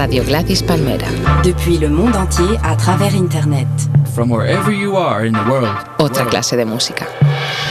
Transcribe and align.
Radio 0.00 0.24
Gladys 0.24 0.62
Palmera. 0.62 1.10
Depuis 1.44 1.76
le 1.76 1.90
monde 1.90 2.16
entier 2.16 2.56
à 2.64 2.74
travers 2.74 3.14
Internet. 3.14 3.68
From 4.14 4.30
wherever 4.30 4.72
you 4.72 4.96
are 4.96 5.26
in 5.26 5.34
the 5.34 5.46
world. 5.46 5.68
Otra 5.98 6.24
clase 6.24 6.56
de 6.56 6.64
música. 6.64 7.06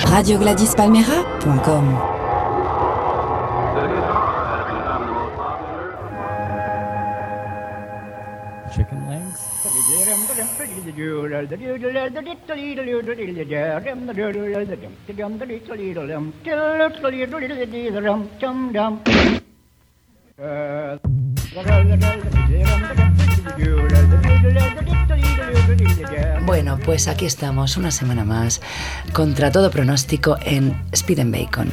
RadioGladysPalmera.com 0.05 1.97
Chicken 8.75 8.99
legs. 9.09 9.49
Bueno, 26.45 26.79
pues 26.83 27.07
aquí 27.07 27.25
estamos 27.25 27.77
una 27.77 27.91
semana 27.91 28.25
más 28.25 28.61
contra 29.13 29.51
todo 29.51 29.69
pronóstico 29.69 30.37
en 30.41 30.81
Speed 30.91 31.19
and 31.19 31.31
Bacon. 31.31 31.71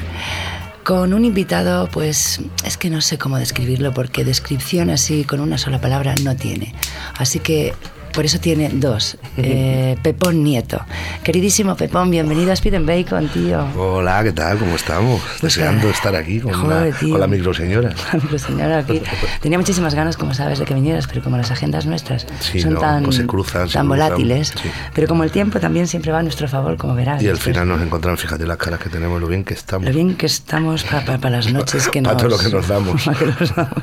Con 0.84 1.14
un 1.14 1.24
invitado, 1.24 1.88
pues 1.88 2.40
es 2.64 2.76
que 2.76 2.90
no 2.90 3.00
sé 3.00 3.18
cómo 3.18 3.38
describirlo 3.38 3.92
porque 3.92 4.24
descripción 4.24 4.90
así 4.90 5.24
con 5.24 5.40
una 5.40 5.58
sola 5.58 5.80
palabra 5.80 6.14
no 6.22 6.36
tiene. 6.36 6.74
Así 7.18 7.40
que 7.40 7.74
por 8.16 8.24
eso 8.24 8.40
tiene 8.40 8.70
dos. 8.72 9.18
Eh, 9.36 9.94
Pepón 10.02 10.42
Nieto. 10.42 10.80
Queridísimo 11.22 11.76
Pepón, 11.76 12.10
bienvenido 12.10 12.50
a 12.50 12.54
Speed 12.54 12.74
and 12.74 12.88
Bacon, 12.88 13.28
tío. 13.28 13.62
Hola, 13.76 14.24
¿qué 14.24 14.32
tal? 14.32 14.56
¿Cómo 14.56 14.74
estamos? 14.74 15.20
Deseando 15.42 15.90
estar 15.90 16.16
aquí 16.16 16.40
con, 16.40 16.54
Joder, 16.54 16.94
la, 16.94 16.98
tío. 16.98 17.10
con 17.10 17.20
la 17.20 17.26
microseñora. 17.26 17.94
La 18.14 18.18
microseñora 18.18 18.78
aquí. 18.78 19.02
Tenía 19.42 19.58
muchísimas 19.58 19.94
ganas, 19.94 20.16
como 20.16 20.32
sabes, 20.32 20.58
de 20.58 20.64
que 20.64 20.72
vinieras, 20.72 21.06
pero 21.06 21.22
como 21.22 21.36
las 21.36 21.50
agendas 21.50 21.84
nuestras 21.84 22.26
Sí, 22.40 22.58
son 22.60 22.74
no, 22.74 22.80
tan, 22.80 23.04
pues 23.04 23.16
se 23.16 23.26
cruzan, 23.26 23.68
se 23.68 23.74
tan 23.74 23.86
cruzan, 23.86 24.08
volátiles, 24.08 24.54
sí. 24.62 24.70
pero 24.94 25.08
como 25.08 25.22
el 25.22 25.30
tiempo 25.30 25.60
también 25.60 25.86
siempre 25.86 26.10
va 26.10 26.20
a 26.20 26.22
nuestro 26.22 26.48
favor, 26.48 26.78
como 26.78 26.94
verás. 26.94 27.22
Y 27.22 27.28
al 27.28 27.36
final 27.36 27.68
nos 27.68 27.82
encontramos, 27.82 28.18
fíjate 28.18 28.46
las 28.46 28.56
caras 28.56 28.80
que 28.80 28.88
tenemos, 28.88 29.20
lo 29.20 29.28
bien 29.28 29.44
que 29.44 29.52
estamos. 29.52 29.86
Lo 29.86 29.94
bien 29.94 30.16
que 30.16 30.24
estamos 30.24 30.84
para 30.84 31.28
las 31.28 31.52
noches 31.52 31.88
que 31.88 32.00
nos... 32.00 32.14
Pa' 32.14 32.16
todo 32.16 32.30
lo 32.30 32.38
que 32.38 32.48
nos 32.48 32.66
damos. 32.66 33.04
pa' 33.04 33.14
que 33.14 33.26
nos 33.26 33.54
damos. 33.54 33.82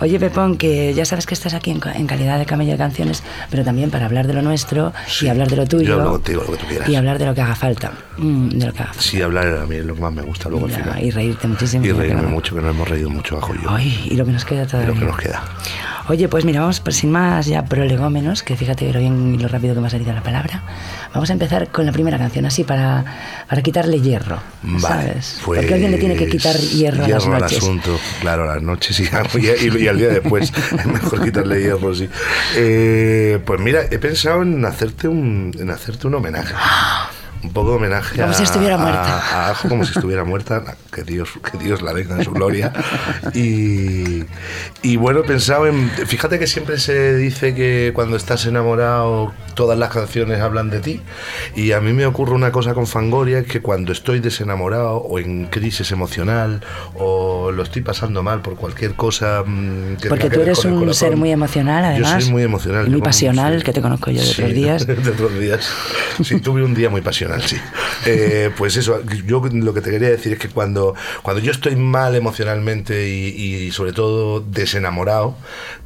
Oye, 0.00 0.18
Pepón, 0.18 0.56
que 0.56 0.92
ya 0.92 1.04
sabes 1.04 1.24
que 1.24 1.34
estás 1.34 1.54
aquí 1.54 1.70
en, 1.70 1.80
en 1.94 2.06
calidad 2.06 2.38
de 2.38 2.46
camello 2.46 2.72
de 2.72 2.78
canciones, 2.78 3.22
pero 3.50 3.64
también 3.64 3.90
para 3.90 4.06
hablar 4.06 4.26
de 4.26 4.34
lo 4.34 4.42
nuestro 4.42 4.92
Sí. 5.06 5.26
y 5.26 5.28
hablar 5.28 5.48
de 5.48 5.56
lo 5.56 5.66
tuyo. 5.66 5.88
Yo 5.88 5.94
hablo 5.94 6.12
contigo, 6.12 6.42
lo 6.46 6.52
que 6.52 6.58
tú 6.58 6.66
quieras. 6.66 6.88
Y 6.88 6.96
hablar 6.96 7.18
de 7.18 7.26
lo 7.26 7.34
que 7.34 7.40
haga 7.42 7.54
falta. 7.54 7.92
Mm, 8.18 8.48
de 8.50 8.66
lo 8.66 8.72
que 8.72 8.78
haga 8.82 8.92
falta. 8.92 9.02
Sí, 9.02 9.22
hablar 9.22 9.46
a 9.62 9.66
mí 9.66 9.76
es 9.76 9.84
lo 9.84 9.94
que 9.94 10.00
más 10.00 10.12
me 10.12 10.22
gusta 10.22 10.48
luego 10.48 10.66
al 10.66 10.72
final. 10.72 11.02
y 11.04 11.10
reírte 11.10 11.46
muchísimo. 11.48 11.84
Y 11.84 11.88
que 11.88 11.94
reírme 11.94 12.22
mucho, 12.22 12.54
que 12.54 12.60
nos 12.62 12.70
hemos 12.70 12.88
reído 12.88 13.10
mucho 13.10 13.36
bajo 13.36 13.54
yo. 13.54 13.70
Ay, 13.70 14.08
y 14.10 14.14
lo 14.16 14.24
que 14.24 14.32
nos 14.32 14.44
queda 14.44 14.62
Y 14.64 14.66
todavía. 14.66 14.92
lo 14.94 14.98
que 15.00 15.06
nos 15.06 15.16
queda. 15.18 15.42
Oye, 16.06 16.28
pues 16.28 16.44
mira, 16.44 16.60
vamos 16.60 16.82
sin 16.90 17.10
más 17.10 17.46
ya 17.46 17.64
prolegómenos, 17.64 18.42
que 18.42 18.56
fíjate 18.56 18.92
lo 18.92 19.00
bien 19.00 19.34
y 19.36 19.38
lo 19.38 19.48
rápido 19.48 19.74
que 19.74 19.80
me 19.80 19.86
ha 19.86 19.90
salido 19.90 20.12
la 20.12 20.22
palabra. 20.22 20.62
Vamos 21.14 21.30
a 21.30 21.32
empezar 21.32 21.68
con 21.68 21.86
la 21.86 21.92
primera 21.92 22.18
canción, 22.18 22.44
así 22.44 22.62
para, 22.62 23.02
para 23.48 23.62
quitarle 23.62 24.00
hierro, 24.02 24.38
Vale, 24.62 24.80
¿sabes? 24.80 25.40
pues, 25.46 25.60
Porque 25.60 25.72
alguien 25.74 25.92
le 25.92 25.96
tiene 25.98 26.14
que 26.16 26.26
quitar 26.28 26.56
hierro, 26.56 27.04
a 27.04 27.08
las 27.08 27.24
al 27.24 27.30
noches. 27.40 27.56
asunto, 27.58 27.98
claro, 28.20 28.42
a 28.50 28.54
las 28.56 28.62
noches 28.62 29.00
y, 29.00 29.04
y, 29.38 29.82
y 29.84 29.88
al 29.88 29.96
día 29.96 30.08
después. 30.08 30.52
Es 30.78 30.86
mejor 30.86 31.24
quitarle 31.24 31.62
hierro, 31.62 31.94
sí. 31.94 32.06
Eh, 32.56 33.23
pues 33.44 33.60
mira, 33.60 33.82
he 33.90 33.98
pensado 33.98 34.42
en 34.42 34.64
hacerte 34.64 35.08
un, 35.08 35.52
en 35.58 35.70
hacerte 35.70 36.06
un 36.06 36.14
homenaje. 36.14 36.54
Un 37.44 37.52
poco 37.52 37.70
de 37.70 37.76
homenaje 37.76 38.16
Como 38.18 38.30
a, 38.32 38.34
si 38.34 38.42
estuviera 38.42 38.74
a- 38.74 38.78
muerta. 38.78 39.18
a 39.18 39.50
Ajo, 39.50 39.68
como 39.68 39.84
si 39.84 39.92
estuviera 39.92 40.24
muerta. 40.24 40.64
Que 40.90 41.02
Dios, 41.04 41.28
que 41.52 41.58
Dios 41.58 41.82
la 41.82 41.92
tenga 41.94 42.16
en 42.16 42.24
su 42.24 42.32
gloria. 42.32 42.72
Y, 43.34 44.24
y 44.82 44.96
bueno, 44.96 45.20
he 45.20 45.24
pensado 45.24 45.66
en. 45.66 45.90
Fíjate 45.90 46.38
que 46.38 46.46
siempre 46.46 46.78
se 46.78 47.14
dice 47.16 47.54
que 47.54 47.92
cuando 47.94 48.16
estás 48.16 48.46
enamorado, 48.46 49.32
todas 49.54 49.78
las 49.78 49.90
canciones 49.90 50.40
hablan 50.40 50.70
de 50.70 50.80
ti. 50.80 51.00
Y 51.54 51.72
a 51.72 51.80
mí 51.80 51.92
me 51.92 52.06
ocurre 52.06 52.32
una 52.32 52.52
cosa 52.52 52.74
con 52.74 52.86
Fangoria: 52.86 53.44
que 53.44 53.60
cuando 53.60 53.92
estoy 53.92 54.20
desenamorado 54.20 54.96
o 54.96 55.18
en 55.18 55.46
crisis 55.46 55.90
emocional 55.92 56.62
o 56.94 57.50
lo 57.52 57.62
estoy 57.62 57.82
pasando 57.82 58.22
mal 58.22 58.40
por 58.40 58.56
cualquier 58.56 58.94
cosa. 58.94 59.42
mm, 59.44 59.96
que 59.96 60.08
Porque 60.08 60.24
que 60.24 60.30
tú 60.30 60.38
ver 60.40 60.48
eres 60.48 60.64
un 60.64 60.74
corazón, 60.78 60.94
ser 60.94 61.16
muy 61.16 61.30
emocional, 61.32 61.84
además. 61.84 62.14
Yo 62.14 62.20
soy 62.20 62.30
muy 62.32 62.42
emocional. 62.42 62.86
Y 62.86 62.90
muy 62.90 63.02
pasional, 63.02 63.58
sí. 63.58 63.64
que 63.64 63.72
te 63.72 63.80
conozco 63.82 64.10
yo 64.10 64.20
de 64.20 64.26
Sí, 64.26 64.42
otros 64.42 64.54
días. 64.54 64.86
de 65.04 65.10
otros 65.10 65.38
días. 65.38 65.68
Sí, 66.22 66.40
tuve 66.40 66.62
un 66.62 66.74
día 66.74 66.88
muy 66.90 67.00
pasional, 67.00 67.33
sí. 67.40 67.56
Eh, 68.06 68.50
pues 68.56 68.76
eso, 68.76 69.02
yo 69.26 69.42
lo 69.52 69.74
que 69.74 69.80
te 69.80 69.90
quería 69.90 70.10
decir 70.10 70.34
es 70.34 70.38
que 70.38 70.48
cuando, 70.48 70.94
cuando 71.22 71.42
yo 71.42 71.52
estoy 71.52 71.76
mal 71.76 72.14
emocionalmente 72.14 73.08
y, 73.08 73.28
y 73.66 73.70
sobre 73.70 73.92
todo 73.92 74.40
desenamorado, 74.40 75.36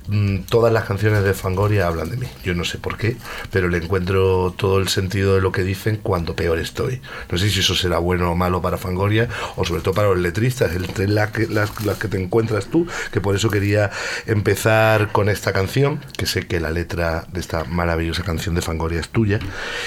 mm, 0.09 0.39
todas 0.49 0.73
las 0.73 0.85
canciones 0.85 1.23
de 1.23 1.35
Fangoria 1.35 1.87
hablan 1.87 2.11
de 2.11 2.17
mí. 2.17 2.27
Yo 2.45 2.55
no 2.55 2.65
sé 2.65 2.79
por 2.79 2.97
qué, 2.97 3.17
pero 3.51 3.69
le 3.69 3.79
encuentro 3.79 4.53
todo 4.57 4.79
el 4.79 4.89
sentido 4.89 5.35
de 5.35 5.41
lo 5.41 5.53
que 5.53 5.63
dicen 5.63 5.99
cuando 6.03 6.35
peor 6.35 6.59
estoy. 6.59 7.01
No 7.31 7.39
sé 7.39 7.51
si 7.51 7.61
eso 7.61 7.75
será 7.75 7.99
bueno 7.99 8.31
o 8.31 8.35
malo 8.35 8.61
para 8.61 8.79
Fangoria 8.79 9.29
o 9.57 9.65
sobre 9.65 9.83
todo 9.83 9.95
para 9.95 10.09
los 10.09 10.19
letristas, 10.19 10.75
entre 10.75 11.09
las 11.09 11.31
que, 11.31 11.47
las, 11.47 11.85
las 11.85 11.99
que 11.99 12.09
te 12.09 12.21
encuentras 12.21 12.67
tú, 12.67 12.87
que 13.13 13.21
por 13.21 13.37
eso 13.37 13.51
quería 13.51 13.91
empezar 14.27 15.13
con 15.13 15.29
esta 15.29 15.53
canción, 15.53 16.01
que 16.17 16.27
sé 16.27 16.47
que 16.47 16.61
la 16.61 16.71
letra 16.71 17.27
de 17.33 17.41
esta 17.41 17.65
maravillosa 17.65 18.23
canción 18.23 18.55
de 18.55 18.63
Fangoria 18.63 19.01
es 19.01 19.09
tuya, 19.09 19.39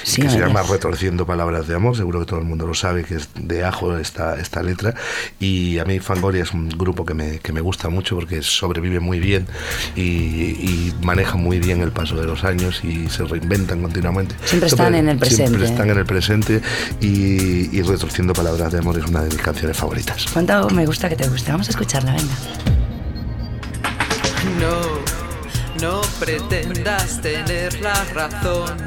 Sí, 0.04 0.22
que 0.22 0.30
se 0.30 0.40
llama 0.40 0.64
Retorciendo 0.64 1.26
Palabras 1.26 1.68
de 1.68 1.76
Amor, 1.76 1.96
seguro 1.96 2.20
que 2.20 2.26
todo 2.26 2.40
el 2.40 2.46
mundo 2.46 2.68
lo 2.68 2.74
sabe, 2.74 3.04
que 3.04 3.16
es 3.16 3.30
de 3.36 3.64
ajo 3.64 3.98
esta, 3.98 4.40
esta 4.40 4.64
letra, 4.64 4.96
y 5.40 5.80
a 5.80 5.86
mí 5.86 6.00
Fangoria 6.00 6.44
es 6.44 6.54
un 6.54 6.70
grupo 6.70 7.06
que 7.06 7.14
me, 7.14 7.40
que 7.40 7.52
me 7.52 7.62
gusta 7.62 7.90
mucho 7.90 8.16
porque 8.16 8.42
sobrevive 8.42 9.00
muy 9.00 9.20
bien 9.20 9.48
y, 9.96 10.11
y 10.12 10.94
maneja 11.02 11.36
muy 11.36 11.60
bien 11.60 11.82
el 11.82 11.92
paso 11.92 12.16
de 12.16 12.26
los 12.26 12.44
años 12.44 12.84
y 12.84 13.10
se 13.10 13.24
reinventan 13.24 13.82
continuamente. 13.82 14.36
Siempre 14.46 14.70
están 14.70 14.96
en 14.96 15.10
el 15.10 15.18
presente. 15.18 15.48
Siempre 15.48 15.68
están 15.68 15.90
en 15.90 15.98
el 15.98 16.06
presente 16.06 16.62
y, 17.00 17.76
y 17.78 17.82
Retorciendo 17.82 18.34
Palabras 18.34 18.72
de 18.72 18.80
Amor 18.80 18.98
es 18.98 19.06
una 19.06 19.22
de 19.24 19.30
mis 19.30 19.42
canciones 19.42 19.78
favoritas. 19.78 20.26
¿Cuánto 20.32 20.70
me 20.70 20.86
gusta 20.86 21.10
que 21.10 21.16
te 21.16 21.28
guste? 21.28 21.52
Vamos 21.52 21.68
a 21.68 21.72
escucharla, 21.72 22.14
venga. 22.14 22.34
No, 24.60 25.82
no 25.82 26.02
pretendas 26.20 27.22
tener 27.22 27.80
la 27.82 28.04
razón. 28.14 28.78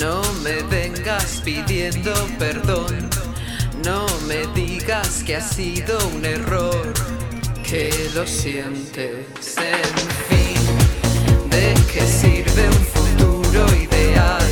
No 0.00 0.22
me 0.42 0.62
vengas 0.64 1.42
pidiendo 1.44 2.12
perdón. 2.38 3.08
No 3.84 4.06
me 4.26 4.46
digas 4.60 5.22
que 5.24 5.36
ha 5.36 5.40
sido 5.40 5.98
un 6.08 6.24
error. 6.24 6.92
Que 7.68 7.92
lo 8.14 8.26
sientes, 8.26 9.58
en 9.58 10.17
fin. 11.98 11.98
¿De 11.98 12.04
qué 12.04 12.06
sirve 12.06 12.68
un 12.68 12.84
futuro 12.84 13.66
ideal? 13.76 14.47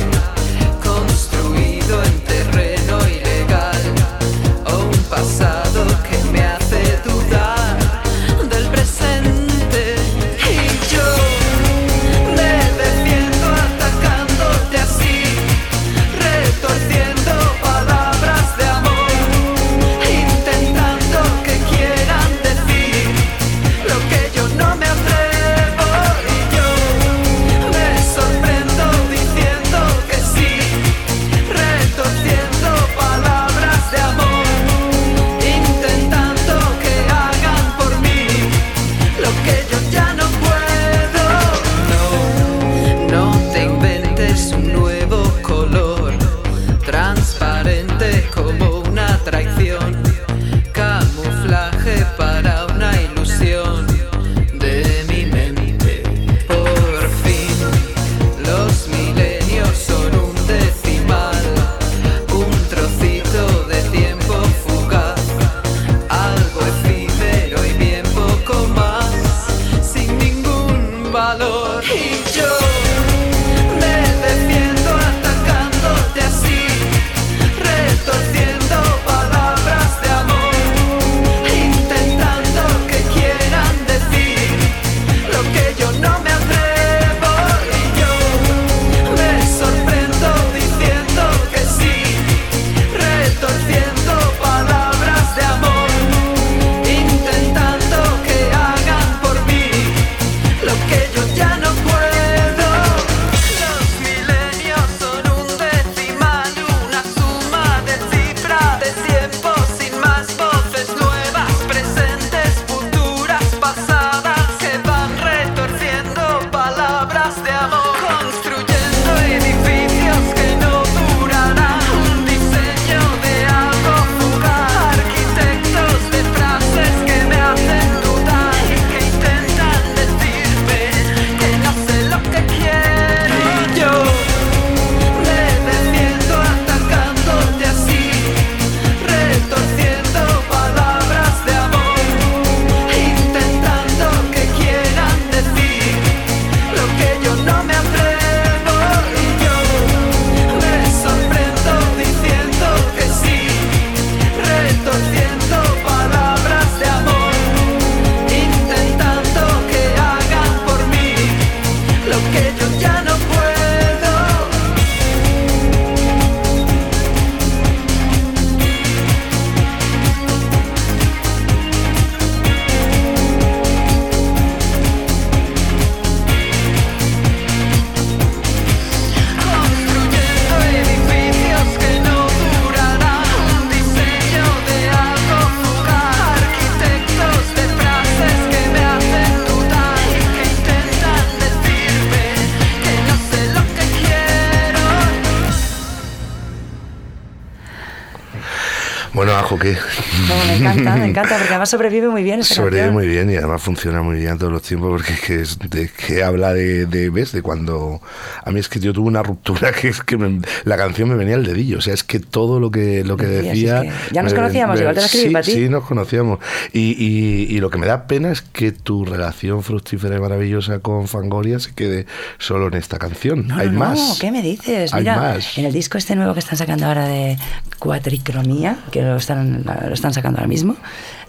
Además 201.67 201.69
sobrevive 201.71 202.07
muy 202.09 202.23
bien 202.23 202.39
esa 202.39 202.55
Sobrevive 202.55 202.81
canción. 202.81 202.93
muy 202.93 203.07
bien 203.07 203.29
y 203.29 203.35
además 203.35 203.61
funciona 203.61 204.01
muy 204.01 204.17
bien 204.19 204.37
todos 204.37 204.51
los 204.51 204.61
tiempos 204.61 204.89
porque 204.91 205.13
es 205.13 205.19
que, 205.21 205.41
es 205.41 205.59
de, 205.69 205.89
que 205.89 206.23
habla 206.23 206.53
de, 206.53 206.85
de, 206.85 207.09
¿ves? 207.09 207.31
De 207.31 207.41
cuando... 207.41 208.01
A 208.43 208.51
mí 208.51 208.59
es 208.59 208.69
que 208.69 208.79
yo 208.79 208.93
tuve 208.93 209.07
una 209.07 209.23
ruptura 209.23 209.71
que 209.81 209.89
es 209.89 210.01
que 210.01 210.17
me- 210.17 210.41
la 210.63 210.77
canción 210.77 211.09
me 211.09 211.15
venía 211.15 211.35
al 211.35 211.43
dedillo. 211.45 211.79
O 211.79 211.81
sea, 211.81 211.93
es 211.93 212.03
que 212.03 212.19
todo 212.19 212.59
lo 212.59 212.71
que, 212.71 213.03
lo 213.03 213.17
que 213.17 213.25
decía... 213.25 213.83
es 213.83 213.91
que 214.09 214.13
ya 214.15 214.23
nos 214.23 214.33
me- 214.33 214.39
conocíamos, 214.39 214.75
me- 214.75 214.81
igual 214.81 214.95
te 214.95 215.01
la 215.01 215.05
escribí 215.07 215.27
sí, 215.27 215.33
para 215.33 215.45
ti. 215.45 215.51
Sí, 215.51 215.69
nos 215.69 215.83
conocíamos. 215.85 216.39
Y, 216.73 216.79
y- 217.03 217.55
y 217.55 217.59
lo 217.59 217.69
que 217.69 217.77
me 217.77 217.87
da 217.87 218.07
pena 218.07 218.31
es 218.31 218.41
que 218.41 218.71
tu 218.71 219.05
relación 219.05 219.63
fructífera 219.63 220.15
y 220.15 220.19
maravillosa 220.19 220.79
con 220.79 221.07
Fangoria 221.07 221.59
se 221.59 221.73
quede 221.73 222.05
solo 222.37 222.67
en 222.67 222.75
esta 222.75 222.97
canción. 222.97 223.47
No, 223.47 223.57
Hay 223.57 223.69
no, 223.69 223.79
más. 223.79 223.97
no, 223.97 224.15
¿qué 224.19 224.31
me 224.31 224.41
dices? 224.41 224.93
Hay 224.93 225.01
Mira, 225.01 225.15
más. 225.17 225.57
en 225.57 225.65
el 225.65 225.73
disco 225.73 225.97
este 225.97 226.15
nuevo 226.15 226.33
que 226.33 226.39
están 226.39 226.57
sacando 226.57 226.85
ahora 226.85 227.07
de 227.07 227.37
Cuatricromía, 227.79 228.77
que 228.91 229.01
lo 229.01 229.15
están, 229.17 229.63
lo 229.87 229.93
están 229.93 230.13
sacando 230.13 230.37
ahora 230.39 230.47
mismo, 230.47 230.75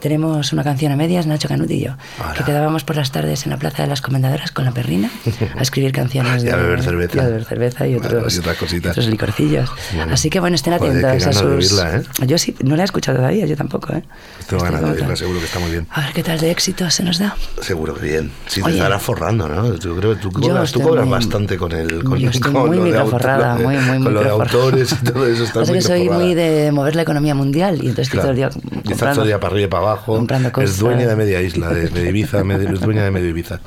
tenemos 0.00 0.52
una 0.52 0.64
canción 0.64 0.92
a 0.92 0.96
medias, 0.96 1.26
Nacho 1.26 1.48
Canut 1.48 1.70
y 1.70 1.80
yo, 1.84 1.92
Hola. 2.22 2.34
que 2.34 2.44
quedábamos 2.44 2.84
por 2.84 2.96
las 2.96 3.10
tardes 3.12 3.44
en 3.44 3.50
la 3.50 3.56
Plaza 3.58 3.82
de 3.82 3.88
las 3.88 4.00
Comendadoras 4.00 4.52
con 4.52 4.64
la 4.64 4.72
perrina 4.72 5.10
a 5.56 5.62
escribir 5.62 5.92
canciones 5.92 6.44
Y 6.48 6.48
a 6.50 6.56
beber 6.56 6.82
cerveza. 6.82 7.16
y 7.16 7.20
a 7.20 7.24
beber 7.24 7.44
cerveza 7.44 7.86
y 7.86 7.94
otros, 7.96 8.34
y 8.34 8.38
otras 8.38 8.56
cositas. 8.56 8.90
otros 8.92 9.06
licorcillos. 9.08 9.70
Bueno. 9.94 10.14
Así 10.14 10.30
que 10.30 10.40
bueno, 10.40 10.54
estén 10.56 10.72
atentos 10.74 11.26
a 11.26 11.32
sus... 11.32 11.42
oírla, 11.72 11.96
¿eh? 11.96 12.02
Yo 12.26 12.38
sí, 12.38 12.54
no 12.62 12.76
la 12.76 12.82
he 12.82 12.84
escuchado 12.84 13.18
todavía, 13.18 13.46
yo 13.46 13.56
tampoco, 13.56 13.92
¿eh? 13.94 14.02
Estoy 14.40 14.58
ganas 14.60 14.80
de 14.82 14.90
oírla, 14.92 15.16
seguro 15.16 15.38
que 15.40 15.46
está 15.46 15.58
muy 15.58 15.70
bien. 15.70 15.86
A 15.90 16.00
ver 16.02 16.12
qué 16.12 16.22
tal 16.22 16.38
de 16.40 16.50
éxito 16.50 16.88
se 16.90 17.02
nos 17.02 17.18
da. 17.18 17.36
Seguro 17.60 17.94
que 17.94 18.02
bien. 18.06 18.30
Sí, 18.46 18.60
te 18.60 18.66
Oye. 18.68 18.76
estarás 18.76 19.02
forrando, 19.02 19.48
¿no? 19.48 19.74
Yo 19.76 19.96
creo 19.96 20.14
que 20.14 20.20
tú 20.22 20.30
cobras, 20.32 20.72
tú 20.72 20.80
cobras 20.80 21.04
muy- 21.04 21.12
bastante 21.12 21.56
con 21.56 21.72
el 21.72 22.04
con, 22.04 22.18
Yo 22.18 22.30
estoy 22.30 22.52
con 22.52 22.68
muy 22.68 22.78
microforrada, 22.78 23.56
muy, 23.56 23.76
muy 23.76 24.02
con 24.04 24.14
lo 24.14 24.22
de 24.22 24.30
autores 24.30 24.92
y 24.92 25.04
todo 25.04 25.26
eso. 25.26 25.44
Estás 25.44 25.62
Pasa 25.62 25.72
que 25.72 25.82
soy 25.82 26.08
muy 26.08 26.34
de 26.34 26.70
mover 26.72 26.94
la 26.96 27.02
economía 27.02 27.34
mundial 27.34 27.76
y 27.76 27.88
entonces 27.88 28.06
estoy 28.08 28.20
todo 28.20 28.30
el 28.30 28.36
día 28.36 28.50
estás 28.90 29.14
todo 29.14 29.22
el 29.22 29.28
día 29.28 29.40
para 29.40 29.52
arriba 29.52 29.66
y 29.66 29.70
para 29.70 29.82
abajo. 29.82 29.87
Comprando 29.96 30.52
cosas. 30.52 30.70
Es 30.70 30.78
dueña 30.78 31.06
de 31.06 31.16
media 31.16 31.40
isla, 31.42 31.70
de, 31.70 31.88
de 31.88 32.08
Ibiza, 32.08 32.44
medio- 32.44 32.70
es 32.72 32.80
dueña 32.80 33.04
de 33.04 33.10
medio 33.10 33.28
Ibiza. 33.28 33.60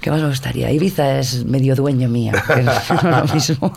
¿Qué 0.00 0.10
más 0.10 0.20
me 0.20 0.28
gustaría? 0.28 0.70
Ibiza 0.72 1.20
es 1.20 1.44
medio 1.44 1.76
dueño 1.76 2.08
mía, 2.08 2.32
no 3.04 3.10
lo 3.20 3.34
mismo. 3.34 3.72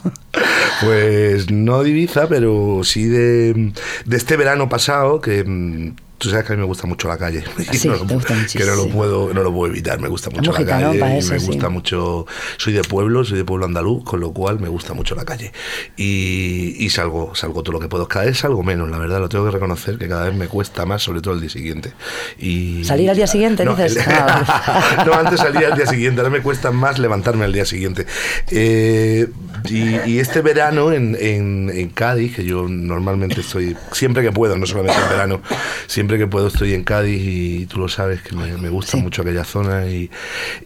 Pues 0.82 1.52
no 1.52 1.84
de 1.84 1.90
Ibiza, 1.92 2.28
pero 2.28 2.82
sí 2.84 3.06
de, 3.06 3.74
de 4.06 4.18
este 4.18 4.36
verano 4.36 4.68
pasado 4.68 5.22
que 5.22 5.44
mm, 5.44 5.96
tú 6.26 6.32
sabes 6.32 6.46
que 6.46 6.54
a 6.54 6.56
mí 6.56 6.60
me 6.62 6.66
gusta 6.68 6.88
mucho 6.88 7.08
la 7.08 7.18
calle. 7.18 7.44
Sí, 7.76 7.88
no 7.88 7.96
te 7.98 8.14
gusta 8.14 8.34
Que 8.52 8.66
no 8.66 8.76
lo 8.76 8.88
puedo, 8.90 9.34
no 9.34 9.44
lo 9.44 9.52
puedo 9.54 9.72
evitar, 9.72 10.00
me 10.00 10.08
gusta 10.08 10.30
mucho 10.30 10.52
la 10.52 10.66
calle. 10.66 11.00
pa' 11.00 11.16
y 11.16 11.18
eso, 11.20 11.34
me 11.34 11.40
sí. 11.40 11.46
gusta 11.48 11.70
mucho, 11.70 12.26
soy 12.58 12.74
de 12.74 12.82
pueblo, 12.84 13.24
soy 13.24 13.38
de 13.38 13.46
pueblo 13.46 13.66
andaluz, 13.66 14.04
con 14.04 14.20
lo 14.20 14.32
cual 14.34 14.60
me 14.60 14.68
gusta 14.70 14.94
mucho 14.94 15.16
la 15.16 15.26
calle. 15.26 15.52
Y, 15.98 16.76
y 16.80 16.90
salgo, 16.90 17.36
salgo 17.36 17.64
todo 17.64 17.74
lo 17.74 17.80
que 17.80 17.88
puedo. 17.88 18.08
Cada 18.08 18.26
vez 18.26 18.38
salgo 18.40 18.64
menos, 18.64 18.90
la 18.90 18.98
verdad, 18.98 19.20
lo 19.20 19.30
tengo 19.30 19.46
que 19.46 19.52
reconocer, 19.52 19.98
que 19.98 20.08
cada 20.08 20.26
vez 20.26 20.36
me 20.36 20.48
cuesta 20.48 20.86
más, 20.86 21.04
sobre 21.04 21.22
todo 21.22 21.34
el 21.34 21.42
día 21.42 21.50
siguiente. 21.50 21.94
Y, 22.40 22.84
¿Salir 22.84 23.10
al 23.10 23.16
día 23.16 23.28
siguiente, 23.28 23.66
no, 23.66 23.76
dices? 23.76 23.98
el- 23.98 24.04
Ah, 24.08 25.04
no, 25.06 25.14
antes 25.14 25.40
salía 25.40 25.68
al 25.68 25.76
día 25.76 25.86
siguiente, 25.88 26.22
ahora 26.22 26.30
me 26.32 26.42
cuesta 26.42 26.72
más 26.72 27.00
levantarme 27.00 27.46
al 27.46 27.54
día 27.54 27.66
siguiente. 27.66 28.06
Eh, 28.52 29.28
y, 29.70 30.10
y 30.10 30.20
este 30.20 30.42
verano 30.42 30.92
en, 30.92 31.18
en- 31.20 31.72
en 31.74 31.90
Cádiz, 31.90 32.36
que 32.36 32.44
yo 32.46 32.68
normalmente 32.68 33.42
estoy, 33.42 33.76
siempre 33.92 34.24
que 34.24 34.32
puedo, 34.32 34.58
no 34.58 34.66
solamente 34.66 35.02
en 35.02 35.10
verano, 35.10 35.42
siempre 35.88 36.15
que 36.18 36.28
puedo 36.28 36.48
estoy 36.48 36.74
en 36.74 36.84
Cádiz 36.84 37.22
y 37.24 37.66
tú 37.68 37.80
lo 37.80 37.88
sabes 37.88 38.22
que 38.22 38.36
me, 38.36 38.56
me 38.58 38.70
gusta 38.70 38.94
Sí. 38.94 38.98
mucho 39.04 39.22
aquella 39.22 39.44
zona. 39.44 39.86
Y, 39.88 40.10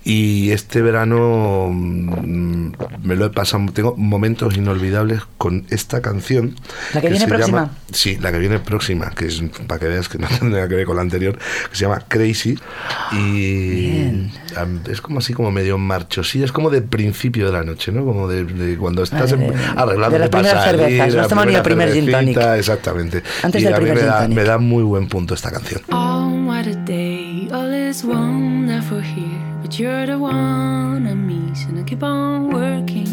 y 0.04 0.52
este 0.52 0.82
verano 0.82 1.70
mm, 1.72 2.72
me 3.04 3.16
lo 3.16 3.26
he 3.26 3.30
pasado, 3.30 3.66
tengo 3.74 3.96
momentos 3.98 4.56
inolvidables 4.58 5.22
con 5.38 5.66
esta 5.70 6.02
canción. 6.02 6.56
¿La 6.94 7.02
que 7.02 7.10
viene 7.10 7.26
se 7.26 7.28
próxima? 7.30 7.58
llama- 7.62 7.72
sí, 7.92 8.18
la 8.22 8.32
que 8.32 8.40
viene 8.40 8.60
próxima, 8.60 9.10
que 9.12 9.26
es 9.28 9.42
para 9.68 9.80
que 9.80 9.88
veas 9.88 10.10
que 10.10 10.18
no 10.18 10.28
tiene 10.40 10.50
nada 10.56 10.68
que 10.68 10.76
ver 10.76 10.86
con 10.86 10.96
la 10.96 11.02
anterior, 11.02 11.38
que 11.38 11.76
se 11.76 11.82
llama 11.86 12.04
Crazy. 12.08 12.58
Y 13.12 13.70
Bien. 13.92 14.32
es 14.90 15.02
como 15.02 15.20
así, 15.20 15.34
como 15.34 15.52
medio 15.52 15.78
marchosilla, 15.78 16.46
es 16.46 16.52
como 16.52 16.70
de 16.70 16.82
principio 16.82 17.46
de 17.48 17.52
la 17.54 17.64
noche, 17.64 17.92
¿no? 17.92 18.06
Como 18.06 18.28
de, 18.28 18.44
de 18.46 18.78
cuando 18.78 19.04
estás 19.04 19.32
Vale, 19.32 19.46
en- 19.46 19.54
de- 19.54 20.20
las 20.20 20.30
primeras 20.30 20.64
cervezas, 20.66 21.10
no 21.10 21.16
la 21.16 21.22
has 21.24 21.28
tomado 21.28 21.48
ni 21.48 21.58
primera 21.62 21.92
primer 21.92 21.94
gin 21.94 22.36
tonic. 22.36 22.38
Exactamente. 22.58 23.24
Antes 23.44 23.62
y 23.62 23.66
del 23.66 23.74
primer 23.76 23.96
me 23.96 24.02
da, 24.02 24.28
me 24.28 24.44
da 24.44 24.58
muy 24.58 24.84
buen 24.84 25.08
punto 25.08 25.29
esta 25.34 25.52
canción. 25.52 25.82
Oh, 25.92 26.30
what 26.46 26.68
a 26.68 26.76
day, 26.76 27.50
all 27.52 27.72
is 27.74 28.04
wonderful 28.04 29.00
here. 29.00 29.42
But 29.62 29.78
you're 29.80 30.06
the 30.06 30.18
one 30.18 31.08
I 31.08 31.14
miss, 31.14 31.66
and 31.66 31.80
I 31.80 31.84
keep 31.84 32.04
on 32.04 32.50
working. 32.50 33.08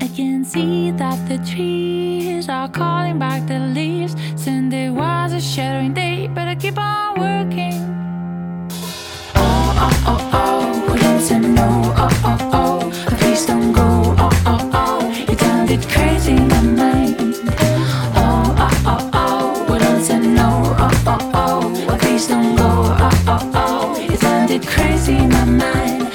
I 0.00 0.08
can 0.08 0.44
see 0.44 0.90
that 0.92 1.28
the 1.28 1.38
trees 1.38 2.48
are 2.48 2.68
calling 2.68 3.18
back 3.18 3.46
the 3.46 3.58
leaves. 3.58 4.14
Sunday 4.36 4.90
was 4.90 5.32
a 5.32 5.40
shattering 5.40 5.94
day, 5.94 6.28
but 6.28 6.48
I 6.48 6.54
keep 6.54 6.78
on 6.78 7.18
working. 7.18 7.80
Oh, 9.34 9.74
oh, 9.84 9.92
oh, 10.06 10.30
oh, 10.32 10.92
we 10.92 10.98
don't 11.00 11.20
say 11.20 11.38
no. 11.38 11.94
Oh, 11.96 12.08
oh, 12.24 12.50
oh, 12.52 13.15
Oh, 21.08 21.18
oh, 21.34 21.86
oh, 21.88 21.98
please 22.00 22.26
don't 22.26 22.56
go. 22.56 22.64
Oh, 22.64 23.24
oh, 23.28 23.50
oh, 23.54 23.96
it 24.50 24.66
crazy 24.66 25.16
in 25.16 25.28
my 25.28 25.44
mind. 25.44 26.05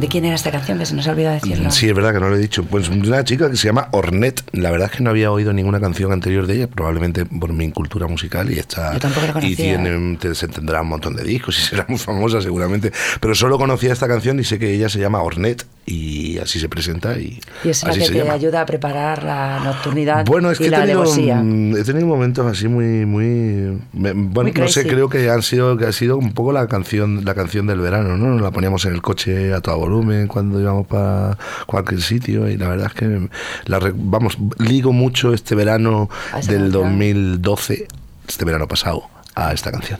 ¿De 0.00 0.08
quién 0.08 0.24
era 0.24 0.34
esta 0.34 0.50
canción? 0.50 0.78
Que 0.78 0.86
se 0.86 0.94
nos 0.94 1.06
ha 1.06 1.10
olvidado 1.10 1.34
decirlo. 1.34 1.70
Sí, 1.70 1.88
es 1.88 1.94
verdad 1.94 2.14
que 2.14 2.20
no 2.20 2.28
lo 2.30 2.36
he 2.36 2.38
dicho. 2.38 2.64
Pues 2.64 2.88
una 2.88 3.22
chica 3.24 3.50
que 3.50 3.56
se 3.56 3.66
llama 3.68 3.88
Ornette. 3.92 4.42
La 4.52 4.70
verdad 4.70 4.88
es 4.90 4.96
que 4.96 5.02
no 5.02 5.10
había 5.10 5.30
oído 5.30 5.52
ninguna 5.52 5.78
canción 5.80 6.10
anterior 6.12 6.46
de 6.46 6.54
ella, 6.56 6.66
probablemente 6.68 7.26
por 7.26 7.52
mi 7.52 7.70
cultura 7.70 8.06
musical 8.06 8.50
y 8.50 8.58
está 8.58 8.94
Yo 8.94 8.98
tampoco 9.00 9.26
la 9.26 9.30
y 9.30 9.32
conocía. 9.34 9.56
tiene 9.56 10.16
te- 10.16 10.34
se 10.34 10.48
tendrá 10.48 10.80
un 10.82 10.88
montón 10.88 11.14
de 11.16 11.24
discos 11.24 11.58
y 11.58 11.62
será 11.68 11.84
muy 11.88 11.98
famosa 11.98 12.40
seguramente. 12.40 12.92
Pero 13.20 13.34
solo 13.34 13.58
conocía 13.58 13.92
esta 13.92 14.08
canción 14.08 14.40
y 14.40 14.44
sé 14.44 14.58
que 14.58 14.72
ella 14.72 14.88
se 14.88 14.98
llama 14.98 15.20
Ornette 15.22 15.66
y 15.86 16.38
así 16.38 16.60
se 16.60 16.68
presenta 16.68 17.18
y, 17.18 17.40
Y 17.64 17.70
es 17.70 17.82
la 17.82 17.90
así 17.90 17.98
que 18.00 18.06
se 18.06 18.12
te 18.12 18.18
llama. 18.20 18.32
ayuda 18.34 18.60
a 18.60 18.66
preparar 18.66 19.24
la 19.24 19.60
nocturnidad 19.64 20.24
Bueno, 20.24 20.50
es 20.50 20.58
que 20.58 20.64
y 20.64 20.66
he 20.68 20.70
la 20.70 20.80
tenido, 20.86 21.02
mm, 21.04 21.76
he 21.76 21.82
tenido 21.84 22.06
momentos 22.06 22.46
así 22.46 22.68
muy, 22.68 23.04
muy, 23.06 23.78
me- 23.92 24.12
bueno, 24.12 24.50
Muy 24.52 24.52
no 24.52 24.68
sé, 24.68 24.86
creo 24.86 25.08
que 25.08 25.28
han 25.28 25.42
sido, 25.42 25.76
que 25.76 25.86
ha 25.86 25.92
sido 25.92 26.16
un 26.16 26.32
poco 26.32 26.52
la 26.52 26.68
canción, 26.68 27.24
la 27.24 27.34
canción 27.34 27.66
del 27.66 27.80
verano, 27.80 28.16
¿no? 28.16 28.28
Nos 28.28 28.40
la 28.42 28.50
poníamos 28.52 28.84
en 28.84 28.94
el 28.94 29.02
coche 29.02 29.52
a 29.52 29.60
todo 29.60 29.74
volumen 29.90 30.28
cuando 30.28 30.60
íbamos 30.60 30.86
para 30.86 31.36
cualquier 31.66 32.00
sitio 32.00 32.48
y 32.48 32.56
la 32.56 32.68
verdad 32.68 32.86
es 32.86 32.94
que 32.94 33.28
la, 33.66 33.80
vamos, 33.94 34.38
ligo 34.58 34.92
mucho 34.92 35.34
este 35.34 35.54
verano 35.54 36.08
del 36.34 36.42
canción. 36.44 36.72
2012, 36.72 37.88
este 38.28 38.44
verano 38.44 38.68
pasado, 38.68 39.02
a 39.34 39.52
esta 39.52 39.70
canción. 39.70 39.98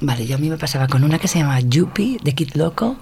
Vale, 0.00 0.26
yo 0.26 0.36
a 0.36 0.38
mí 0.38 0.50
me 0.50 0.58
pasaba 0.58 0.86
con 0.88 1.04
una 1.04 1.18
que 1.18 1.28
se 1.28 1.38
llama 1.38 1.60
Yuppie 1.60 2.18
de 2.22 2.34
Kid 2.34 2.54
Loco 2.54 2.96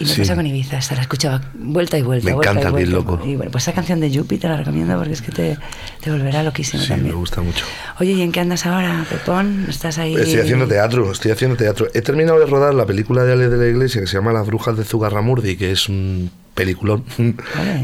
y 0.00 0.04
me 0.04 0.10
Sí. 0.10 0.20
pasa 0.20 0.34
con 0.36 0.46
Ibiza, 0.46 0.78
esta 0.78 0.94
la 0.94 1.02
escuchaba 1.02 1.40
vuelta 1.54 1.98
y 1.98 2.02
vuelta. 2.02 2.24
Me 2.26 2.32
vuelta 2.34 2.50
encanta 2.52 2.68
y 2.68 2.72
vuelta. 2.72 2.90
Loco. 2.92 3.20
Y 3.26 3.36
bueno, 3.36 3.50
pues 3.50 3.64
esa 3.64 3.72
canción 3.72 4.00
de 4.00 4.10
Yuppie 4.10 4.38
te 4.38 4.48
la 4.48 4.56
recomiendo 4.56 4.96
porque 4.96 5.12
es 5.12 5.22
que 5.22 5.32
te, 5.32 5.58
te 6.00 6.10
volverá 6.10 6.42
loquísimo 6.42 6.82
Sí, 6.82 6.90
me 6.90 6.96
también. 6.96 7.16
gusta 7.16 7.40
mucho. 7.40 7.64
Oye, 8.00 8.12
¿y 8.12 8.22
en 8.22 8.32
qué 8.32 8.40
andas 8.40 8.64
ahora, 8.66 9.04
Pepón? 9.10 9.66
¿Estás 9.68 9.98
ahí? 9.98 10.14
Estoy 10.14 10.40
haciendo 10.40 10.66
teatro, 10.68 11.10
estoy 11.12 11.30
haciendo 11.32 11.56
teatro. 11.56 11.88
He 11.94 12.00
terminado 12.02 12.38
de 12.38 12.46
rodar 12.46 12.74
la 12.74 12.86
película 12.86 13.24
de 13.24 13.32
Ale 13.32 13.48
de 13.48 13.56
la 13.56 13.66
Iglesia 13.66 14.00
que 14.00 14.06
se 14.06 14.14
llama 14.14 14.32
Las 14.32 14.46
Brujas 14.46 14.76
de 14.76 14.84
Zugarramurdi, 14.84 15.56
que 15.56 15.72
es 15.72 15.88
un 15.88 16.30
peliculón. 16.54 17.04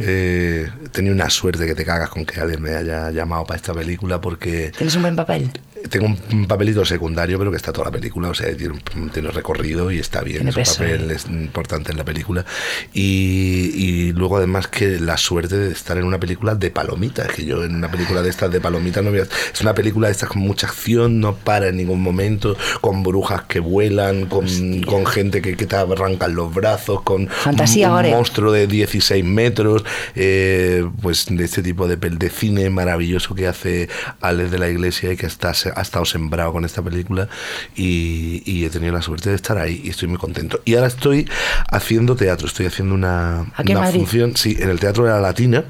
Eh, 0.06 0.68
he 0.84 0.88
tenido 0.88 1.14
una 1.14 1.30
suerte 1.30 1.66
que 1.66 1.74
te 1.74 1.84
cagas 1.84 2.08
con 2.10 2.24
que 2.24 2.40
Ale 2.40 2.56
me 2.58 2.74
haya 2.74 3.10
llamado 3.10 3.44
para 3.44 3.56
esta 3.56 3.72
película 3.72 4.20
porque 4.20 4.72
¿Tienes 4.76 4.94
un 4.96 5.02
buen 5.02 5.16
papel? 5.16 5.50
Tengo 5.88 6.06
un- 6.06 6.18
un 6.32 6.46
papelito 6.46 6.84
secundario, 6.84 7.38
pero 7.38 7.50
que 7.50 7.56
está 7.56 7.72
toda 7.72 7.86
la 7.86 7.90
película, 7.92 8.28
o 8.28 8.34
sea, 8.34 8.54
tiene, 8.56 8.74
un- 8.96 9.10
tiene 9.10 9.30
recorrido 9.30 9.90
y 9.90 9.98
está 9.98 10.22
bien. 10.22 10.38
Tiene 10.38 10.50
es 10.50 10.56
un 10.56 10.62
peso, 10.62 10.78
papel 10.78 11.10
¿eh? 11.10 11.14
es 11.14 11.26
importante 11.26 11.92
en 11.92 11.98
la 11.98 12.04
película. 12.04 12.44
Y, 12.92 13.72
y 13.74 14.12
luego, 14.12 14.36
además, 14.38 14.68
que 14.68 14.98
la 15.00 15.16
suerte 15.16 15.56
de 15.58 15.72
estar 15.72 15.98
en 15.98 16.04
una 16.04 16.18
película 16.18 16.54
de 16.54 16.70
palomitas, 16.70 17.28
que 17.28 17.44
yo 17.44 17.64
en 17.64 17.74
una 17.74 17.90
película 17.90 18.22
de 18.22 18.30
estas 18.30 18.50
de 18.50 18.60
palomitas 18.60 19.02
no 19.04 19.10
voy 19.10 19.20
a- 19.20 19.22
Es 19.52 19.60
una 19.60 19.74
película 19.74 20.08
de 20.08 20.12
estas 20.12 20.28
con 20.28 20.42
mucha 20.42 20.66
acción, 20.66 21.20
no 21.20 21.34
para 21.36 21.68
en 21.68 21.76
ningún 21.76 22.00
momento, 22.02 22.56
con 22.80 23.02
brujas 23.02 23.42
que 23.42 23.60
vuelan, 23.60 24.26
con, 24.26 24.46
con 24.82 25.06
gente 25.06 25.42
que, 25.42 25.56
que 25.56 25.66
te 25.66 25.76
arrancan 25.76 26.34
los 26.34 26.54
brazos, 26.54 27.02
con 27.02 27.28
Fantasía, 27.28 27.88
un, 27.90 27.94
Gore. 27.96 28.10
monstruo 28.10 28.52
de 28.52 28.66
16 28.66 29.24
metros, 29.24 29.84
eh, 30.14 30.88
pues 31.02 31.26
de 31.28 31.44
este 31.44 31.62
tipo 31.62 31.88
de, 31.88 31.96
de 31.96 32.30
cine 32.30 32.70
maravilloso 32.70 33.34
que 33.34 33.46
hace 33.46 33.88
Alex 34.20 34.50
de 34.50 34.58
la 34.58 34.68
Iglesia 34.68 35.12
y 35.12 35.16
que 35.16 35.26
está, 35.26 35.52
ha 35.74 35.82
estado 35.82 36.04
sembrado 36.04 36.52
con 36.52 36.64
esta 36.64 36.82
película 36.82 37.28
y, 37.76 38.42
y 38.44 38.64
he 38.64 38.70
tenido 38.70 38.92
la 38.92 39.02
suerte 39.02 39.30
de 39.30 39.36
estar 39.36 39.58
ahí 39.58 39.80
y 39.84 39.90
estoy 39.90 40.08
muy 40.08 40.18
contento. 40.18 40.60
Y 40.64 40.74
ahora 40.74 40.88
estoy 40.88 41.28
haciendo 41.70 42.16
teatro, 42.16 42.46
estoy 42.46 42.66
haciendo 42.66 42.94
una, 42.94 43.46
función, 43.92 44.36
sí, 44.36 44.56
en 44.58 44.70
el 44.70 44.80
Teatro 44.80 45.04
de 45.04 45.10
la 45.10 45.20
Latina. 45.20 45.64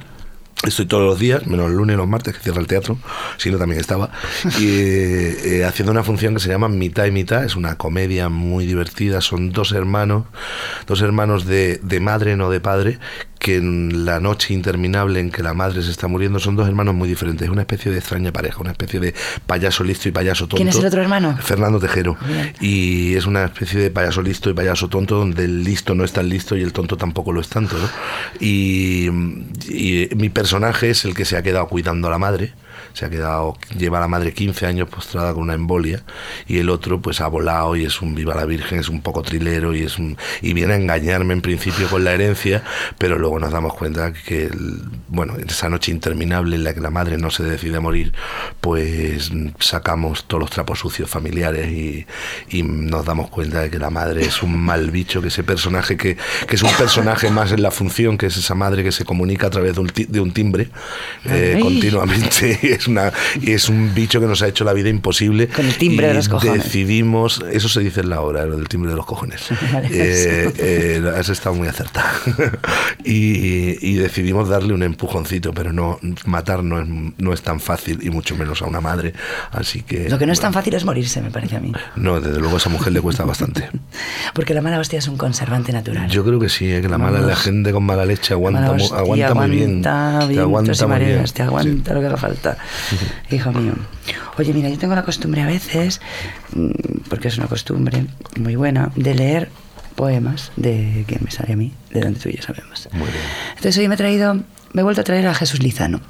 Estoy 0.65 0.87
todos 0.87 1.05
los 1.05 1.19
días, 1.19 1.47
menos 1.47 1.67
el 1.67 1.77
lunes 1.77 1.95
y 1.95 1.97
los 1.99 2.09
martes, 2.09 2.35
que 2.35 2.41
cierra 2.41 2.59
el 2.59 2.67
teatro, 2.67 2.97
si 3.37 3.51
no 3.51 3.59
también 3.59 3.79
estaba, 3.79 4.11
y 4.59 4.67
eh, 4.79 5.59
eh, 5.59 5.65
haciendo 5.67 5.93
una 5.93 6.03
función 6.03 6.33
que 6.33 6.41
se 6.41 6.49
llama 6.49 6.69
Mitad 6.69 7.05
y 7.05 7.11
Mitad, 7.11 7.45
es 7.45 7.55
una 7.55 7.77
comedia 7.77 8.31
muy 8.31 8.65
divertida, 8.65 9.21
son 9.21 9.53
dos 9.53 9.73
hermanos, 9.73 10.25
dos 10.87 11.03
hermanos 11.03 11.45
de, 11.45 11.81
de 11.83 12.01
madre, 12.01 12.37
no 12.37 12.49
de 12.49 12.61
padre, 12.61 12.99
que 13.45 13.57
en 13.57 14.07
la 14.07 14.21
noche 14.21 14.55
interminable 14.55 15.21
en 15.21 15.31
que 15.31 15.43
la 15.43 15.53
madre 15.53 15.83
se 15.83 15.91
está 15.91 16.09
muriendo 16.09 16.39
son 16.39 16.57
dos 16.57 16.67
hermanos 16.67 16.95
muy 16.95 17.07
diferentes, 17.07 17.45
es 17.45 17.53
una 17.53 17.61
especie 17.61 17.93
de 17.93 17.99
extraña 17.99 18.33
pareja, 18.33 18.59
una 18.59 18.71
especie 18.71 19.01
de 19.01 19.15
payaso 19.47 19.85
listo 19.85 20.09
y 20.09 20.13
payaso 20.13 20.45
tonto. 20.45 20.57
¿Quién 20.57 20.69
es 20.69 20.77
el 20.77 20.87
otro 20.87 21.03
hermano? 21.03 21.37
Fernando 21.37 21.79
Tejero. 21.79 22.17
Bien. 22.27 22.55
Y 22.59 23.15
es 23.17 23.27
una 23.27 23.45
especie 23.45 23.79
de 23.79 23.91
payaso 23.91 24.23
listo 24.23 24.49
y 24.49 24.55
payaso 24.55 24.89
tonto, 24.89 25.17
donde 25.17 25.45
el 25.45 25.63
listo 25.63 25.95
no 25.95 26.05
es 26.05 26.13
tan 26.15 26.31
listo 26.31 26.57
y 26.57 26.63
el 26.63 26.73
tonto 26.73 26.97
tampoco 26.97 27.33
lo 27.33 27.43
es 27.43 27.51
tanto. 27.51 27.77
¿no? 27.77 27.87
Y, 28.41 29.09
y 29.69 30.09
mi 30.17 30.31
personaje 30.31 30.89
es 30.89 31.05
el 31.05 31.15
que 31.15 31.27
se 31.27 31.37
ha 31.37 31.43
quedado 31.43 31.69
cuidando 31.69 32.09
a 32.09 32.13
la 32.13 32.19
madre. 32.19 32.55
Se 32.95 33.05
ha 33.05 33.11
quedado, 33.11 33.59
lleva 33.77 33.99
a 33.99 34.01
la 34.01 34.09
madre 34.09 34.33
15 34.33 34.65
años 34.67 34.89
postrada 34.89 35.35
con 35.35 35.43
una 35.43 35.55
embolia 35.55 36.03
y 36.47 36.59
el 36.59 36.71
otro 36.71 37.03
pues 37.03 37.21
ha 37.21 37.27
volado 37.27 37.77
y 37.77 37.85
es 37.85 38.01
un 38.01 38.15
viva 38.15 38.35
la 38.35 38.47
virgen, 38.47 38.79
es 38.79 38.89
un 38.89 39.03
poco 39.03 39.21
trilero 39.23 39.75
y 39.75 39.83
es 39.83 39.99
un, 39.99 40.17
y 40.41 40.55
viene 40.55 40.73
a 40.75 40.77
engañarme 40.77 41.35
en 41.35 41.43
principio 41.43 41.89
con 41.89 42.05
la 42.05 42.13
herencia, 42.15 42.63
pero 42.97 43.19
luego 43.19 43.39
nos 43.39 43.53
damos 43.53 43.75
cuenta 43.75 44.13
que 44.13 44.45
el- 44.47 44.81
bueno, 45.09 45.35
en 45.39 45.49
esa 45.51 45.69
noche 45.69 45.91
interminable 45.93 46.57
en 46.57 46.65
la 46.65 46.73
que 46.73 46.81
la 46.81 46.91
madre 46.91 47.19
no 47.19 47.31
se 47.31 47.43
decide 47.43 47.77
a 47.77 47.81
morir, 47.81 48.13
pues 48.61 49.31
sacamos 49.59 50.25
todos 50.27 50.41
los 50.43 50.51
trapos 50.51 50.79
sucios 50.79 51.11
familiares 51.11 51.71
y, 51.71 52.07
y 52.49 52.63
nos 52.63 53.05
damos 53.05 53.29
cuenta 53.31 53.61
de 53.61 53.71
que 53.71 53.79
la 53.79 53.91
madre 53.91 54.23
es 54.25 54.43
un 54.43 54.59
mal 54.59 54.91
bicho, 54.91 55.21
que 55.21 55.29
ese 55.29 55.43
personaje 55.45 55.97
que, 55.97 56.17
que 56.47 56.55
es 56.57 56.63
un 56.63 56.73
personaje 56.73 57.31
más 57.31 57.53
en 57.53 57.63
la 57.63 57.71
función, 57.71 58.17
que 58.19 58.27
es 58.27 58.37
esa 58.37 58.55
madre 58.55 58.83
que 58.85 58.93
se 58.93 59.05
comunica 59.05 59.49
a 59.49 59.51
través 59.51 59.75
de 59.75 59.81
un, 59.81 59.91
de 60.09 60.21
un 60.21 60.33
timbre 60.33 60.69
eh, 61.25 61.59
continuamente 61.61 62.79
es, 62.85 62.89
una, 62.89 63.13
es 63.43 63.69
un 63.69 63.95
bicho 63.95 64.21
que 64.21 64.27
nos 64.27 64.43
ha 64.43 64.49
hecho 64.49 64.65
la 64.65 64.73
vida 64.73 64.89
imposible. 64.89 65.49
Con 65.49 65.67
el 65.67 65.77
timbre 65.77 66.07
y 66.07 66.09
de 66.11 66.15
los 66.15 66.29
cojones. 66.29 66.65
Decidimos, 66.65 67.43
eso 67.51 67.69
se 67.69 67.81
dice 67.81 68.01
en 68.01 68.11
la 68.11 68.21
hora, 68.21 68.45
lo 68.47 68.57
del 68.57 68.69
timbre 68.69 68.91
de 68.91 68.97
los 68.97 69.07
cojones. 69.07 69.43
Vale, 69.73 69.89
Eh, 69.91 70.53
eh, 70.59 71.13
has 71.17 71.29
estado 71.29 71.55
muy 71.55 71.69
acertada. 71.69 72.13
y, 73.05 73.79
y 73.87 73.95
decidimos 73.95 74.49
darle 74.49 74.75
un 74.75 74.83
empujoncito, 74.83 75.53
pero 75.53 75.73
no 75.73 75.99
matar 76.27 76.63
no 76.63 76.81
es, 76.81 76.87
no 77.19 77.33
es 77.33 77.43
tan 77.43 77.61
fácil 77.61 77.99
y 78.03 78.11
mucho 78.11 78.37
menos 78.37 78.63
a 78.63 78.67
una 78.67 78.81
madre. 78.81 79.13
Así 79.51 79.83
que. 79.83 80.09
Lo 80.09 80.19
que 80.19 80.27
no 80.27 80.33
es 80.33 80.41
tan 80.41 80.53
fácil 80.53 80.75
es 80.75 80.85
morirse, 80.85 81.21
me 81.23 81.31
parece 81.31 81.57
a 81.57 81.61
mí. 81.61 81.73
No, 81.97 82.21
desde 82.21 82.39
luego 82.41 82.55
a 82.55 82.59
esa 82.59 82.71
mujer 82.71 82.93
le 82.93 83.01
cuesta 83.01 83.25
bastante. 83.25 83.69
Porque 84.35 84.55
la 84.55 84.61
mala 84.63 84.79
hostia 84.79 84.99
es 84.99 85.09
un 85.09 85.17
conservante 85.17 85.73
natural. 85.73 86.09
Yo 86.11 86.25
creo 86.25 86.39
que 86.39 86.49
sí, 86.49 86.71
eh, 86.71 86.81
que 86.81 86.89
la 86.89 86.99
mala 86.99 87.21
la 87.21 87.37
gente 87.37 87.73
con 87.73 87.85
mala 87.85 88.05
leche 88.05 88.35
aguanta, 88.35 88.61
Mala 88.61 88.73
hostia, 88.73 88.99
aguanta 88.99 89.35
muy 89.35 89.51
bien. 89.51 89.69
vientos 89.83 89.93
aguanta 89.93 90.39
y 90.39 90.45
muy 90.45 90.77
bien. 90.77 90.89
mareas, 90.89 91.33
te 91.33 91.43
aguanta 91.43 91.65
Sí. 91.91 91.95
lo 91.95 92.01
que 92.01 92.07
haga 92.07 92.17
falta. 92.17 92.57
Hijo 93.31 93.53
mío. 93.53 93.75
Oye, 94.39 94.53
mira, 94.53 94.69
yo 94.69 94.79
tengo 94.79 94.95
la 94.95 95.05
costumbre 95.05 95.43
a 95.43 95.47
veces, 95.47 96.01
mm, 96.55 97.09
porque 97.09 97.29
es 97.29 97.39
una 97.39 97.47
costumbre 97.47 98.07
muy 98.37 98.57
buena, 98.57 98.91
de 98.97 99.15
leer 99.15 99.51
poemas 99.95 100.51
de 100.57 101.05
quien 101.07 101.21
me 101.25 101.31
sale 101.31 101.53
a 101.53 101.57
mí, 101.57 101.73
de 101.91 102.01
donde 102.01 102.19
tú 102.19 102.29
y 102.29 102.37
yo 102.37 102.43
sabemos. 102.43 102.89
Muy 102.93 103.09
bien. 103.09 103.25
Entonces 103.51 103.79
hoy 103.79 103.89
me 103.89 103.95
he 103.95 103.99
traído, 103.99 104.35
me 104.73 104.81
he 104.81 104.83
vuelto 104.83 105.01
a 105.01 105.05
traer 105.05 105.27
a 105.27 105.35
Jesús 105.35 105.63
Lizano. 105.63 106.01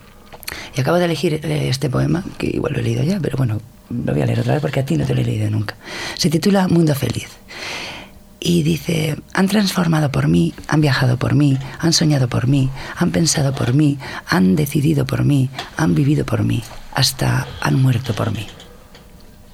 Y 0.76 0.80
acabo 0.80 0.98
de 0.98 1.04
elegir 1.04 1.40
eh, 1.42 1.68
este 1.68 1.90
poema, 1.90 2.24
que 2.38 2.46
igual 2.46 2.72
lo 2.72 2.80
he 2.80 2.82
leído 2.82 3.02
ya, 3.02 3.20
pero 3.20 3.36
bueno, 3.36 3.60
lo 3.90 4.12
voy 4.12 4.22
a 4.22 4.26
leer 4.26 4.40
otra 4.40 4.54
vez 4.54 4.62
porque 4.62 4.80
a 4.80 4.84
ti 4.84 4.96
no 4.96 5.04
te 5.04 5.14
lo 5.14 5.20
he 5.20 5.24
leído 5.24 5.50
nunca. 5.50 5.76
Se 6.16 6.30
titula 6.30 6.68
Mundo 6.68 6.94
Feliz. 6.94 7.28
Y 8.46 8.62
dice, 8.62 9.16
han 9.32 9.48
transformado 9.48 10.12
por 10.12 10.28
mí, 10.28 10.52
han 10.68 10.82
viajado 10.82 11.16
por 11.16 11.34
mí, 11.34 11.58
han 11.78 11.94
soñado 11.94 12.28
por 12.28 12.46
mí, 12.46 12.68
han 12.94 13.10
pensado 13.10 13.54
por 13.54 13.72
mí, 13.72 13.98
han 14.28 14.54
decidido 14.54 15.06
por 15.06 15.24
mí, 15.24 15.48
han 15.78 15.94
vivido 15.94 16.26
por 16.26 16.44
mí, 16.44 16.62
hasta 16.92 17.46
han 17.62 17.80
muerto 17.80 18.14
por 18.14 18.32
mí. 18.32 18.46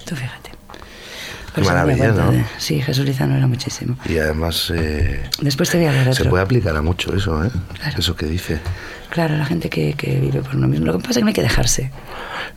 Tú 0.05 0.17
fíjate. 0.17 0.51
Qué 0.51 1.63
Pues 1.63 1.67
maravilla, 1.69 2.09
¿no? 2.13 2.33
de- 2.33 2.45
Sí, 2.59 2.81
Jesús 2.83 3.05
Lizano 3.05 3.37
era 3.37 3.47
muchísimo. 3.47 3.97
Y 4.09 4.19
además 4.19 4.73
eh, 4.75 5.23
Después 5.41 5.71
te 5.71 5.79
voy 5.79 5.87
a 5.87 6.01
otro. 6.01 6.15
se 6.15 6.25
puede 6.25 6.43
aplicar 6.43 6.75
a 6.75 6.83
mucho 6.83 7.15
eso, 7.15 7.45
¿eh? 7.45 7.51
Claro. 7.79 7.97
Eso 7.99 8.17
que 8.17 8.27
dice. 8.27 8.59
Claro, 9.11 9.37
la 9.37 9.45
gente 9.47 9.71
que, 9.71 9.93
que 9.95 10.19
vive 10.19 10.41
por 10.43 10.57
uno 10.57 10.67
mismo. 10.67 10.87
Lo 10.87 10.93
que 10.95 10.99
pasa 10.99 11.11
es 11.13 11.17
que 11.19 11.23
no 11.23 11.29
hay 11.29 11.35
que 11.35 11.43
dejarse. 11.43 11.91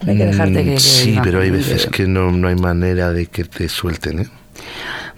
No 0.03 0.11
hay 0.11 0.17
que 0.17 0.25
dejarte 0.25 0.63
que... 0.63 0.69
que 0.71 0.75
Mm, 0.75 0.79
Sí, 0.79 1.19
pero 1.23 1.41
hay 1.41 1.51
veces 1.51 1.85
que 1.87 2.07
no, 2.07 2.31
no 2.31 2.47
hay 2.47 2.55
manera 2.55 3.11
de 3.11 3.27
que 3.27 3.43
te 3.45 3.69
suelten, 3.69 4.19
¿eh? 4.21 4.27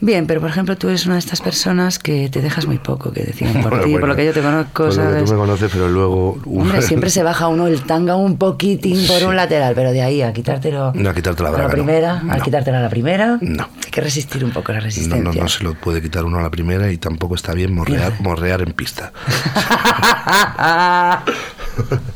Bien, 0.02 0.28
pero 0.28 0.42
por 0.42 0.50
ejemplo 0.50 0.76
tú 0.78 0.90
eres 0.90 1.06
una 1.06 1.16
de 1.16 1.20
estas 1.20 1.42
personas 1.42 2.00
que 2.00 2.30
te 2.30 2.42
dejas 2.42 2.66
muy 2.66 2.78
poco, 2.80 3.12
que 3.14 3.24
deciden 3.24 3.62
por 3.62 3.72
Bueno, 3.72 3.86
ti, 3.86 3.98
por 3.98 4.10
lo 4.10 4.16
que 4.16 4.26
yo 4.26 4.34
te 4.34 4.42
conozco, 4.42 4.86
por 4.86 4.86
lo 4.86 4.90
que 4.90 4.96
¿sabes? 5.10 5.26
tú 5.26 5.32
me 5.32 5.38
conoces, 5.38 5.72
pero 5.72 5.88
luego... 5.88 6.38
Hombre, 6.46 6.82
siempre 6.86 7.10
se 7.10 7.24
baja 7.24 7.48
uno 7.48 7.68
el 7.68 7.82
tanga 7.84 8.16
un 8.16 8.38
poquitín 8.38 9.06
por 9.08 9.20
Sí. 9.20 9.24
un 9.26 9.36
lateral, 9.36 9.74
pero 9.76 9.92
de 9.92 10.02
ahí 10.02 10.22
a 10.22 10.34
quitártelo 10.34 10.92
No, 10.94 11.10
a 11.10 11.14
quitarte 11.14 11.44
la 11.44 11.50
a 11.50 11.52
braga, 11.54 11.68
la 11.68 11.70
no. 11.70 11.74
primera, 11.84 12.20
al 12.20 12.38
No. 12.40 12.44
quitártela 12.44 12.80
a 12.80 12.82
la 12.82 12.90
primera, 12.90 13.38
No. 13.42 13.70
hay 13.86 13.92
que 13.92 14.02
resistir 14.02 14.44
un 14.44 14.52
poco 14.52 14.72
la 14.74 14.80
No, 14.80 14.86
resistencia. 14.86 15.24
no, 15.24 15.34
no 15.34 15.48
se 15.48 15.64
lo 15.64 15.74
puede 15.76 16.02
quitar 16.02 16.26
uno 16.26 16.40
a 16.40 16.42
la 16.42 16.50
primera 16.52 16.92
y 16.92 16.98
tampoco 16.98 17.36
está 17.36 17.54
bien 17.54 17.74
morrear, 17.74 18.14
morrear 18.20 18.62
en 18.62 18.74
pista. 18.74 19.12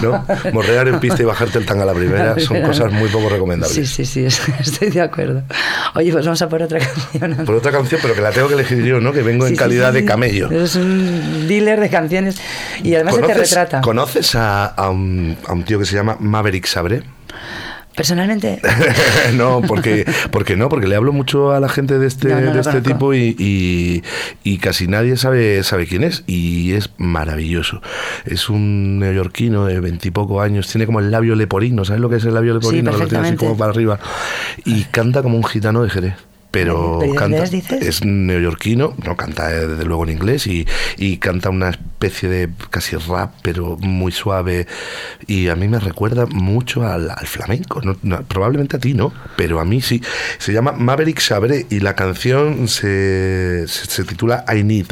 ¿No? 0.00 0.24
Morrear 0.52 0.88
en 0.88 0.98
pista 1.00 1.22
y 1.22 1.26
bajarte 1.26 1.58
el 1.58 1.66
tanga 1.66 1.82
a 1.82 1.86
la 1.86 1.92
primera 1.94 2.38
son 2.40 2.62
cosas 2.62 2.90
muy 2.92 3.08
poco 3.10 3.28
recomendables. 3.28 3.74
Sí, 3.74 3.84
sí, 3.86 4.04
sí, 4.06 4.24
es- 4.24 4.40
estoy 4.60 4.90
de 4.90 5.00
acuerdo. 5.02 5.42
Oye, 5.94 6.10
pues 6.12 6.24
vamos 6.24 6.40
a 6.40 6.48
por 6.48 6.62
otra 6.62 6.78
canción. 6.78 7.44
Por 7.44 7.54
otra 7.56 7.70
canción, 7.72 8.00
pero 8.02 8.14
que 8.14 8.20
la 8.22 8.30
tengo 8.30 8.48
que 8.48 8.54
elegir 8.54 8.82
yo, 8.84 9.00
¿no? 9.00 9.12
Que 9.12 9.22
vengo 9.22 9.46
Sí, 9.46 9.52
en 9.52 9.56
calidad 9.58 9.90
sí, 9.92 9.96
de 10.00 10.04
camello. 10.06 10.50
Eres 10.50 10.76
un 10.76 11.46
dealer 11.48 11.80
de 11.80 11.90
canciones 11.90 12.36
y 12.82 12.94
además 12.94 13.16
se 13.16 13.22
te 13.22 13.34
retrata. 13.34 13.80
¿Conoces 13.82 14.34
a, 14.34 14.66
a 14.66 14.88
un, 14.90 15.36
a 15.46 15.52
un 15.52 15.64
tío 15.64 15.78
que 15.78 15.84
se 15.84 15.94
llama 15.96 16.16
Maverick 16.20 16.66
Sabre? 16.66 17.02
Personalmente, 18.00 18.60
no, 19.34 19.60
porque, 19.60 20.06
porque 20.30 20.56
no, 20.56 20.70
porque 20.70 20.86
le 20.88 20.96
hablo 20.96 21.12
mucho 21.12 21.52
a 21.52 21.60
la 21.60 21.68
gente 21.68 21.98
de 21.98 22.06
este, 22.06 22.28
No, 22.30 22.40
no 22.40 22.46
lo 22.46 22.52
de 22.54 22.60
este 22.60 22.80
tipo 22.80 23.12
y, 23.12 23.36
y- 23.38 24.02
y 24.42 24.56
casi 24.56 24.86
nadie 24.88 25.18
sabe, 25.18 25.62
sabe 25.64 25.86
quién 25.86 26.02
es. 26.04 26.24
Y 26.26 26.72
es 26.72 26.88
maravilloso. 26.96 27.82
Es 28.24 28.48
un 28.48 28.98
neoyorquino 29.00 29.66
de 29.66 29.80
veintipoco 29.80 30.40
años, 30.40 30.66
tiene 30.68 30.86
como 30.86 31.00
el 31.00 31.10
labio 31.10 31.34
leporino, 31.34 31.84
¿sabes 31.84 32.00
lo 32.00 32.08
que 32.08 32.16
es 32.16 32.24
el 32.24 32.32
labio 32.32 32.54
leporino? 32.54 32.90
Lo 32.90 32.96
tiene 33.06 33.18
así 33.28 33.36
como 33.36 33.58
para 33.58 33.70
arriba. 33.72 33.98
Y 34.64 34.84
canta 34.84 35.22
como 35.22 35.36
un 35.36 35.44
gitano 35.44 35.82
de 35.82 35.90
Jerez. 35.90 36.14
Pero, 36.50 36.98
es 37.80 38.04
neoyorquino, 38.04 38.94
no 39.04 39.16
canta 39.16 39.52
eh, 39.54 39.68
desde 39.68 39.84
luego 39.84 40.02
en 40.04 40.10
inglés 40.10 40.46
y, 40.48 40.66
y 40.96 41.18
canta 41.18 41.48
una 41.48 41.70
especie 41.70 42.28
de 42.28 42.48
casi 42.70 42.96
rap, 42.96 43.34
pero 43.42 43.76
muy 43.78 44.10
suave. 44.10 44.66
Y 45.28 45.46
a 45.48 45.54
mí 45.54 45.68
me 45.68 45.78
recuerda 45.78 46.26
mucho 46.26 46.84
al, 46.86 47.10
al 47.10 47.26
flamenco. 47.28 47.80
No- 47.82 47.96
no, 48.02 48.22
probablemente 48.24 48.76
a 48.78 48.80
ti 48.80 48.94
no, 48.94 49.12
pero 49.36 49.60
a 49.60 49.64
mí 49.64 49.80
sí. 49.80 50.02
Se 50.38 50.52
llama 50.52 50.72
Maverick 50.72 51.20
Sabré 51.20 51.66
y 51.70 51.78
la 51.80 51.94
canción 51.94 52.66
se, 52.66 53.64
se, 53.68 53.86
se 53.86 54.04
titula 54.04 54.44
I 54.52 54.64
Need. 54.64 54.86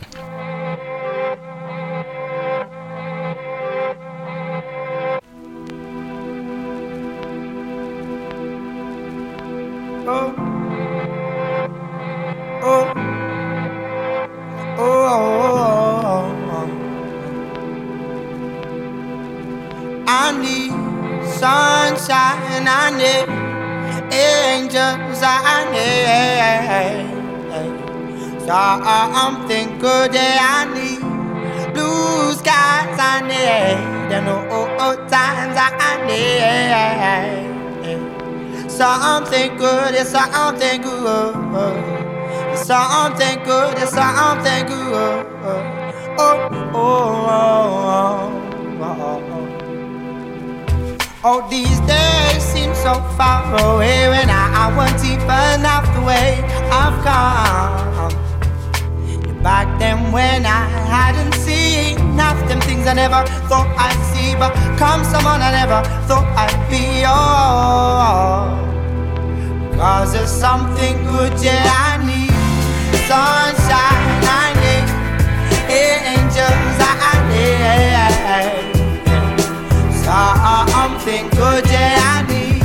Sunshine, 21.99 22.69
I 22.69 22.91
need 22.97 23.29
angels, 24.15 25.21
I 25.23 25.65
need 25.75 27.09
something 28.47 29.79
good, 29.79 30.15
I 30.15 30.65
need 30.75 31.01
blue 31.75 32.33
skies, 32.35 32.99
I 32.99 33.21
need 33.27 34.13
and 34.15 34.29
old 34.29 35.09
times, 35.11 35.57
I 35.59 35.67
need 36.07 36.39
something 38.71 39.57
good, 39.57 39.95
it's 39.95 40.11
something 40.11 40.83
good. 40.83 41.35
Something 42.57 43.45
good, 43.45 43.79
it's 43.79 43.93
something 43.93 44.67
good. 44.67 45.27
Oh, 45.45 45.63
oh, 46.19 46.49
oh, 46.75 47.27
oh, 47.29 47.63
oh. 48.81 49.23
oh. 49.23 49.28
Oh, 51.25 51.45
these 51.51 51.81
days 51.81 52.43
seem 52.45 52.73
so 52.77 52.95
far 53.19 53.43
away 53.59 54.09
when 54.09 54.31
I, 54.31 54.71
I 54.71 54.77
wasn't 54.77 55.19
even 55.19 55.67
half 55.67 55.83
the 55.93 56.03
way 56.07 56.39
I've 56.71 56.95
come. 57.03 58.15
Back 59.43 59.67
then 59.81 60.13
when 60.13 60.47
I 60.47 60.63
hadn't 60.87 61.35
seen 61.35 61.99
half 62.15 62.39
them 62.49 62.61
things 62.61 62.87
I 62.87 62.93
never 62.95 63.27
thought 63.51 63.67
I'd 63.77 63.99
see, 64.15 64.37
but 64.39 64.55
come 64.79 65.03
someone 65.03 65.43
I 65.43 65.51
never 65.59 65.83
thought 66.07 66.29
I'd 66.39 66.55
be. 66.71 67.03
Oh, 67.05 68.55
cause 69.77 70.13
there's 70.13 70.31
something 70.31 71.03
good, 71.03 71.35
yeah, 71.43 71.67
I 71.67 71.99
need 71.99 72.31
sunshine, 73.11 74.23
I 74.23 74.55
need 74.63 74.87
angels, 75.67 76.79
I 76.79 77.27
need 77.29 78.08
something 80.09 81.29
good, 81.31 81.65
yeah, 81.69 82.01
I 82.01 82.23
need 82.29 82.65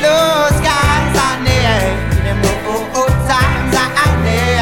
blue 0.00 0.48
skies, 0.58 1.16
I 1.16 1.40
need 1.46 1.96
them 2.24 2.40
old 2.68 3.14
times, 3.24 3.74
I 3.74 4.12
need 4.24 4.58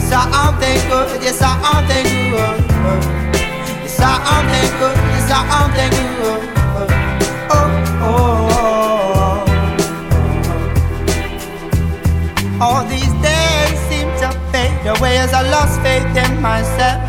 something 0.00 0.80
good, 0.88 1.10
yeah, 1.22 1.32
something 1.32 2.08
good. 2.32 2.64
Something 3.86 4.70
good, 4.80 4.98
it's 5.14 5.26
something 5.28 5.92
good. 6.18 6.42
Oh, 7.50 7.68
oh, 8.02 8.48
oh. 8.50 9.44
All 12.60 12.82
these 12.86 13.14
days 13.22 13.78
seem 13.88 14.08
to 14.20 14.28
fade 14.50 14.86
away 14.86 15.14
as 15.18 15.32
I 15.32 15.42
lost 15.48 15.80
faith 15.80 16.16
in 16.16 16.42
myself. 16.42 17.03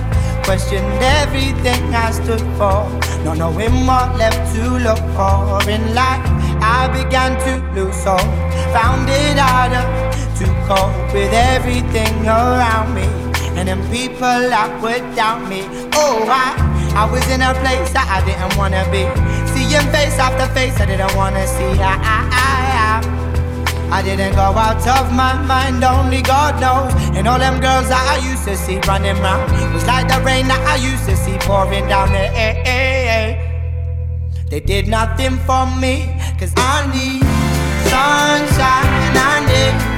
Questioned 0.46 0.86
everything 1.02 1.82
I 1.96 2.12
stood 2.12 2.40
for, 2.54 2.86
not 3.26 3.40
knowing 3.40 3.88
what 3.88 4.16
left 4.16 4.54
to 4.54 4.78
look 4.78 5.02
for 5.18 5.58
in 5.68 5.82
life. 5.96 6.22
I 6.62 6.86
began 6.94 7.34
to 7.46 7.54
lose 7.74 8.04
hope, 8.04 8.22
found 8.70 9.10
it 9.10 9.40
harder 9.42 9.82
to 10.38 10.46
cope 10.68 11.14
with 11.16 11.34
everything 11.34 12.14
around 12.28 12.94
me. 12.94 13.08
And 13.58 13.68
then 13.68 13.82
people 13.90 14.22
that 14.54 14.70
would 14.84 15.02
doubt 15.16 15.50
me. 15.50 15.64
Oh, 15.98 16.22
I, 16.30 16.54
I 16.94 17.12
was 17.12 17.26
in 17.32 17.42
a 17.42 17.52
place 17.66 17.90
that 17.98 18.06
I 18.06 18.22
didn't 18.22 18.56
wanna 18.56 18.86
be. 18.94 19.02
Seeing 19.50 19.90
face 19.90 20.20
after 20.20 20.46
face 20.54 20.80
I 20.80 20.86
didn't 20.86 21.16
wanna 21.16 21.48
see. 21.48 21.82
I, 21.82 21.98
I, 21.98 22.18
I, 22.30 23.10
I. 23.10 23.15
I 23.92 24.02
didn't 24.02 24.34
go 24.34 24.42
out 24.42 24.86
of 24.88 25.14
my 25.14 25.34
mind, 25.46 25.84
only 25.84 26.22
God 26.22 26.60
knows. 26.60 26.94
And 27.16 27.28
all 27.28 27.40
them 27.40 27.60
girls 27.62 27.90
that 27.90 28.04
I 28.14 28.18
used 28.30 28.44
to 28.46 28.58
see 28.58 28.80
running 28.88 29.18
round 29.22 29.52
was 29.74 29.86
like 29.86 30.08
the 30.08 30.20
rain 30.24 30.48
that 30.48 30.62
I 30.68 30.76
used 30.76 31.06
to 31.06 31.16
see 31.16 31.38
pouring 31.40 31.88
down. 31.88 32.12
They 34.50 34.60
did 34.60 34.88
nothing 34.88 35.38
for 35.48 35.66
me, 35.80 36.14
cause 36.40 36.54
I 36.56 36.86
need 36.94 37.24
sunshine, 37.90 38.86
and 39.08 39.18
I 39.18 39.40
need 39.50 39.95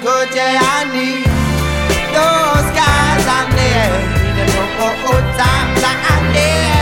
good, 0.00 0.28
yeah, 0.36 0.60
I 0.62 0.84
need 0.94 1.26
those 2.14 2.70
guys, 2.78 3.26
I 3.26 3.42
need 3.58 4.38
and 4.38 4.50
oh, 4.54 5.10
oh, 5.10 5.20
times, 5.36 5.82
I 5.82 6.32
need 6.32 6.79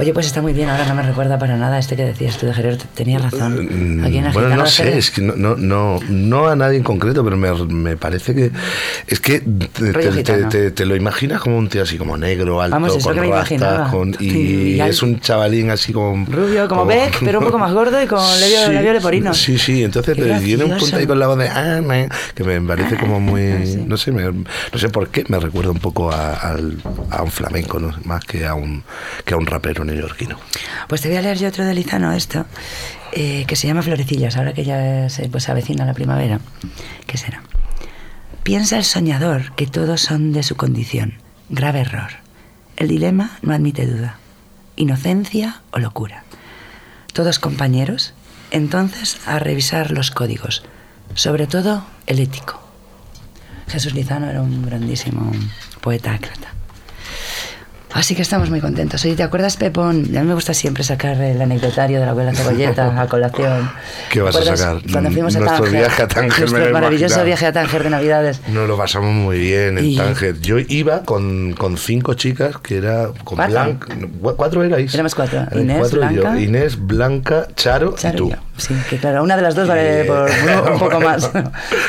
Oye, 0.00 0.12
pues 0.14 0.26
está 0.26 0.40
muy 0.40 0.52
bien, 0.52 0.68
ahora 0.68 0.84
no 0.86 0.94
me 0.94 1.02
recuerda 1.02 1.38
para 1.40 1.56
nada 1.56 1.76
este 1.78 1.96
que 1.96 2.04
decías 2.04 2.36
tú 2.38 2.46
de 2.46 2.54
Jerez, 2.54 2.78
tenías 2.94 3.20
razón. 3.20 4.00
Aquí 4.04 4.18
en 4.18 4.28
Mm, 4.28 4.32
bueno, 4.32 4.56
no 4.56 4.66
sé, 4.66 4.96
es 4.96 5.10
que 5.10 5.22
no, 5.22 5.34
no, 5.34 5.56
no, 5.56 5.98
no 6.08 6.46
a 6.48 6.54
nadie 6.54 6.76
en 6.76 6.84
concreto, 6.84 7.24
pero 7.24 7.36
me, 7.36 7.50
me 7.66 7.96
parece 7.96 8.32
que 8.34 8.52
es 9.08 9.18
que 9.18 9.40
te, 9.40 9.92
Rollo 9.92 10.10
te- 10.10 10.16
gitano. 10.18 10.48
te- 10.48 10.70
te 10.70 10.86
lo 10.86 10.94
imaginas 10.94 11.40
como 11.40 11.58
un 11.58 11.68
tío 11.68 11.82
así 11.82 11.98
como 11.98 12.16
negro, 12.16 12.62
alto, 12.62 12.76
Vamos, 12.76 12.96
con 13.02 13.16
rastas, 13.16 13.88
con, 13.90 14.14
y, 14.20 14.74
Y 14.76 14.80
es 14.80 15.02
un 15.02 15.18
chavalín 15.18 15.70
así 15.70 15.92
como 15.92 16.24
Rubio, 16.26 16.68
como 16.68 16.86
Beck, 16.86 17.18
pero 17.24 17.40
un 17.40 17.46
poco 17.46 17.58
más 17.58 17.72
gordo 17.72 18.00
y 18.00 18.06
con 18.06 18.18
labio, 18.18 18.66
Sí, 18.66 18.72
labio 18.72 18.92
leporino. 18.92 19.34
Sí, 19.34 19.58
sí, 19.58 19.82
entonces 19.82 20.14
Qué 20.14 20.22
te 20.22 20.38
tiene 20.40 20.62
un 20.64 20.76
punto 20.78 20.96
ahí 20.96 21.06
con 21.08 21.18
la 21.18 21.26
voz 21.26 21.38
de 21.38 21.48
ah, 21.48 21.80
que 22.36 22.44
me 22.44 22.60
parece 22.60 22.96
como 22.96 23.18
muy, 23.18 23.42
Ah, 23.50 23.60
sí. 23.64 23.82
no 23.84 23.96
sé, 23.96 24.12
me- 24.12 24.30
no 24.30 24.78
sé 24.78 24.88
por 24.90 25.08
qué, 25.08 25.24
me 25.28 25.40
recuerda 25.40 25.72
un 25.72 25.80
poco 25.80 26.12
a, 26.12 26.34
a 27.10 27.22
un 27.22 27.30
flamenco, 27.32 27.80
¿no? 27.80 27.92
más 28.04 28.24
que 28.24 28.46
a 28.46 28.54
un 28.54 28.84
que 29.24 29.34
a 29.34 29.36
un 29.36 29.46
rapero 29.46 29.84
Pues 30.88 31.00
te 31.00 31.08
voy 31.08 31.16
a 31.16 31.22
leer 31.22 31.38
yo 31.38 31.48
otro 31.48 31.64
de 31.64 31.74
Lizano, 31.74 32.12
esto. 32.12 32.46
eh, 33.12 33.44
que 33.46 33.56
se 33.56 33.66
llama 33.66 33.82
Florecillas, 33.82 34.36
ahora 34.36 34.52
que 34.52 34.64
ya 34.64 35.08
se 35.08 35.28
pues, 35.28 35.48
avecina 35.48 35.84
la 35.84 35.94
primavera. 35.94 36.40
¿Qué 37.06 37.16
será? 37.16 37.42
Piensa 38.42 38.76
el 38.76 38.84
soñador 38.84 39.54
que 39.54 39.66
todos 39.66 40.00
son 40.00 40.32
de 40.32 40.42
su 40.42 40.56
condición. 40.56 41.14
Grave 41.48 41.80
error. 41.80 42.10
El 42.76 42.88
dilema 42.88 43.38
no 43.42 43.54
admite 43.54 43.86
duda. 43.86 44.18
Inocencia 44.76 45.62
o 45.72 45.78
locura. 45.78 46.24
Todos 47.12 47.38
compañeros, 47.38 48.14
entonces 48.50 49.18
a 49.26 49.38
revisar 49.38 49.90
los 49.90 50.10
códigos, 50.10 50.62
sobre 51.14 51.46
todo 51.46 51.84
el 52.06 52.20
ético. 52.20 52.62
Jesús 53.68 53.94
Lizano 53.94 54.30
era 54.30 54.40
un 54.40 54.64
grandísimo 54.64 55.32
poeta 55.80 56.12
ácrata. 56.12 56.57
Así 57.98 58.14
que 58.14 58.22
estamos 58.22 58.48
muy 58.48 58.60
contentos. 58.60 59.04
Oye, 59.04 59.16
¿te 59.16 59.24
acuerdas, 59.24 59.56
Pepón? 59.56 60.04
A 60.16 60.20
mí 60.20 60.26
me 60.28 60.34
gusta 60.34 60.54
siempre 60.54 60.84
sacar 60.84 61.20
el 61.20 61.42
anecdotario 61.42 61.98
de 61.98 62.04
la 62.04 62.12
abuela 62.12 62.32
Cebolleta 62.32 63.00
a 63.00 63.06
colación. 63.08 63.68
¿Qué 64.12 64.20
vas 64.22 64.36
a 64.36 64.38
¿Te 64.38 64.44
acuerdas 64.44 64.60
sacar? 64.60 64.92
Cuando 64.92 65.10
fuimos 65.10 65.34
a 65.34 65.38
Nuestro 65.40 65.64
Tánger. 65.64 65.80
viaje 65.80 66.02
a 66.02 66.06
Tánger, 66.08 66.38
Nuestro 66.50 66.72
maravilloso 66.72 67.04
imaginado. 67.06 67.26
viaje 67.26 67.46
a 67.46 67.52
Tánger 67.52 67.82
de 67.82 67.90
Navidades. 67.90 68.40
Nos 68.48 68.68
lo 68.68 68.76
pasamos 68.76 69.12
muy 69.12 69.40
bien 69.40 69.78
en 69.78 69.84
Y- 69.84 69.96
Tánger. 69.96 70.38
Yo 70.40 70.58
iba 70.60 71.02
con, 71.02 71.54
con 71.54 71.76
cinco 71.76 72.14
chicas 72.14 72.56
que 72.58 72.76
era 72.76 73.08
con 73.24 73.36
¿Cuatro? 73.36 73.52
Blanca. 73.52 73.88
¿Cuatro 74.36 74.62
erais? 74.62 74.94
Éramos 74.94 75.16
cuatro. 75.16 75.44
Inés, 75.58 75.78
cuatro 75.80 75.98
y 76.10 76.14
yo. 76.14 76.20
Blanca. 76.22 76.40
Inés, 76.40 76.78
Blanca, 76.78 77.48
Charo, 77.56 77.96
Charo 77.96 78.14
y 78.14 78.16
tú. 78.18 78.28
y 78.28 78.30
yo. 78.30 78.36
Sí, 78.58 78.74
que 78.90 78.96
claro, 78.98 79.22
una 79.22 79.36
de 79.36 79.42
las 79.42 79.54
dos 79.54 79.66
vale 79.68 80.04
por 80.06 80.22
un, 80.30 80.72
un 80.72 80.78
poco 80.78 81.00
más. 81.00 81.30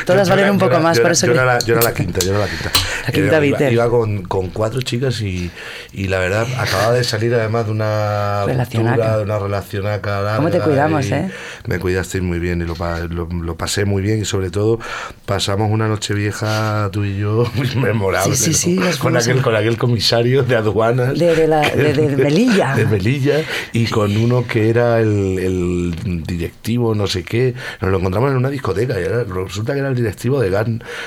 Todas 0.06 0.28
valen 0.28 0.50
un 0.50 0.58
poco 0.58 0.78
más, 0.80 0.96
yo 0.96 1.02
por 1.02 1.10
era- 1.10 1.12
eso 1.12 1.26
yo 1.26 1.32
que- 1.34 1.38
era, 1.38 1.46
la, 1.54 1.58
yo 1.60 1.74
era 1.74 1.82
la 1.82 1.94
quinta, 1.94 2.20
yo 2.20 2.30
era 2.30 2.40
la 2.40 2.46
quinta. 2.46 2.70
La 3.10 3.12
quinta 3.12 3.38
Eh, 3.42 3.46
iba, 3.46 3.58
Viter. 3.58 3.72
iba 3.72 3.90
con, 3.90 4.22
con 4.22 4.48
cuatro 4.48 4.80
chicas 4.82 5.20
y, 5.22 5.50
y 5.92 6.08
la 6.08 6.18
verdad 6.18 6.46
acababa 6.58 6.92
de 6.94 7.04
salir 7.04 7.34
además 7.34 7.66
de 7.66 7.72
una 7.72 8.44
ruptura, 8.46 9.16
de 9.18 9.22
una 9.24 9.40
larga. 9.40 10.36
¿Cómo 10.36 10.50
te 10.50 10.60
cuidamos, 10.60 11.06
eh? 11.10 11.30
Me 11.66 11.78
cuidasteis 11.78 12.22
muy 12.22 12.38
bien 12.38 12.60
y 12.62 12.64
lo, 12.64 12.74
lo, 13.08 13.26
lo 13.26 13.56
pasé 13.56 13.84
muy 13.84 14.02
bien 14.02 14.20
y 14.20 14.24
sobre 14.24 14.50
todo 14.50 14.78
pasamos 15.26 15.70
una 15.70 15.88
noche 15.88 16.14
vieja 16.14 16.88
tú 16.92 17.04
y 17.04 17.18
yo 17.18 17.50
muy 17.54 17.68
memorable. 17.76 18.36
Sí, 18.36 18.52
sí, 18.54 18.74
¿no? 18.74 18.90
sí, 18.92 18.98
con, 18.98 19.16
aquel, 19.16 19.42
con 19.42 19.54
aquel 19.56 19.76
comisario 19.76 20.42
de 20.42 20.56
aduanas. 20.56 21.18
De- 21.18 21.34
de 21.34 21.48
la- 21.48 21.60
de- 21.70 21.92
de 21.92 22.16
Melilla. 22.16 22.74
De 22.76 22.86
Melilla 22.86 23.40
y 23.72 23.86
con 23.86 24.16
uno 24.16 24.46
que 24.46 24.70
era 24.70 25.00
el, 25.00 25.38
el 25.38 26.22
directivo, 26.26 26.94
no 26.94 27.06
sé 27.06 27.22
qué. 27.24 27.54
Nos 27.80 27.90
lo 27.90 27.98
encontramos 27.98 28.30
en 28.30 28.36
una 28.36 28.50
discoteca 28.50 28.98
y 29.00 29.04
era- 29.04 29.24
resulta 29.24 29.72
que 29.72 29.80
era 29.80 29.88
el 29.88 29.94
directivo 29.96 30.40
de 30.40 30.50
gas, 30.50 30.66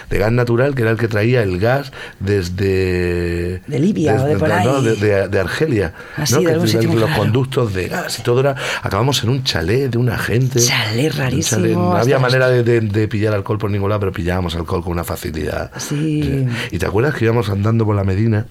de 0.09 0.17
gas 0.17 0.31
natural, 0.31 0.75
que 0.75 0.81
era 0.81 0.91
el 0.91 0.97
que 0.97 1.07
traía 1.07 1.41
el 1.43 1.59
gas 1.59 1.91
desde... 2.19 3.61
De 3.67 3.79
Libia 3.79 4.21
o 4.21 4.25
de 4.25 4.37
por 4.37 4.49
no, 4.49 4.55
ahí. 4.55 4.65
no, 4.65 4.81
de, 4.81 4.95
de- 4.95 5.27
de 5.27 5.39
Argelia. 5.39 5.93
Ah, 6.17 6.25
sí, 6.25 6.33
¿no? 6.35 6.39
de 6.41 6.45
Que 6.45 6.51
algún 6.53 6.67
sitio 6.67 6.89
muy 6.89 6.99
los 6.99 7.11
conductos 7.11 7.73
de 7.73 7.87
gas 7.87 8.19
y 8.19 8.21
todo 8.23 8.39
era... 8.41 8.55
Acabamos 8.81 9.23
en 9.23 9.29
un 9.29 9.43
chalet 9.43 9.91
de 9.91 9.97
una 9.97 10.17
gente. 10.17 10.59
Chalet 10.59 11.13
rarísimo, 11.15 11.61
chalet. 11.61 11.73
No 11.75 11.95
había 11.95 12.19
manera 12.19 12.49
de 12.49 13.07
pillar 13.07 13.33
alcohol 13.33 13.57
por 13.57 13.71
ningún 13.71 13.89
lado, 13.89 13.99
pero 14.01 14.11
pillábamos 14.11 14.55
alcohol 14.55 14.83
con 14.83 14.91
una 14.93 15.03
facilidad. 15.03 15.71
Sí. 15.77 16.45
¿Y 16.71 16.77
te 16.79 16.85
acuerdas 16.85 17.15
que 17.15 17.25
íbamos 17.25 17.49
andando 17.49 17.85
por 17.85 17.95
la 17.95 18.03
Medina? 18.03 18.45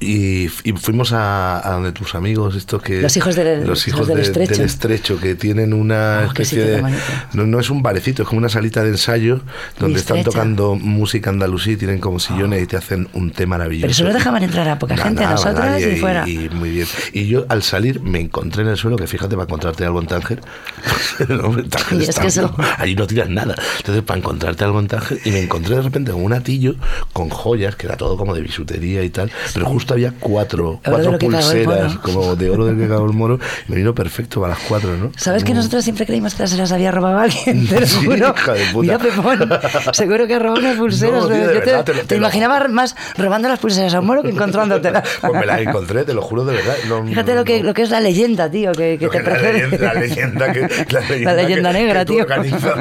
Y, 0.00 0.44
y 0.64 0.72
fuimos 0.72 1.12
a, 1.12 1.66
a 1.66 1.72
donde 1.74 1.92
tus 1.92 2.14
amigos, 2.14 2.56
estos 2.56 2.82
que. 2.82 3.00
Los 3.02 3.16
hijos 3.16 3.36
del- 3.36 3.66
los 3.66 3.86
hijos 3.88 4.06
del 4.08 4.16
de- 4.16 4.22
estrecho. 4.22 4.52
del 4.54 4.66
estrecho, 4.66 5.20
que 5.20 5.34
tienen 5.34 5.72
una 5.72 6.26
Oh, 6.28 6.34
qué 6.34 6.42
especie 6.42 6.64
de. 6.64 6.82
No, 7.34 7.46
no 7.46 7.60
es 7.60 7.70
un 7.70 7.82
barecito, 7.82 8.22
es 8.22 8.28
como 8.28 8.38
una 8.38 8.48
salita 8.48 8.82
de 8.82 8.90
ensayo 8.90 9.40
donde 9.78 9.98
están 10.00 10.22
tocando 10.24 10.74
música 10.74 11.30
andalusí, 11.30 11.76
tienen 11.76 11.98
como 12.00 12.18
sillones 12.18 12.62
y 12.62 12.66
te 12.66 12.76
hacen 12.76 13.08
un 13.12 13.30
té 13.30 13.46
maravilloso. 13.46 13.82
Pero 13.86 13.94
solo 13.94 14.12
dejaban 14.12 14.42
entrar 14.42 14.68
a 14.68 14.78
poca 14.78 14.96
gente, 14.96 15.20
a 15.20 15.30
nada, 15.30 15.36
nosotras 15.36 15.66
nadie, 15.70 15.92
y 15.96 16.00
fuera. 16.00 16.28
Y, 16.28 16.48
muy 16.50 16.70
bien. 16.70 16.86
Y 17.12 17.26
yo 17.26 17.44
al 17.48 17.62
salir 17.62 18.00
me 18.00 18.20
encontré 18.20 18.62
en 18.62 18.68
el 18.68 18.76
suelo, 18.76 18.96
que 18.96 19.06
fíjate, 19.06 19.34
para 19.36 19.44
encontrarte 19.44 19.84
algo 19.84 20.00
en 20.00 20.06
Tánger. 20.08 20.40
no, 21.28 21.56
Tánger 21.64 22.00
Y 22.00 22.04
es 22.04 22.18
que 22.18 22.26
eso-. 22.26 22.54
Ahí 22.78 22.94
no 22.94 23.06
tiras 23.06 23.28
nada. 23.28 23.54
Entonces, 23.78 24.02
para 24.02 24.18
encontrarte 24.18 24.64
algo 24.64 24.80
en 24.80 24.88
Tánger, 24.88 25.20
y 25.24 25.30
me 25.30 25.40
encontré 25.42 25.76
de 25.76 25.82
repente 25.82 26.12
con 26.12 26.22
un 26.24 26.32
atillo 26.32 26.74
con 27.12 27.28
joyas, 27.28 27.76
que 27.76 27.86
era 27.86 27.96
todo 27.96 28.16
como 28.16 28.34
de 28.34 28.40
bisutería 28.42 29.02
y 29.04 29.10
tal, 29.10 29.30
pero 29.54 29.66
justo 29.72 29.94
había 29.94 30.12
cuatro, 30.18 30.68
Oro 30.68 30.80
cuatro 30.84 31.12
lo 31.12 31.18
pulseras, 31.18 31.96
como 31.98 32.36
de 32.36 32.50
oro 32.50 32.66
del 32.66 32.78
que 32.78 32.88
cagó 32.88 33.06
el 33.06 33.12
moro. 33.12 33.38
y 33.68 33.70
Me 33.72 33.76
vino 33.76 33.94
perfecto 33.94 34.40
para 34.40 34.54
las 34.54 34.62
cuatro, 34.68 34.96
¿no? 34.96 35.10
¿Sabes 35.16 35.42
que 35.42 35.48
Como- 35.48 35.58
nosotros 35.58 35.84
siempre 35.84 36.06
creímos 36.06 36.34
que 36.34 36.46
se 36.46 36.56
las 36.56 36.70
había 36.72 36.90
robado 36.90 37.18
alguien? 37.18 37.66
Te 37.68 37.80
lo 37.80 37.86
Sí, 37.86 38.04
juro. 38.06 38.34
hija 38.36 38.52
de 38.54 38.64
puta. 38.72 38.80
Mira, 38.82 38.98
Pepón, 38.98 39.50
seguro 39.92 40.26
que 40.26 40.38
robó 40.38 40.58
unas 40.58 40.76
pulseras. 40.76 41.22
No, 41.22 41.28
tío, 41.28 41.36
yo 41.38 41.46
te, 41.46 41.52
verdad, 41.58 41.84
te 41.84 41.92
lo- 41.94 42.00
te 42.00 42.06
te 42.06 42.14
lo- 42.14 42.18
imaginaba 42.20 42.68
más 42.68 42.94
robando 43.16 43.48
las 43.48 43.58
pulseras 43.58 43.94
a 43.94 44.00
un 44.00 44.06
moro 44.06 44.22
que 44.22 44.30
encontrándotelas. 44.30 45.08
Pues 45.20 45.32
me 45.32 45.46
las 45.46 45.60
encontré, 45.60 46.04
te 46.04 46.14
lo 46.14 46.22
juro 46.22 46.44
de 46.44 46.56
verdad. 46.56 46.74
No- 46.88 47.04
Fíjate 47.06 47.34
lo 47.34 47.44
que, 47.44 47.58
no- 47.60 47.66
lo 47.66 47.74
que 47.74 47.82
es 47.82 47.90
la 47.90 48.00
leyenda, 48.00 48.50
tío, 48.50 48.72
que, 48.72 48.98
que 48.98 49.06
Lo 49.06 49.10
te 49.10 49.18
que 49.22 49.30
la, 49.30 49.38
leyenda, 49.52 49.78
la 49.94 49.94
leyenda 50.00 50.52
que 50.52 50.60
la 50.90 51.00
leyenda, 51.00 51.34
leyenda 51.34 51.72
que- 51.72 51.78
negra, 51.78 52.04
tío. 52.04 52.26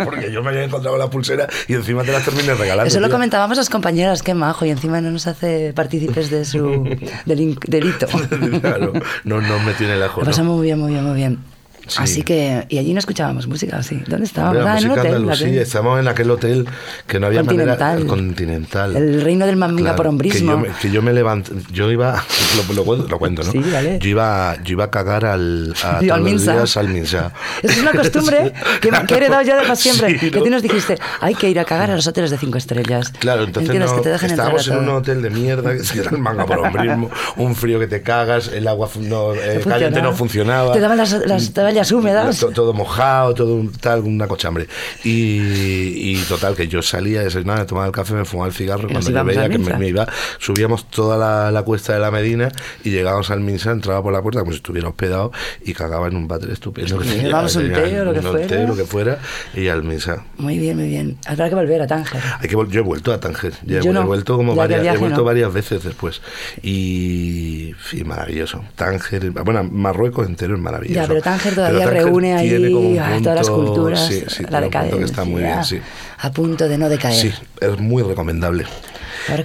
porque 0.04 0.32
yo 0.32 0.42
me 0.44 0.50
había 0.50 0.64
encontrado 0.64 0.98
la 0.98 1.10
pulsera 1.10 1.48
y 1.68 1.74
encima 1.74 2.04
te 2.04 2.12
las 2.12 2.24
terminé 2.26 2.54
regalando. 2.54 2.88
Eso 2.88 3.00
lo 3.00 3.08
tío. 3.08 3.16
comentábamos 3.16 3.58
las 3.58 3.70
compañeras, 3.70 4.22
qué 4.24 4.34
majo, 4.34 4.66
y 4.66 4.70
encima 4.70 5.02
no 5.02 5.12
nos 5.12 5.28
hace 5.28 5.74
partícipes 5.74 6.30
de 6.30 6.46
su 6.46 6.81
delito. 7.26 8.08
claro, 8.62 8.94
no, 9.24 9.42
no 9.42 9.60
me 9.60 9.74
tiene 9.74 9.96
la 9.96 10.08
Lo 10.08 10.12
joda. 10.14 10.26
pasamos 10.26 10.58
muy 10.58 10.66
bien, 10.68 10.80
muy 10.80 10.92
bien, 10.92 11.04
muy 11.06 11.16
bien. 11.16 11.40
Sí. 11.88 11.98
Así 12.02 12.22
que, 12.24 12.66
y 12.70 12.78
allí 12.78 12.94
no 12.94 13.00
escuchábamos 13.00 13.48
música, 13.48 13.78
¿o 13.78 13.84
sí? 13.84 14.02
¿Dónde 14.08 14.26
estábamos? 14.26 14.64
la 14.64 14.74
Ah, 14.74 14.78
en 14.78 14.84
un 14.86 14.90
música 14.92 15.02
hotel. 15.02 15.16
andalusí, 15.16 15.44
la 15.46 15.52
que- 15.52 15.62
estamos 15.62 16.00
en 16.00 16.08
aquel 16.08 16.32
hotel 16.32 16.68
que 17.08 17.20
no 17.20 17.28
había 17.28 17.40
Continental. 17.42 17.78
manera 17.80 18.08
continental. 18.08 18.96
El 18.96 19.22
reino 19.22 19.46
del 19.46 19.56
manga 19.58 19.96
por 19.96 20.08
hombrismo. 20.08 20.40
Que 20.40 20.46
yo, 20.46 20.58
me, 20.74 20.80
que 20.80 20.92
yo 20.92 21.02
me 21.02 21.14
levanté, 21.14 21.52
yo 21.72 21.92
iba, 21.92 22.24
lo, 22.68 22.74
lo 22.74 22.84
cuento- 22.86 23.08
lo 23.10 23.20
cuento, 23.20 23.44
¿no? 23.44 23.52
Sí, 23.52 23.60
dale. 23.62 24.00
Yo 24.00 24.10
iba, 24.10 24.56
yo 24.64 24.72
iba 24.74 24.86
a 24.86 24.92
cagar 24.92 25.26
al, 25.26 25.74
a, 25.84 26.00
Y 26.02 26.06
al 26.06 26.08
todos 26.08 26.20
los 26.22 26.30
Minsa. 26.32 26.54
días 26.54 26.78
al 26.78 26.88
Minsa. 26.90 27.34
Es 27.64 27.78
una 27.78 27.92
costumbre 27.92 28.54
que, 28.82 28.90
que 29.08 29.14
he 29.14 29.18
heredado 29.18 29.42
yo 29.44 29.56
de 29.56 29.62
para 29.64 29.76
siempre. 29.76 30.20
Sí, 30.20 30.32
Que 30.32 30.38
¿no? 30.40 30.44
tú 30.46 30.50
nos 30.50 30.62
dijiste, 30.62 30.98
hay 31.20 31.36
que 31.36 31.50
ir 31.50 31.60
a 31.60 31.66
cagar 31.66 31.92
a 31.92 31.96
los 31.96 32.08
hoteles 32.08 32.32
de 32.32 32.38
cinco 32.38 32.58
estrellas. 32.58 33.10
Claro, 33.20 33.44
entonces 33.44 33.74
no, 33.78 33.96
que 33.96 34.02
te 34.02 34.10
dejen 34.10 34.32
estábamos 34.32 34.68
en 34.68 34.78
un 34.78 34.90
hotel 34.90 35.22
de 35.22 35.30
mierda, 35.30 35.74
que 35.76 36.00
era 36.00 36.10
el 36.12 36.18
manga 36.20 36.46
por 36.46 36.60
hombrismo, 36.60 37.10
un 37.38 37.56
frío 37.56 37.80
que 37.80 37.88
te 37.88 38.02
cagas, 38.02 38.48
el 38.50 38.68
agua 38.68 38.90
no, 39.00 39.34
eh, 39.34 39.62
No 39.66 39.72
caliente 39.72 40.02
no 40.02 40.14
funcionaba. 40.14 40.74
Te 40.74 40.80
daban 40.80 40.98
las, 40.98 41.12
las 41.26 41.52
toallas 41.72 41.92
húmedas. 41.92 42.40
To- 42.40 42.50
todo 42.52 42.74
mojado, 42.74 43.34
todo 43.34 43.56
un- 43.56 43.72
tal, 43.72 44.02
una 44.02 44.28
cochambre. 44.28 44.68
Y, 45.04 46.12
y 46.14 46.24
total, 46.28 46.56
que 46.56 46.68
yo 46.68 46.82
salía, 46.82 47.22
desayunaba, 47.24 47.66
tomaba 47.66 47.88
el 47.88 47.92
café, 47.94 48.14
me 48.14 48.26
fumaba 48.26 48.48
el 48.48 48.54
cigarro. 48.54 48.88
Y 48.90 48.92
Cuando 48.94 49.12
yo 49.12 49.24
veía 49.26 49.50
que 49.50 49.58
me, 49.58 49.74
me 49.78 49.88
iba, 49.88 50.08
subíamos 50.40 50.90
toda 50.90 51.18
la, 51.18 51.52
la 51.52 51.64
cuesta 51.64 51.94
de 51.94 52.00
la 52.00 52.12
Medina 52.12 52.50
y 52.84 52.90
llegábamos 52.92 53.32
al 53.32 53.40
Minsa, 53.42 53.72
entraba 53.72 54.02
por 54.04 54.14
la 54.14 54.22
puerta 54.22 54.40
como 54.42 54.52
si 54.52 54.58
estuviera 54.58 54.90
hospedado 54.90 55.32
y 55.64 55.74
cagaba 55.74 56.08
en 56.08 56.16
un 56.16 56.28
váter 56.28 56.50
estupendo. 56.52 57.00
Que 57.00 57.06
llevábamos 57.08 57.56
un 57.56 57.72
té 57.72 58.02
o 58.02 58.06
lo 58.06 58.14
que 58.14 58.22
fuera. 58.22 58.48
té, 58.48 58.68
lo 58.68 58.76
que 58.76 58.84
fuera, 58.86 59.20
y 59.54 59.68
al 59.68 59.84
Minsa. 59.84 60.24
Muy 60.38 60.58
bien, 60.58 60.78
muy 60.78 60.88
bien. 60.88 61.18
Habrá 61.26 61.50
que 61.50 61.56
volver 61.56 61.82
a 61.82 61.88
Tánger. 61.88 62.22
Hay 62.40 62.48
que 62.50 62.56
yo 62.70 62.80
he 62.80 62.84
vuelto 62.84 63.14
a 63.14 63.20
Tánger, 63.20 63.54
ya 63.66 63.80
he, 63.80 63.84
no. 63.94 64.02
he 64.02 64.06
vuelto 64.06 64.38
como 64.38 64.56
varias, 64.56 64.80
he 64.80 64.84
viaje, 64.84 64.98
vuelto 65.00 65.20
no. 65.20 65.24
varias 65.26 65.52
veces 65.54 65.84
después 65.84 66.22
y 66.64 67.74
sí, 67.90 68.04
maravilloso. 68.04 68.64
Tánger, 68.76 69.32
bueno, 69.32 69.64
Marruecos 69.64 70.28
entero 70.28 70.56
es 70.56 70.62
maravilloso. 70.62 71.02
Ya, 71.02 71.08
pero 71.08 71.22
Tánger 71.22 71.56
todavía 71.68 71.88
reúne 71.90 72.34
ahí 72.36 72.98
a 72.98 73.18
todas 73.22 73.36
las 73.38 73.50
culturas, 73.50 74.06
sí, 74.08 74.24
sí, 74.28 74.44
la 74.50 74.62
decadencia. 74.62 74.98
que 75.00 75.06
está 75.06 75.24
muy 75.24 75.42
bien, 75.44 75.64
sí. 75.64 75.80
A 76.20 76.32
punto 76.32 76.68
de 76.70 76.78
no 76.78 76.88
decaer. 76.90 77.16
Sí, 77.16 77.32
es 77.60 77.80
muy 77.80 78.04
recomendable. 78.04 78.66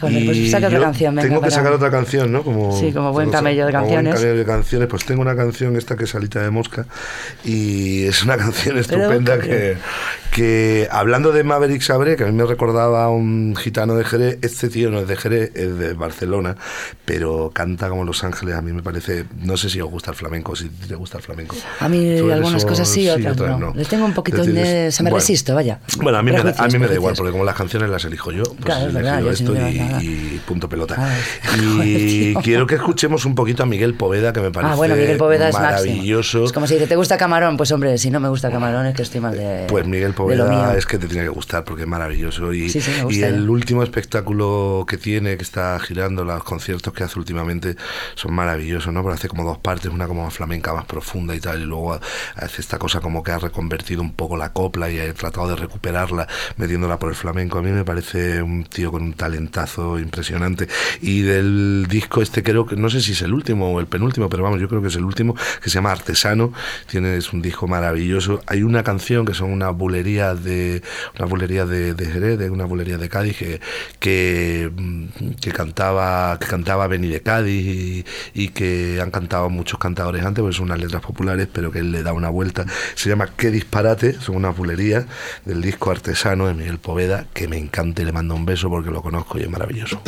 Pues 0.00 0.12
Y 0.36 0.48
saca 0.50 0.68
otra 0.68 0.80
canción, 0.80 1.14
venga. 1.14 1.28
Tengo 1.28 1.40
que 1.40 1.48
para- 1.48 1.54
sacar 1.56 1.72
otra 1.72 1.90
canción, 1.90 2.32
¿no? 2.32 2.42
Como, 2.42 2.78
Sí, 2.78 2.92
como 2.92 3.12
buen 3.12 3.30
camello 3.30 3.66
de 3.66 3.72
como 3.72 3.84
buen 3.84 3.94
canciones. 3.96 4.20
camello 4.20 4.38
de 4.38 4.44
canciones. 4.46 4.88
Pues 4.88 5.04
tengo 5.04 5.20
una 5.20 5.36
canción 5.36 5.76
esta 5.76 5.96
que 5.96 6.04
es 6.04 6.10
Salita 6.10 6.40
de 6.42 6.50
Mosca 6.50 6.86
y 7.44 8.04
es 8.04 8.22
una 8.22 8.36
canción 8.38 8.78
estupenda 8.78 9.38
que, 9.38 9.76
que, 10.30 10.88
hablando 10.90 11.30
de 11.32 11.44
Maverick 11.44 11.82
Sabré, 11.82 12.16
que 12.16 12.24
a 12.24 12.26
mí 12.26 12.32
me 12.32 12.44
recordaba 12.46 13.04
a 13.04 13.10
un 13.10 13.54
gitano 13.54 13.96
de 13.96 14.04
Jerez, 14.04 14.38
este 14.40 14.68
tío 14.70 14.90
no 14.90 15.00
es 15.00 15.08
de 15.08 15.16
Jerez, 15.16 15.52
es 15.54 15.76
de 15.78 15.92
Barcelona, 15.92 16.56
pero 17.04 17.50
canta 17.52 17.90
como 17.90 18.04
Los 18.04 18.24
Ángeles. 18.24 18.54
A 18.54 18.62
mí 18.62 18.72
me 18.72 18.82
parece, 18.82 19.24
no 19.42 19.56
sé 19.58 19.68
si 19.68 19.80
os 19.80 19.90
gusta 19.90 20.10
el 20.12 20.16
flamenco, 20.16 20.56
si 20.56 20.68
te 20.70 20.94
gusta 20.94 21.18
el 21.18 21.24
flamenco. 21.24 21.54
A 21.80 21.88
mí 21.88 22.05
Eres 22.06 22.32
algunas 22.32 22.62
un- 22.62 22.68
cosas 22.68 22.88
sí, 22.88 23.08
otras, 23.08 23.36
no. 23.36 23.72
Les 23.74 23.88
tengo 23.88 24.04
un 24.04 24.12
poquito 24.14 24.44
de... 24.44 24.90
Se 24.92 25.02
me 25.02 25.10
bueno, 25.10 25.20
resisto, 25.20 25.54
vaya. 25.54 25.80
Bueno, 25.98 26.18
a 26.18 26.22
mí, 26.22 26.32
me 26.32 26.42
da, 26.42 26.54
a 26.56 26.68
mí 26.68 26.78
me 26.78 26.86
da 26.86 26.94
igual, 26.94 27.14
porque 27.16 27.32
como 27.32 27.44
las 27.44 27.54
canciones 27.56 27.88
las 27.90 28.04
elijo 28.04 28.32
yo, 28.32 28.42
pues 28.44 28.64
Claro, 28.64 28.88
es 28.88 28.94
he 28.94 28.98
elegido 28.98 29.20
yo 29.30 29.36
sí 29.36 29.42
esto 29.44 29.54
no 29.54 29.68
y, 29.68 30.04
y 30.06 30.40
punto 30.46 30.68
pelota. 30.68 30.96
Ay, 30.98 31.60
y 31.60 32.32
joder, 32.34 32.44
quiero 32.44 32.66
que 32.66 32.74
escuchemos 32.76 33.24
un 33.24 33.34
poquito 33.34 33.62
a 33.62 33.66
Miguel 33.66 33.94
Poveda, 33.94 34.32
que 34.32 34.40
me 34.40 34.50
parece 34.50 34.72
Ah, 34.72 34.76
bueno, 34.76 34.94
Miguel 34.96 35.16
Poveda 35.16 35.48
es 35.48 35.54
maravilloso. 35.54 36.44
Es 36.44 36.52
como 36.52 36.66
si 36.66 36.74
dice, 36.74 36.86
¿te 36.86 36.96
gusta 36.96 37.16
Camarón? 37.16 37.56
Pues 37.56 37.72
hombre, 37.72 37.98
si 37.98 38.10
no 38.10 38.20
me 38.20 38.28
gusta 38.28 38.50
Camarón 38.50 38.86
es 38.86 38.94
que 38.94 39.02
estoy 39.02 39.20
mal 39.20 39.36
de 39.36 39.66
Pues 39.68 39.86
Miguel. 39.86 40.12
Poveda 40.14 40.76
es 40.76 40.86
que 40.86 40.98
te 40.98 41.06
tiene 41.06 41.24
que 41.24 41.30
gustar 41.30 41.64
porque 41.64 41.82
es 41.82 41.88
maravilloso. 41.88 42.52
Y, 42.52 42.68
Sí, 42.70 42.80
sí, 42.80 42.90
gusta, 43.02 43.18
y 43.18 43.22
el 43.22 43.44
¿eh? 43.46 43.48
último 43.50 43.82
espectáculo 43.82 44.84
que 44.88 44.96
tiene, 44.96 45.36
que 45.36 45.42
está 45.42 45.78
girando, 45.80 46.24
los 46.24 46.42
conciertos 46.44 46.92
que 46.92 47.04
hace 47.04 47.18
últimamente 47.18 47.76
son 48.14 48.32
maravillosos, 48.34 48.92
¿no? 48.92 49.02
Pero 49.02 49.14
hace 49.14 49.28
como 49.28 49.44
dos 49.44 49.58
partes, 49.58 49.90
una 49.90 50.06
como 50.06 50.30
flamenca, 50.30 50.72
más 50.72 50.84
profunda 50.84 51.34
y 51.34 51.40
tal, 51.40 51.60
y 51.62 51.64
luego 51.64 51.95
hace 52.36 52.60
esta 52.60 52.78
cosa 52.78 53.00
como 53.00 53.22
que 53.22 53.32
ha 53.32 53.38
reconvertido 53.38 54.02
un 54.02 54.12
poco 54.12 54.36
la 54.36 54.52
copla 54.52 54.90
y 54.90 54.98
ha 54.98 55.12
tratado 55.14 55.48
de 55.48 55.56
recuperarla 55.56 56.26
metiéndola 56.56 56.98
por 56.98 57.10
el 57.10 57.14
flamenco. 57.14 57.58
A 57.58 57.62
mí 57.62 57.70
me 57.70 57.84
parece 57.84 58.42
un 58.42 58.64
tío 58.64 58.90
con 58.90 59.02
un 59.02 59.14
talentazo 59.14 59.98
impresionante. 59.98 60.68
Y 61.00 61.22
del 61.22 61.86
disco 61.88 62.22
este 62.22 62.42
creo 62.42 62.66
que, 62.66 62.76
no 62.76 62.90
sé 62.90 63.00
si 63.00 63.12
es 63.12 63.22
el 63.22 63.32
último 63.32 63.72
o 63.72 63.80
el 63.80 63.86
penúltimo, 63.86 64.28
pero 64.28 64.42
vamos, 64.42 64.60
yo 64.60 64.68
creo 64.68 64.82
que 64.82 64.88
es 64.88 64.96
el 64.96 65.04
último, 65.04 65.34
que 65.62 65.70
se 65.70 65.74
llama 65.74 65.92
Artesano. 65.92 66.52
Tiene, 66.86 67.16
es 67.16 67.32
un 67.32 67.42
disco 67.42 67.66
maravilloso. 67.66 68.40
Hay 68.46 68.62
una 68.62 68.82
canción 68.82 69.24
que 69.24 69.34
son 69.34 69.50
una 69.50 69.70
bulería 69.70 70.34
de, 70.34 70.82
una 71.18 71.26
bulería 71.26 71.66
de, 71.66 71.94
de 71.94 72.06
Jerez, 72.06 72.38
de 72.38 72.50
una 72.50 72.64
bulería 72.64 72.98
de 72.98 73.08
Cádiz, 73.08 73.36
que, 73.36 73.60
que, 73.98 74.70
mm, 74.74 75.30
que 75.40 75.52
cantaba, 75.52 76.38
que 76.38 76.46
cantaba 76.46 76.86
Beni 76.86 77.08
de 77.08 77.22
Cádiz 77.22 77.66
y, 77.66 78.04
y 78.34 78.48
que 78.48 79.00
han 79.00 79.10
cantado 79.10 79.48
muchos 79.50 79.78
cantadores 79.78 80.24
antes, 80.24 80.42
pues 80.42 80.56
son 80.56 80.66
unas 80.66 80.80
letras 80.80 81.02
populares, 81.02 81.48
pero 81.52 81.70
que 81.70 81.82
él 81.86 81.92
le 81.92 82.02
da 82.02 82.12
una 82.12 82.28
vuelta. 82.28 82.66
Se 82.94 83.08
llama 83.08 83.30
Qué 83.36 83.50
disparate, 83.50 84.14
son 84.20 84.36
unas 84.36 84.56
bulerías 84.56 85.06
del 85.44 85.62
disco 85.62 85.90
Artesano 85.90 86.46
de 86.46 86.54
Miguel 86.54 86.78
Poveda, 86.78 87.26
que 87.32 87.48
me 87.48 87.56
encanta 87.56 88.02
y 88.02 88.04
le 88.04 88.12
mando 88.12 88.34
un 88.34 88.44
beso 88.44 88.68
porque 88.68 88.90
lo 88.90 89.02
conozco 89.02 89.38
y 89.38 89.42
es 89.42 89.50
maravilloso. 89.50 90.02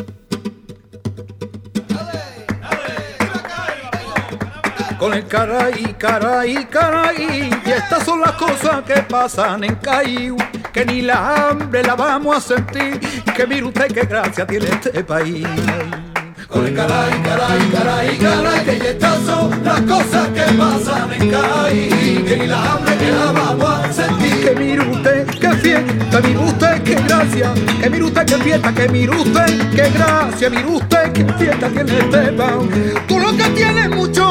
con 4.98 5.14
el 5.14 5.26
caray, 5.26 5.94
caray, 5.96 6.66
caray. 6.66 7.50
Y 7.64 7.70
estas 7.70 8.04
son 8.04 8.20
las 8.20 8.32
cosas 8.32 8.82
que 8.82 9.00
pasan 9.02 9.64
en 9.64 9.76
Cayu, 9.76 10.36
que 10.72 10.84
ni 10.84 11.02
la 11.02 11.50
hambre 11.50 11.82
la 11.82 11.94
vamos 11.94 12.36
a 12.36 12.40
sentir. 12.40 12.98
Que 13.34 13.46
mire 13.46 13.64
usted 13.64 13.86
qué 13.92 14.02
gracia 14.02 14.46
tiene 14.46 14.66
este 14.66 15.04
país. 15.04 15.46
Con 16.48 16.64
el 16.64 16.74
caray, 16.74 17.22
caray, 17.22 17.70
caray, 17.70 18.18
caray, 18.18 18.64
que 18.64 18.98
son 19.26 19.50
las 19.62 19.80
cosas 19.82 20.28
que 20.28 20.44
pasan 20.56 21.12
en 21.12 21.30
Caí, 21.30 22.24
que 22.26 22.37
ni 22.38 22.46
la 22.46 22.72
hambre 22.72 22.96
que 22.96 23.12
la 23.12 23.32
vamos 23.32 23.84
a 23.84 23.92
sentir. 23.92 24.44
Que 24.44 24.54
mire 24.54 24.80
usted 24.88 25.26
qué 25.26 25.50
fiesta, 25.56 26.20
mire 26.22 26.38
usted 26.38 26.82
qué 26.84 26.94
gracia, 26.94 27.52
que 27.82 27.90
mire 27.90 28.04
usted 28.04 28.24
qué 28.24 28.37
fiesta, 28.37 28.74
que 28.74 28.88
mire 28.88 29.14
usted 29.14 29.70
qué 29.72 29.90
gracia, 29.90 30.48
mire 30.48 30.66
usted 30.66 31.12
qué 31.12 31.24
fiesta 31.34 31.68
tiene 31.68 31.98
este 31.98 32.32
país. 32.32 32.94
Tú 33.06 33.18
lo 33.18 33.37
que 33.37 33.48
tienes 33.50 33.90
mucho 33.90 34.24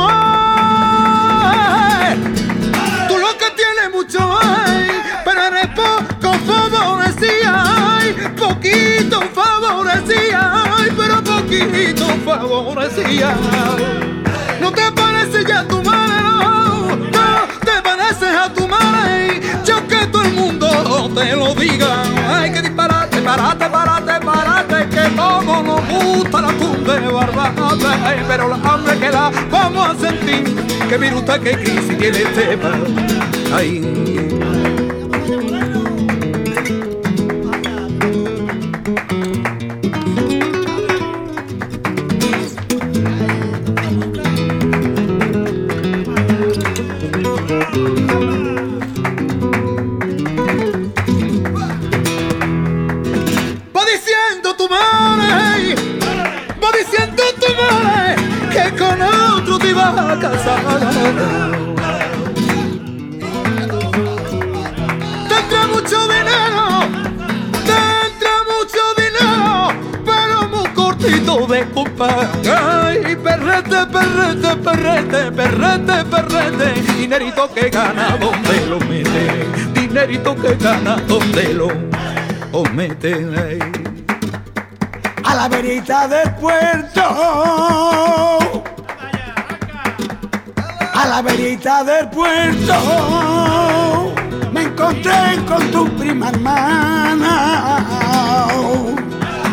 No 14.59 14.71
te 14.73 14.91
parece 14.91 15.45
ya 15.47 15.65
tu 15.65 15.81
madre, 15.81 16.23
no, 17.13 17.47
te 17.63 17.81
pareces 17.81 18.35
a 18.35 18.51
tu 18.53 18.67
madre, 18.67 19.39
yo 19.63 19.87
que 19.87 20.05
todo 20.07 20.23
el 20.23 20.33
mundo 20.33 21.09
te 21.15 21.35
lo 21.37 21.55
diga, 21.55 22.03
ay, 22.29 22.51
que 22.51 22.63
disparate, 22.63 23.21
parate, 23.21 23.69
parate, 23.69 24.25
parate, 24.25 24.89
que 24.89 25.15
como 25.15 25.63
nos 25.63 25.87
gusta 25.87 26.41
la 26.41 26.51
cumbre 26.51 26.99
barbate, 26.99 27.87
ay, 28.03 28.21
pero 28.27 28.49
la 28.49 28.55
hambre 28.55 28.99
que 28.99 29.09
la 29.09 29.31
vamos 29.49 29.87
a 29.87 29.95
sentir, 29.95 30.53
que 30.89 31.13
usted 31.13 31.41
que 31.41 31.51
crisis 31.51 31.97
tiene 31.97 32.23
este 32.23 32.57
país. 32.57 32.83
Ay. 33.55 34.46
Dinerito 77.07 77.47
que 77.53 77.69
gana 77.69 78.17
donde 78.17 78.65
lo 78.65 78.79
mete, 78.81 79.47
dinerito 79.73 80.35
que 80.35 80.55
gana 80.55 80.97
donde 81.07 81.53
lo 81.53 81.69
o 82.51 82.65
mete. 82.73 83.25
a 85.23 85.35
la 85.35 85.47
verita 85.47 86.05
del 86.09 86.29
puerto. 86.35 87.01
A 90.93 91.07
la 91.07 91.21
verita 91.21 91.85
del 91.85 92.09
puerto 92.09 92.73
me 94.51 94.63
encontré 94.63 95.37
con 95.47 95.71
tu 95.71 95.87
prima 95.95 96.27
hermana 96.27 97.33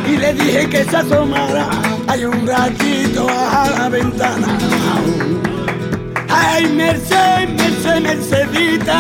y 0.09 0.17
le 0.17 0.35
dije 0.35 0.69
que 0.69 0.83
se 0.85 0.97
asomara 0.97 1.69
hay 2.09 2.25
un 2.25 2.45
ratito 2.45 3.29
a 3.29 3.71
la 3.79 3.89
ventana. 3.89 4.59
Ay, 6.47 6.67
Merced, 6.67 7.49
Merced, 7.59 8.01
Mercedita. 8.01 8.99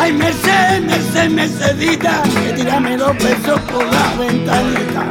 Ay, 0.00 0.12
Merced, 0.12 0.80
Merced, 0.88 1.30
Mercedita, 1.30 2.22
que 2.42 2.52
tírame 2.54 2.96
dos 2.96 3.16
pesos 3.16 3.60
por 3.70 3.84
la 3.84 4.06
ventanita. 4.18 5.04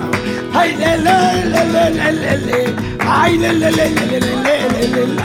Ay, 0.53 0.75
le, 0.75 0.97
le, 0.97 1.45
le, 1.51 1.89
le, 1.91 2.11
le, 2.11 2.37
le. 2.47 2.75
Ay, 2.99 3.37
le, 3.37 3.53
le, 3.53 3.71
le, 3.71 3.89
le, 3.89 4.05
le, 4.05 4.19
le, 4.19 4.69
le, 4.69 5.05
le. 5.07 5.21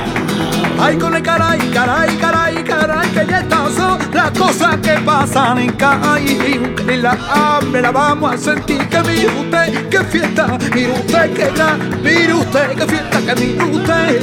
Ay, 0.80 0.96
con 0.96 1.14
el 1.14 1.22
caray, 1.22 1.58
caray, 1.70 2.16
caray, 2.16 2.64
caray, 2.64 3.08
que 3.10 3.26
ya 3.26 3.44
son 3.76 3.98
las 4.28 4.38
cosas 4.38 4.76
que 4.78 4.92
pasan 5.04 5.58
en 5.58 5.72
Caí. 5.72 6.74
Que 6.76 6.96
la 6.96 7.16
hambre 7.30 7.82
la 7.82 7.90
vamos 7.90 8.34
a 8.34 8.36
sentir. 8.36 8.86
Que 8.88 9.00
mire 9.02 9.28
usted 9.28 9.88
qué 9.88 10.00
fiesta, 10.04 10.58
mire 10.74 10.92
usted 10.92 11.32
qué 11.34 11.50
gran, 11.54 12.02
mire 12.02 12.34
usted 12.34 12.68
qué 12.76 12.86
fiesta, 12.86 13.20
que 13.26 13.40
mire 13.40 13.64
usted. 13.64 14.20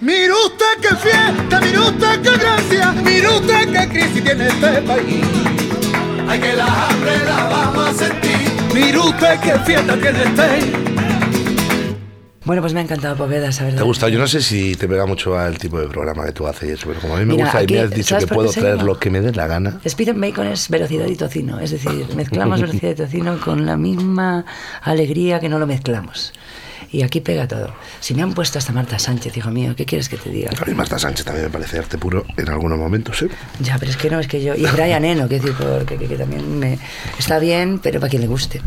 Mire 0.00 0.32
usted 0.32 0.74
qué 0.80 0.96
fiesta, 0.96 1.60
mire 1.60 1.78
usted 1.78 2.22
qué 2.22 2.30
gracia, 2.36 2.92
mire 2.92 3.28
usted 3.28 3.72
qué 3.72 3.88
crisis 3.88 4.24
tiene 4.24 4.48
este 4.48 4.82
país. 4.82 5.24
Ay, 6.28 6.40
que 6.40 6.52
la 6.54 6.66
hambre 6.66 7.18
la 7.24 7.44
vamos 7.44 7.88
a 7.88 7.94
sentir. 7.94 8.52
Mire 8.74 8.98
usted 8.98 9.40
qué 9.40 9.52
fiesta 9.64 9.96
tiene 9.96 10.22
este. 10.24 10.91
Bueno, 12.44 12.60
pues 12.60 12.74
me 12.74 12.80
ha 12.80 12.82
encantado 12.82 13.16
Poveda, 13.16 13.52
saber 13.52 13.76
¿Te 13.76 13.82
gusta? 13.82 14.08
Yo 14.08 14.18
no 14.18 14.26
sé 14.26 14.42
si 14.42 14.74
te 14.74 14.88
pega 14.88 15.06
mucho 15.06 15.38
al 15.38 15.58
tipo 15.58 15.78
de 15.80 15.86
programa 15.86 16.24
que 16.24 16.32
tú 16.32 16.46
haces 16.46 16.70
y 16.70 16.72
eso, 16.72 16.88
pero 16.88 17.00
como 17.00 17.14
a 17.14 17.18
mí 17.18 17.24
me 17.24 17.34
Mira, 17.34 17.44
gusta 17.44 17.58
aquí, 17.60 17.74
y 17.74 17.76
me 17.76 17.82
has 17.84 17.90
dicho 17.90 18.08
¿sabes 18.08 18.26
que 18.26 18.34
puedo 18.34 18.50
traer 18.50 18.76
llama? 18.76 18.82
lo 18.82 18.98
que 18.98 19.10
me 19.10 19.20
dé 19.20 19.32
la 19.32 19.46
gana. 19.46 19.80
Speed 19.84 20.08
and 20.08 20.20
Bacon 20.20 20.46
es 20.48 20.68
velocidad 20.68 21.06
y 21.06 21.14
tocino, 21.14 21.60
es 21.60 21.70
decir, 21.70 22.06
mezclamos 22.16 22.60
velocidad 22.60 22.90
y 22.90 22.94
tocino 22.96 23.38
con 23.40 23.64
la 23.64 23.76
misma 23.76 24.44
alegría 24.82 25.38
que 25.38 25.48
no 25.48 25.58
lo 25.60 25.66
mezclamos. 25.68 26.32
Y 26.90 27.02
aquí 27.02 27.20
pega 27.22 27.48
todo. 27.48 27.72
Si 28.00 28.12
me 28.12 28.20
han 28.22 28.34
puesto 28.34 28.58
hasta 28.58 28.70
Marta 28.72 28.98
Sánchez, 28.98 29.34
hijo 29.36 29.50
mío, 29.50 29.74
¿qué 29.74 29.86
quieres 29.86 30.10
que 30.10 30.18
te 30.18 30.28
diga? 30.28 30.50
A 30.60 30.64
mí 30.66 30.74
Marta 30.74 30.98
Sánchez 30.98 31.24
también 31.24 31.46
me 31.46 31.50
parece 31.50 31.78
arte 31.78 31.96
puro 31.96 32.26
en 32.36 32.48
algunos 32.50 32.76
momentos, 32.78 33.22
¿eh? 33.22 33.28
Ya, 33.60 33.78
pero 33.78 33.90
es 33.92 33.96
que 33.96 34.10
no, 34.10 34.20
es 34.20 34.26
que 34.26 34.42
yo. 34.42 34.54
Y 34.54 34.66
Brian 34.66 35.02
Eno, 35.02 35.26
que 35.26 35.36
decir, 35.36 35.54
porque 35.58 35.96
que, 35.96 36.06
que 36.06 36.16
también 36.16 36.58
me. 36.58 36.78
Está 37.18 37.38
bien, 37.38 37.78
pero 37.78 37.98
para 37.98 38.10
quien 38.10 38.20
le 38.20 38.28
guste. 38.28 38.60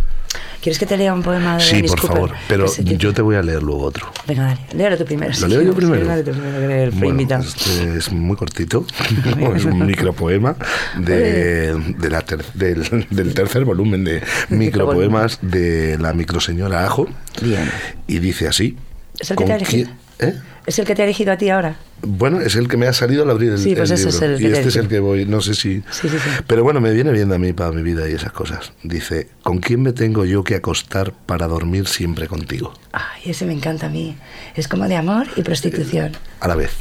¿Quieres 0.62 0.80
que 0.80 0.86
te 0.86 0.98
lea 0.98 1.14
un 1.14 1.22
poema 1.22 1.58
de 1.58 1.64
Sí, 1.64 1.76
Dennis 1.76 1.92
por 1.92 2.02
Cooper? 2.02 2.16
favor, 2.16 2.32
pero 2.48 2.66
yo 2.82 3.14
te 3.14 3.22
voy 3.22 3.36
a 3.36 3.44
leer 3.44 3.62
luego 3.62 3.84
otro. 3.84 4.12
Venga, 4.28 4.46
dale, 4.46 4.60
léelo 4.76 4.98
tú 4.98 5.06
primero. 5.06 5.34
¿Lo 5.42 5.48
leo 5.48 5.62
yo 5.62 5.74
primero? 5.76 6.06
dale 6.08 6.24
tú 6.24 6.32
primero, 6.32 6.92
Bueno, 6.94 7.40
este 7.40 7.98
es 7.98 8.12
muy 8.12 8.36
cortito, 8.36 8.86
es 9.56 9.66
un 9.66 9.86
micropoema 9.86 10.56
de, 10.98 11.76
de 11.98 12.10
la 12.10 12.22
ter- 12.22 12.46
del, 12.54 13.06
del 13.10 13.34
tercer 13.34 13.66
volumen 13.66 14.04
de 14.04 14.22
micropoemas 14.50 15.40
de 15.42 15.98
la 16.00 16.14
microseñora 16.14 16.86
Ajo. 16.86 17.08
Bien. 17.42 17.70
Y 18.08 18.20
dice 18.20 18.48
así. 18.48 18.78
¿Es 19.20 19.32
el 19.32 19.38
que 19.38 19.46
te 19.46 19.88
¿Eh? 20.20 20.34
¿Es 20.66 20.80
el 20.80 20.86
que 20.86 20.96
te 20.96 21.02
ha 21.04 21.06
elegido 21.06 21.32
a 21.32 21.38
ti 21.38 21.50
ahora? 21.50 21.76
Bueno, 22.02 22.40
es 22.42 22.56
el 22.56 22.68
que 22.68 22.78
me 22.78 22.88
ha 22.88 22.94
salido 22.94 23.24
al 23.24 23.30
abrir 23.30 23.52
el, 23.52 23.58
Sí, 23.60 23.76
pues 23.76 23.92
el 23.92 23.98
ese 24.00 24.10
es 24.10 24.16
libro. 24.22 24.34
el 24.36 24.40
que 24.42 24.48
y 24.48 24.52
te 24.52 24.58
este 24.58 24.70
es 24.70 24.76
el 24.78 24.88
que 24.88 25.00
voy, 25.00 25.26
no 25.26 25.42
sé 25.42 25.54
si... 25.54 25.82
Sí, 25.92 26.10
sí, 26.10 26.10
sí. 26.10 26.30
Pero 26.48 26.64
bueno, 26.64 26.82
me 26.82 26.92
viene 26.92 27.12
bien 27.12 27.32
a 27.34 27.38
mí 27.38 27.54
para 27.54 27.72
mi 27.72 27.82
vida 27.84 28.10
y 28.10 28.14
esas 28.14 28.32
cosas. 28.32 28.74
Dice, 28.84 29.30
¿con 29.44 29.60
quién 29.60 29.82
me 29.82 29.94
tengo 29.94 30.26
yo 30.26 30.44
que 30.44 30.56
acostar 30.56 31.12
para 31.14 31.48
dormir 31.48 31.88
siempre 31.88 32.28
contigo? 32.28 32.74
Ay, 32.92 33.22
ese 33.32 33.46
me 33.46 33.54
encanta 33.54 33.88
a 33.88 33.90
mí. 33.90 34.16
Es 34.56 34.68
como 34.68 34.88
de 34.88 34.96
amor 34.96 35.28
y 35.36 35.42
prostitución. 35.44 36.14
A 36.40 36.48
la 36.48 36.56
vez. 36.56 36.72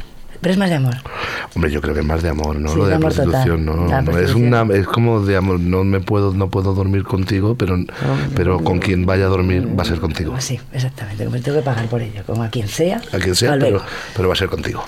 Pero 0.41 0.51
es 0.53 0.57
más 0.57 0.69
de 0.69 0.75
amor. 0.75 0.95
Hombre, 1.55 1.71
yo 1.71 1.81
creo 1.81 1.93
que 1.93 2.01
es 2.01 2.05
más 2.05 2.21
de 2.21 2.29
amor, 2.29 2.55
¿no? 2.59 2.69
Sí, 2.69 2.75
Lo 2.77 2.83
de 2.85 2.89
de 2.91 2.95
amor 2.95 3.13
prostitución, 3.13 3.65
total. 3.65 3.81
no. 3.83 3.87
La 3.89 4.01
no, 4.01 4.11
es 4.11 4.15
prostitución. 4.17 4.47
una 4.63 4.75
es 4.75 4.85
como 4.87 5.21
de 5.21 5.37
amor, 5.37 5.59
no 5.59 5.83
me 5.83 5.99
puedo 6.01 6.33
no 6.33 6.49
puedo 6.49 6.73
dormir 6.73 7.03
contigo, 7.03 7.55
pero 7.55 7.77
pero 8.35 8.59
con 8.63 8.79
quien 8.79 9.05
vaya 9.05 9.25
a 9.25 9.29
dormir 9.29 9.67
va 9.77 9.83
a 9.83 9.85
ser 9.85 9.99
contigo. 9.99 10.35
Sí, 10.39 10.59
exactamente. 10.73 11.25
Como 11.25 11.39
tengo 11.39 11.57
que 11.59 11.63
pagar 11.63 11.85
por 11.87 12.01
ello, 12.01 12.23
como 12.25 12.43
a 12.43 12.49
quien 12.49 12.67
sea. 12.67 13.01
A 13.13 13.17
quien 13.17 13.35
sea, 13.35 13.57
pero, 13.59 13.81
pero 14.15 14.27
va 14.27 14.33
a 14.33 14.37
ser 14.37 14.49
contigo. 14.49 14.83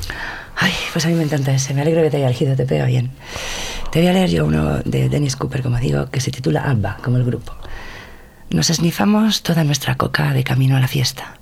Ay, 0.60 0.72
pues 0.92 1.06
a 1.06 1.10
mí 1.10 1.16
me 1.16 1.24
encanta 1.24 1.54
ese. 1.54 1.74
Me 1.74 1.82
alegro 1.82 2.02
que 2.02 2.10
te 2.10 2.18
haya 2.18 2.26
elegido, 2.28 2.56
te 2.56 2.66
pega 2.66 2.86
bien. 2.86 3.12
Te 3.92 4.00
voy 4.00 4.08
a 4.10 4.14
leer 4.14 4.30
yo 4.30 4.46
uno 4.46 4.80
de 4.84 5.08
Dennis 5.08 5.36
Cooper, 5.36 5.62
como 5.62 5.78
digo, 5.78 6.10
que 6.10 6.20
se 6.20 6.32
titula 6.32 6.64
ABBA, 6.70 6.98
como 7.04 7.18
el 7.18 7.24
grupo. 7.24 7.54
Nos 8.50 8.70
esnifamos 8.70 9.44
toda 9.44 9.64
nuestra 9.64 9.96
coca 9.96 10.34
de 10.34 10.44
camino 10.44 10.76
a 10.78 10.80
la 10.80 10.88
fiesta. 10.88 11.38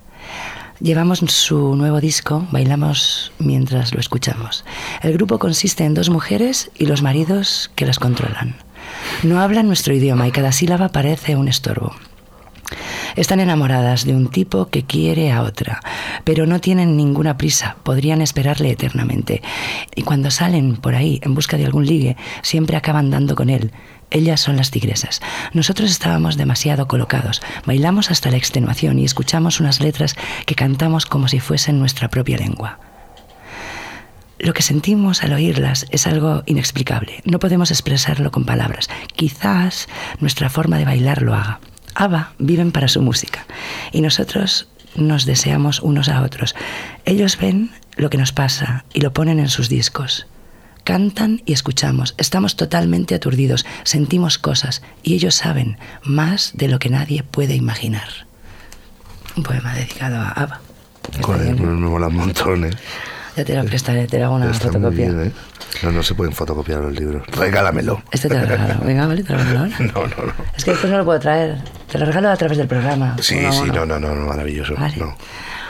Llevamos 0.80 1.20
su 1.20 1.74
nuevo 1.74 2.00
disco, 2.00 2.46
bailamos 2.50 3.32
mientras 3.38 3.94
lo 3.94 4.00
escuchamos. 4.00 4.64
El 5.02 5.14
grupo 5.14 5.38
consiste 5.38 5.84
en 5.84 5.94
dos 5.94 6.10
mujeres 6.10 6.70
y 6.76 6.84
los 6.84 7.00
maridos 7.02 7.70
que 7.74 7.86
las 7.86 7.98
controlan. 7.98 8.56
No 9.22 9.40
hablan 9.40 9.68
nuestro 9.68 9.94
idioma 9.94 10.28
y 10.28 10.32
cada 10.32 10.52
sílaba 10.52 10.90
parece 10.90 11.34
un 11.34 11.48
estorbo. 11.48 11.94
Están 13.16 13.40
enamoradas 13.40 14.04
de 14.04 14.14
un 14.14 14.28
tipo 14.28 14.68
que 14.68 14.82
quiere 14.82 15.32
a 15.32 15.42
otra, 15.42 15.80
pero 16.24 16.46
no 16.46 16.60
tienen 16.60 16.98
ninguna 16.98 17.38
prisa, 17.38 17.76
podrían 17.82 18.20
esperarle 18.20 18.70
eternamente. 18.70 19.40
Y 19.94 20.02
cuando 20.02 20.30
salen 20.30 20.76
por 20.76 20.94
ahí 20.94 21.20
en 21.22 21.34
busca 21.34 21.56
de 21.56 21.64
algún 21.64 21.86
ligue, 21.86 22.18
siempre 22.42 22.76
acaban 22.76 23.10
dando 23.10 23.34
con 23.34 23.48
él. 23.48 23.72
Ellas 24.10 24.40
son 24.40 24.56
las 24.56 24.70
tigresas. 24.70 25.20
Nosotros 25.52 25.90
estábamos 25.90 26.36
demasiado 26.36 26.86
colocados. 26.86 27.42
Bailamos 27.64 28.10
hasta 28.10 28.30
la 28.30 28.36
extenuación 28.36 28.98
y 28.98 29.04
escuchamos 29.04 29.60
unas 29.60 29.80
letras 29.80 30.14
que 30.46 30.54
cantamos 30.54 31.06
como 31.06 31.28
si 31.28 31.40
fuesen 31.40 31.78
nuestra 31.78 32.08
propia 32.08 32.38
lengua. 32.38 32.78
Lo 34.38 34.52
que 34.52 34.62
sentimos 34.62 35.22
al 35.22 35.32
oírlas 35.32 35.86
es 35.90 36.06
algo 36.06 36.42
inexplicable. 36.46 37.22
No 37.24 37.38
podemos 37.38 37.70
expresarlo 37.70 38.30
con 38.30 38.44
palabras. 38.44 38.88
Quizás 39.14 39.88
nuestra 40.20 40.50
forma 40.50 40.78
de 40.78 40.84
bailar 40.84 41.22
lo 41.22 41.34
haga. 41.34 41.60
ABBA 41.94 42.32
viven 42.38 42.72
para 42.72 42.88
su 42.88 43.00
música 43.00 43.46
y 43.92 44.02
nosotros 44.02 44.68
nos 44.94 45.24
deseamos 45.24 45.80
unos 45.80 46.08
a 46.10 46.22
otros. 46.22 46.54
Ellos 47.06 47.38
ven 47.38 47.70
lo 47.96 48.10
que 48.10 48.18
nos 48.18 48.32
pasa 48.32 48.84
y 48.92 49.00
lo 49.00 49.12
ponen 49.12 49.40
en 49.40 49.48
sus 49.48 49.70
discos. 49.70 50.26
Cantan 50.86 51.42
y 51.44 51.52
escuchamos. 51.52 52.14
Estamos 52.16 52.54
totalmente 52.54 53.16
aturdidos. 53.16 53.66
Sentimos 53.82 54.38
cosas 54.38 54.82
y 55.02 55.14
ellos 55.14 55.34
saben 55.34 55.78
más 56.04 56.52
de 56.54 56.68
lo 56.68 56.78
que 56.78 56.90
nadie 56.90 57.24
puede 57.24 57.56
imaginar. 57.56 58.06
Un 59.36 59.42
poema 59.42 59.74
dedicado 59.74 60.20
a 60.20 60.28
ABBA. 60.28 60.60
Joder, 61.22 61.56
me 61.60 61.66
mola 61.72 62.06
un 62.06 62.14
montón, 62.14 62.66
¿eh? 62.66 62.70
Ya 63.36 63.44
te 63.44 63.56
lo 63.56 63.64
prestaré, 63.64 64.06
te 64.06 64.20
lo 64.20 64.26
hago 64.26 64.36
una 64.36 64.52
Está 64.52 64.68
fotocopia. 64.68 65.08
bien, 65.10 65.26
¿eh? 65.26 65.32
No, 65.82 65.90
no 65.90 66.04
se 66.04 66.14
pueden 66.14 66.32
fotocopiar 66.32 66.78
los 66.78 66.94
libros. 66.94 67.26
Regálamelo. 67.32 68.00
Este 68.12 68.28
te 68.28 68.38
lo 68.38 68.46
regalo. 68.46 68.78
Venga, 68.84 69.08
vale, 69.08 69.24
te 69.24 69.32
lo 69.32 69.38
regalo 69.40 69.58
ahora. 69.58 69.76
No, 69.80 70.06
no, 70.06 70.26
no. 70.26 70.32
Es 70.56 70.64
que 70.64 70.70
después 70.70 70.92
no 70.92 70.98
lo 70.98 71.04
puedo 71.04 71.18
traer. 71.18 71.56
Te 71.90 71.98
lo 71.98 72.06
regalo 72.06 72.30
a 72.30 72.36
través 72.36 72.58
del 72.58 72.68
programa. 72.68 73.16
Sí, 73.20 73.40
sí, 73.50 73.64
no, 73.74 73.84
no, 73.84 73.98
no, 73.98 74.14
no, 74.14 74.26
maravilloso. 74.26 74.74
Vale. 74.76 74.96
No. 74.98 75.16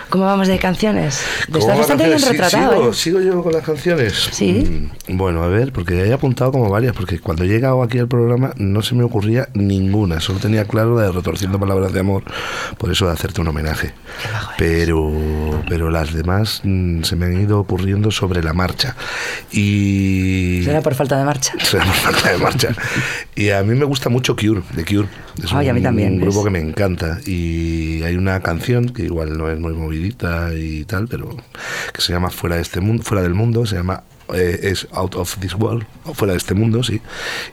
¿Cómo 0.09 0.25
vamos 0.25 0.47
de 0.49 0.59
canciones? 0.59 1.21
¿Cómo 1.47 1.59
Estás 1.59 1.79
bastante 1.79 2.05
bien 2.07 2.19
canciones? 2.21 2.51
Sí, 2.51 2.57
retratado, 2.57 2.73
sigo, 2.75 2.90
¿eh? 2.90 2.95
sigo 2.95 3.21
yo 3.37 3.42
con 3.42 3.53
las 3.53 3.64
canciones. 3.64 4.29
Sí. 4.33 4.88
Mm, 5.09 5.16
Bueno, 5.16 5.42
a 5.42 5.49
ver, 5.49 5.73
porque 5.73 6.07
he 6.07 6.12
apuntado 6.12 6.53
como 6.53 6.71
varias, 6.71 6.95
porque 6.95 7.19
cuando 7.19 7.42
he 7.45 7.49
llegado 7.49 7.83
aquí 7.83 7.99
al 7.99 8.07
programa 8.09 8.53
no 8.57 8.83
se 8.83 8.95
me 8.95 9.03
ocurría 9.03 9.49
ninguna, 9.55 10.21
solo 10.21 10.38
tenía 10.38 10.64
claro 10.64 10.95
la 10.97 11.03
de 11.07 11.12
retorciendo 11.12 11.59
palabras 11.59 11.92
de 11.92 12.01
amor, 12.01 12.23
por 12.79 12.92
eso 12.92 13.07
de 13.07 13.12
hacerte 13.12 13.40
un 13.40 13.49
homenaje. 13.49 13.92
Pero, 14.59 15.12
pero 15.69 15.90
las 15.90 16.12
demás 16.14 16.61
mm, 16.62 17.03
se 17.03 17.16
me 17.16 17.27
han 17.27 17.40
ido 17.40 17.59
ocurriendo 17.59 18.11
sobre 18.12 18.42
la 18.42 18.53
marcha. 18.53 18.95
Y... 19.51 20.62
Será 20.64 20.81
por 20.83 20.95
falta 20.95 21.19
de 21.19 21.25
marcha. 21.25 21.53
Será 21.64 21.85
por 21.85 21.95
falta 21.95 22.31
de 22.33 22.38
marcha. 22.38 22.69
Y 23.35 23.51
a 23.51 23.62
mí 23.64 23.75
me 23.75 23.85
gusta 23.85 24.09
mucho 24.09 24.37
Cure, 24.37 24.62
de 24.75 24.85
Cure. 24.85 25.09
Es 25.42 25.53
Ay, 25.53 25.69
a 25.69 25.73
mí 25.75 25.81
un 25.81 25.85
también, 25.85 26.19
grupo 26.19 26.38
¿ves? 26.38 26.45
que 26.45 26.51
me 26.51 26.61
encanta. 26.61 27.19
Y 27.27 28.03
hay 28.03 28.16
una 28.16 28.40
canción 28.40 28.88
que 28.88 29.03
igual 29.03 29.37
no 29.37 29.51
es 29.51 29.59
muy 29.59 29.75
y 30.04 30.85
tal, 30.85 31.09
pero 31.09 31.37
que 31.92 32.00
se 32.00 32.12
llama 32.12 32.30
Fuera 32.30 32.56
de 32.56 32.62
este 32.62 32.80
mundo, 32.80 33.02
fuera 33.02 33.22
del 33.22 33.35
mundo, 33.35 33.66
se 33.66 33.76
llama 33.76 34.02
eh, 34.35 34.59
es 34.62 34.88
Out 34.92 35.14
of 35.14 35.38
This 35.38 35.54
World, 35.54 35.87
fuera 36.14 36.32
de 36.32 36.38
este 36.38 36.54
mundo, 36.54 36.82
sí. 36.82 37.00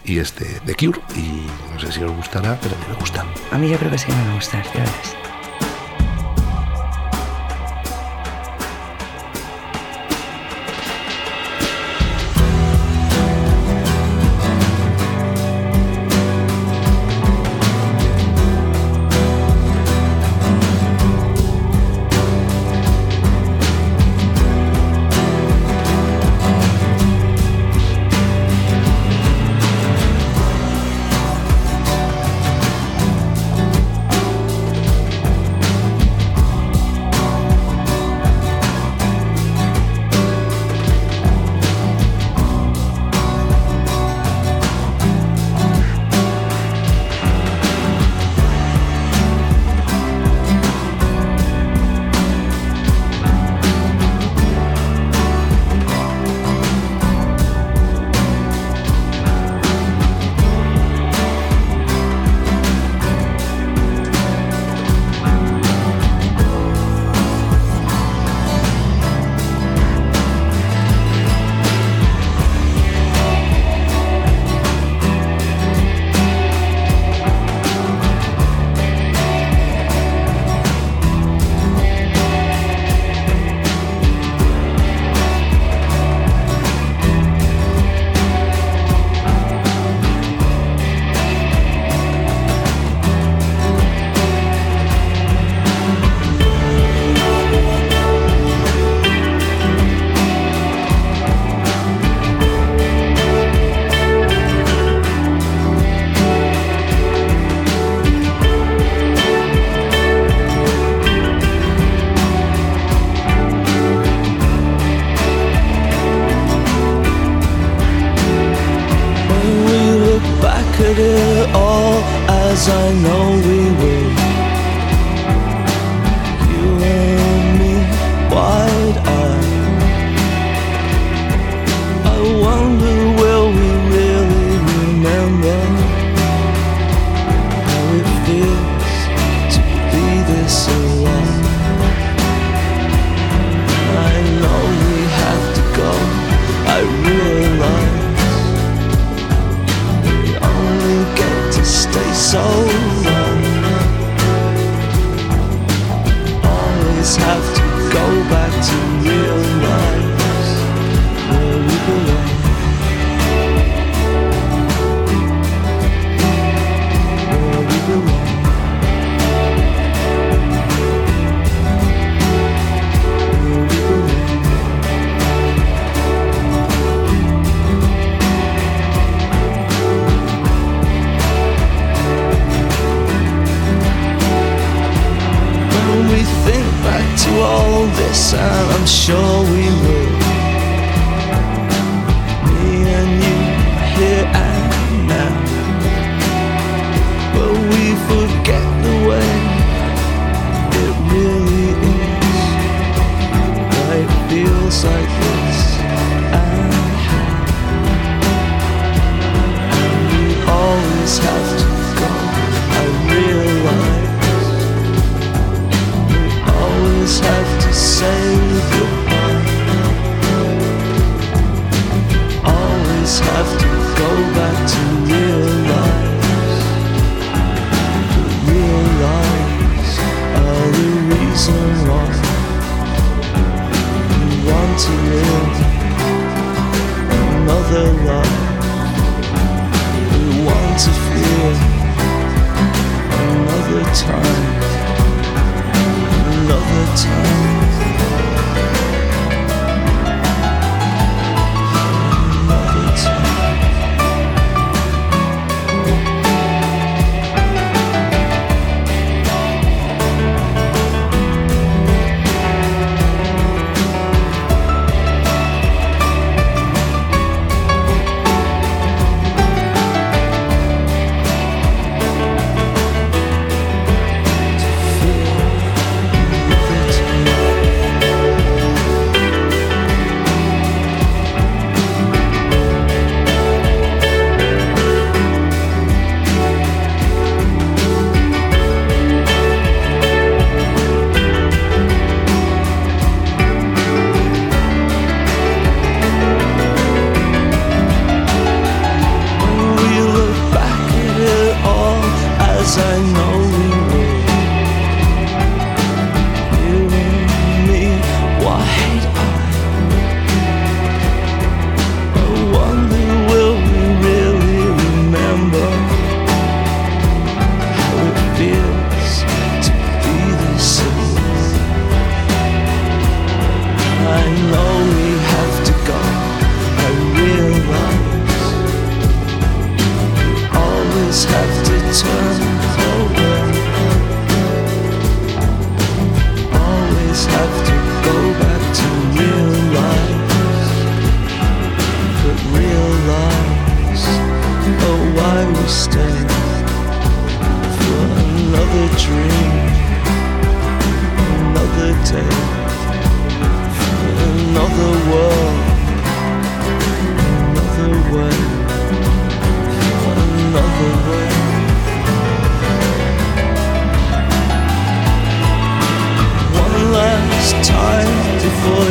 Y 0.06 0.19
este 0.19 0.45
de 0.65 0.75
Cure. 0.75 0.99
Y 1.15 1.47
no 1.73 1.79
sé 1.79 1.91
si 1.91 2.03
os 2.03 2.12
gustará, 2.12 2.60
pero 2.62 2.75
a 2.75 2.79
mí 2.79 2.86
me 2.89 2.95
gusta. 2.95 3.25
A 3.51 3.58
mí 3.58 3.69
yo 3.69 3.77
creo 3.77 3.91
que 3.91 3.97
sí 3.97 4.12
me 4.12 4.25
va 4.25 4.32
a 4.32 4.36
gustar, 4.36 4.63
ya 4.65 4.79
verás. 4.79 5.33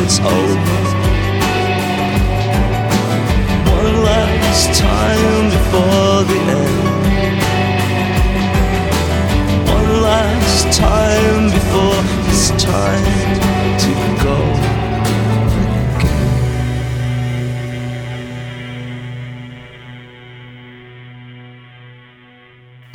It's 0.03 0.19
over. 0.19 0.79
One 3.77 4.03
last 4.03 4.79
time 4.79 5.49
before 5.55 6.23
the 6.31 6.39
end. 6.61 6.79
One 9.77 9.91
last 10.01 10.63
time 10.77 11.43
before 11.57 11.99
it's 12.29 12.49
time 12.63 13.39
to 13.83 13.91
go. 14.23 14.37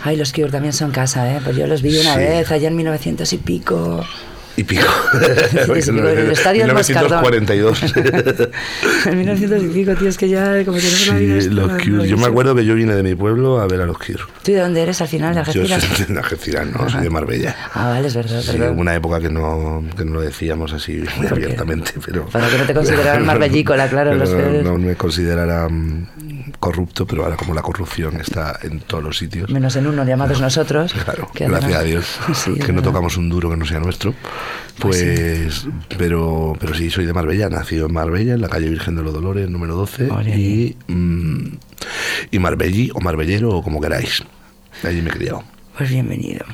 Ay, 0.05 0.17
los 0.17 0.33
Cure 0.33 0.51
también 0.51 0.73
son 0.73 0.91
casa, 0.93 1.35
¿eh? 1.35 1.41
Pues 1.43 1.57
yo 1.57 1.67
los 1.67 1.83
vi 1.83 1.99
una 1.99 2.15
Sí. 2.15 2.21
vez, 2.21 2.51
allá 2.53 2.69
en 2.69 2.77
1900 2.77 3.33
y 3.33 3.39
pico. 3.39 4.05
Y 4.59 4.65
pico. 4.65 4.83
sí, 5.81 5.91
el 5.91 6.33
estadio 6.33 6.67
del 6.67 6.75
Moscardón. 6.75 7.23
1942. 7.23 7.83
en 9.07 9.19
1900 9.19 9.63
y 9.63 9.67
pico, 9.69 9.95
tío, 9.95 10.09
es 10.09 10.19
que 10.19 10.29
ya 10.29 10.65
como 10.65 10.79
tenemos 10.79 11.09
una 11.09 11.19
vida... 11.21 11.41
Sí, 11.41 11.51
los 11.51 11.71
Cure. 11.81 12.09
Yo 12.09 12.17
me 12.17 12.27
acuerdo 12.27 12.57
que 12.57 12.65
yo 12.65 12.75
vine 12.75 12.93
de 12.97 13.05
mi 13.05 13.15
pueblo 13.15 13.61
a 13.61 13.69
ver 13.69 13.83
a 13.83 13.87
los 13.87 13.97
Cure. 13.99 14.25
¿Tú 14.43 14.51
de 14.51 14.59
dónde 14.59 14.83
eres 14.83 15.01
al 15.01 15.07
final? 15.07 15.33
¿De 15.33 15.43
Yo 15.53 15.63
Algeciras? 15.63 15.85
soy 15.85 16.07
de 16.07 16.19
Algeciras, 16.19 16.67
no, 16.67 16.91
soy 16.91 17.03
de 17.03 17.11
Marbella. 17.11 17.55
Ah, 17.73 17.91
vale, 17.91 18.09
es 18.09 18.17
verdad, 18.17 18.41
Sí, 18.43 18.59
hubo 18.61 18.81
una 18.81 18.97
época 18.97 19.21
que 19.21 19.29
no, 19.29 19.85
que 19.97 20.05
no 20.05 20.15
lo 20.15 20.21
decíamos 20.23 20.73
así 20.73 21.05
muy 21.19 21.29
abiertamente, 21.29 21.93
pero... 22.05 22.27
Para 22.27 22.49
que 22.49 22.59
no 22.59 22.65
te 22.65 22.75
consideraran 22.75 23.25
marbellícola, 23.27 23.89
claro, 23.89 24.11
Pero 24.11 24.25
los 24.25 24.31
Cure. 24.31 24.63
no 24.65 24.77
me 24.77 24.97
considerara 24.97 25.69
mm, 25.69 26.07
corrupto, 26.59 27.07
pero 27.07 27.25
ahora 27.25 27.37
como 27.37 27.55
la 27.55 27.63
corrupción 27.63 28.21
está 28.21 28.59
en 28.63 28.81
todos 28.81 29.03
los 29.05 29.17
sitios... 29.19 29.49
Menos 29.51 29.77
en 29.77 29.87
uno, 29.87 30.05
llamados 30.05 30.41
nosotros. 30.43 30.93
Claro, 30.93 31.31
que 31.35 31.47
gracias 31.47 31.65
además- 31.65 31.81
a 31.81 31.85
Dios 31.85 32.19
Sí, 32.35 32.55
que 32.55 32.73
no 32.73 32.83
tocamos 32.83 33.17
un 33.17 33.29
duro 33.29 33.51
que 33.51 33.57
no 33.57 33.65
sea 33.65 33.81
nuestro. 33.81 34.15
Pues, 34.79 35.67
pero, 35.97 36.57
pero 36.61 36.75
sí, 36.75 36.91
soy 36.91 37.05
de 37.07 37.13
Marbella, 37.13 37.49
nacido 37.49 37.87
en 37.87 37.93
Marbella, 37.93 38.35
en 38.35 38.41
la 38.41 38.49
calle 38.49 38.69
Virgen 38.69 38.95
de 38.97 39.03
los 39.03 39.13
Dolores, 39.13 39.49
número 39.51 39.75
12, 39.75 40.09
y, 40.37 40.77
mm, 40.87 41.47
y 42.31 42.39
Marbellí 42.39 42.91
o 42.95 43.01
Marbellero 43.01 43.51
o 43.51 43.63
como 43.63 43.81
queráis. 43.81 44.23
Allí 44.85 45.03
me 45.03 45.11
he 45.11 45.13
criado. 45.13 45.43
Pues 45.77 45.91
bienvenido. 45.91 46.45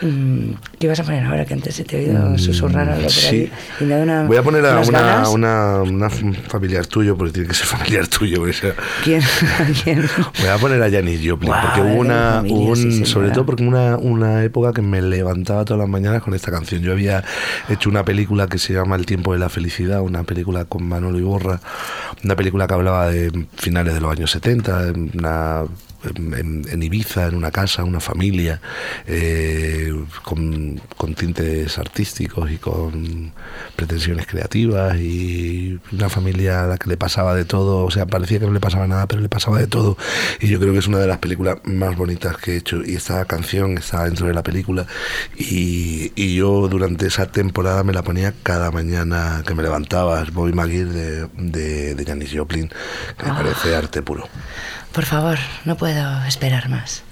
¿Qué 0.00 0.86
ibas 0.86 1.00
a 1.00 1.04
poner 1.04 1.24
ahora? 1.24 1.44
Que 1.44 1.54
antes 1.54 1.74
se 1.74 1.84
te 1.84 1.96
ha 1.96 1.98
oído 2.00 2.38
susurrar 2.38 2.88
algo 2.88 3.02
por 3.02 3.10
sí. 3.10 3.50
ahí. 3.80 3.92
Una, 3.92 4.24
Voy 4.24 4.36
a 4.36 4.42
poner 4.42 4.64
a 4.66 4.80
una, 4.80 5.28
una, 5.30 5.82
una 5.82 6.10
familiar 6.10 6.86
tuyo, 6.86 7.16
porque 7.16 7.32
tiene 7.32 7.48
que 7.48 7.54
ser 7.54 7.66
familiar 7.66 8.06
tuyo. 8.08 8.52
sea- 8.52 8.74
¿Quién? 9.04 9.22
¿Quién? 9.84 10.04
Voy 10.40 10.48
a 10.48 10.56
poner 10.58 10.82
a 10.82 10.90
Janis 10.90 11.20
Joplin, 11.24 11.52
porque 11.62 11.80
hubo 11.80 12.00
una, 12.00 12.32
familia, 12.36 12.56
hubo 12.56 12.68
un- 12.70 12.76
sí, 12.76 12.90
señora. 12.92 13.06
sobre 13.06 13.30
todo 13.30 13.46
porque 13.46 13.62
una, 13.64 13.96
una 13.96 14.42
época 14.44 14.72
que 14.72 14.82
me 14.82 15.00
levantaba 15.02 15.64
todas 15.64 15.80
las 15.80 15.88
mañanas 15.88 16.22
con 16.22 16.34
esta 16.34 16.50
canción. 16.50 16.82
Yo 16.82 16.92
había 16.92 17.22
hecho 17.68 17.88
una 17.88 18.04
película 18.04 18.46
que 18.48 18.58
se 18.58 18.72
llama 18.74 18.96
El 18.96 19.06
tiempo 19.06 19.32
de 19.32 19.38
la 19.38 19.48
felicidad, 19.48 20.00
una 20.02 20.24
película 20.24 20.64
con 20.64 20.84
Manolo 20.84 21.18
Iborra, 21.18 21.60
una 22.24 22.36
película 22.36 22.66
que 22.66 22.74
hablaba 22.74 23.08
de 23.08 23.46
finales 23.56 23.94
de 23.94 24.00
los 24.00 24.12
años 24.12 24.30
70, 24.30 24.88
en 24.88 25.10
una 25.18 25.62
en, 26.04 26.64
en- 26.68 26.82
Ibiza, 26.82 27.26
en 27.28 27.36
una 27.36 27.50
casa, 27.50 27.84
una 27.84 28.00
familia, 28.00 28.60
eh, 29.06 29.92
con, 30.22 30.80
con 30.96 31.14
tintes 31.14 31.78
artísticos 31.78 32.50
y 32.50 32.56
con 32.58 33.32
pretensiones 33.76 34.26
creativas 34.26 34.96
y 34.98 35.78
una 35.92 36.08
familia 36.08 36.64
a 36.64 36.66
la 36.66 36.78
que 36.78 36.88
le 36.88 36.96
pasaba 36.96 37.34
de 37.34 37.44
todo, 37.44 37.84
o 37.84 37.90
sea, 37.90 38.06
parecía 38.06 38.38
que 38.40 38.46
no 38.46 38.52
le 38.52 38.60
pasaba 38.60 38.86
nada, 38.86 39.06
pero 39.06 39.20
le 39.22 39.28
pasaba 39.28 39.58
de 39.58 39.66
todo. 39.66 39.96
Y 40.40 40.48
yo 40.48 40.58
creo 40.58 40.72
que 40.72 40.80
es 40.80 40.88
una 40.88 40.98
de 40.98 41.06
las 41.06 41.18
películas 41.18 41.58
más 41.64 41.96
bonitas 41.96 42.36
que 42.36 42.54
he 42.54 42.56
hecho. 42.56 42.82
Y 42.84 42.94
esta 42.96 43.24
canción 43.26 43.78
está 43.78 44.04
dentro 44.04 44.26
de 44.26 44.34
la 44.34 44.42
película. 44.42 44.86
Y, 45.36 46.12
y 46.16 46.34
yo 46.34 46.68
durante 46.68 47.06
esa 47.06 47.26
temporada 47.26 47.84
me 47.84 47.92
la 47.92 48.02
ponía 48.02 48.34
cada 48.42 48.70
mañana 48.70 49.42
que 49.46 49.54
me 49.54 49.62
levantaba, 49.62 50.24
Bobby 50.32 50.52
Maguire 50.52 50.86
de, 50.90 51.28
de, 51.36 51.94
de 51.94 52.04
Janis 52.04 52.32
Joplin, 52.34 52.68
que 53.16 53.24
me 53.24 53.30
Ah. 53.32 53.36
parece 53.36 53.74
arte 53.74 54.02
puro. 54.02 54.28
Por 54.92 55.06
favor, 55.06 55.38
no 55.64 55.74
puedo 55.74 56.22
esperar 56.26 56.68
más. 56.68 57.02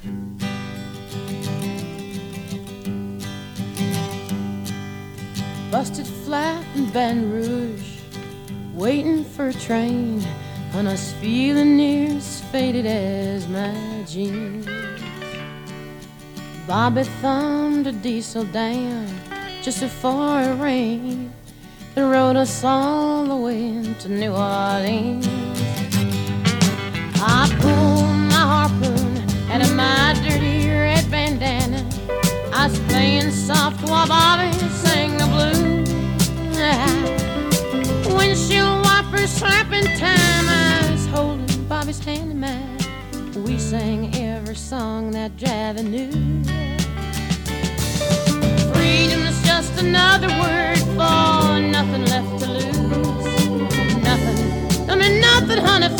Busted 5.70 6.06
flat 6.26 6.62
in 6.76 6.90
Baton 6.90 7.32
Rouge, 7.32 8.00
waiting 8.74 9.24
for 9.24 9.48
a 9.48 9.54
train, 9.54 10.22
and 10.74 10.88
I 10.88 10.96
feeling 10.96 11.78
near 11.78 12.16
as 12.16 12.42
faded 12.52 12.84
as 12.84 13.48
my 13.48 13.72
jeans. 14.06 14.66
Bobby 16.66 17.04
thumbed 17.22 17.86
a 17.86 17.92
diesel 17.92 18.44
down 18.44 19.06
just 19.62 19.80
before 19.80 20.42
it 20.42 20.60
rained 20.60 21.32
and 21.96 22.10
rode 22.10 22.36
us 22.36 22.62
all 22.62 23.24
the 23.24 23.36
way 23.36 23.94
to 24.00 24.08
New 24.08 24.32
Orleans. 24.32 25.69
My 27.30 27.46
harpoon 27.46 29.10
my 29.76 30.14
dirty 30.22 30.68
red 30.68 31.08
bandana. 31.10 31.80
I 32.52 32.66
was 32.66 32.78
playing 32.90 33.30
soft 33.30 33.80
while 33.88 34.08
Bobby 34.08 34.52
sang 34.82 35.16
the 35.16 35.26
blues. 35.32 35.88
Windshield 38.16 38.84
wipers 38.84 39.30
slapping 39.30 39.88
time. 39.96 40.46
I 40.48 40.88
was 40.90 41.06
holding 41.06 41.64
Bobby's 41.68 42.00
hand 42.04 42.32
in 42.32 42.40
mine. 42.40 42.78
We 43.46 43.58
sang 43.58 44.14
every 44.16 44.56
song 44.56 45.12
that 45.12 45.36
Javi 45.36 45.84
knew. 45.84 46.10
Freedom 48.74 49.22
is 49.30 49.38
just 49.50 49.72
another 49.80 50.30
word 50.42 50.80
for 50.96 51.60
nothing 51.76 52.04
left 52.12 52.32
to 52.40 52.48
lose. 52.58 53.24
Nothing, 54.08 54.90
I 54.90 54.94
mean 54.96 55.20
nothing, 55.20 55.60
honey, 55.64 55.99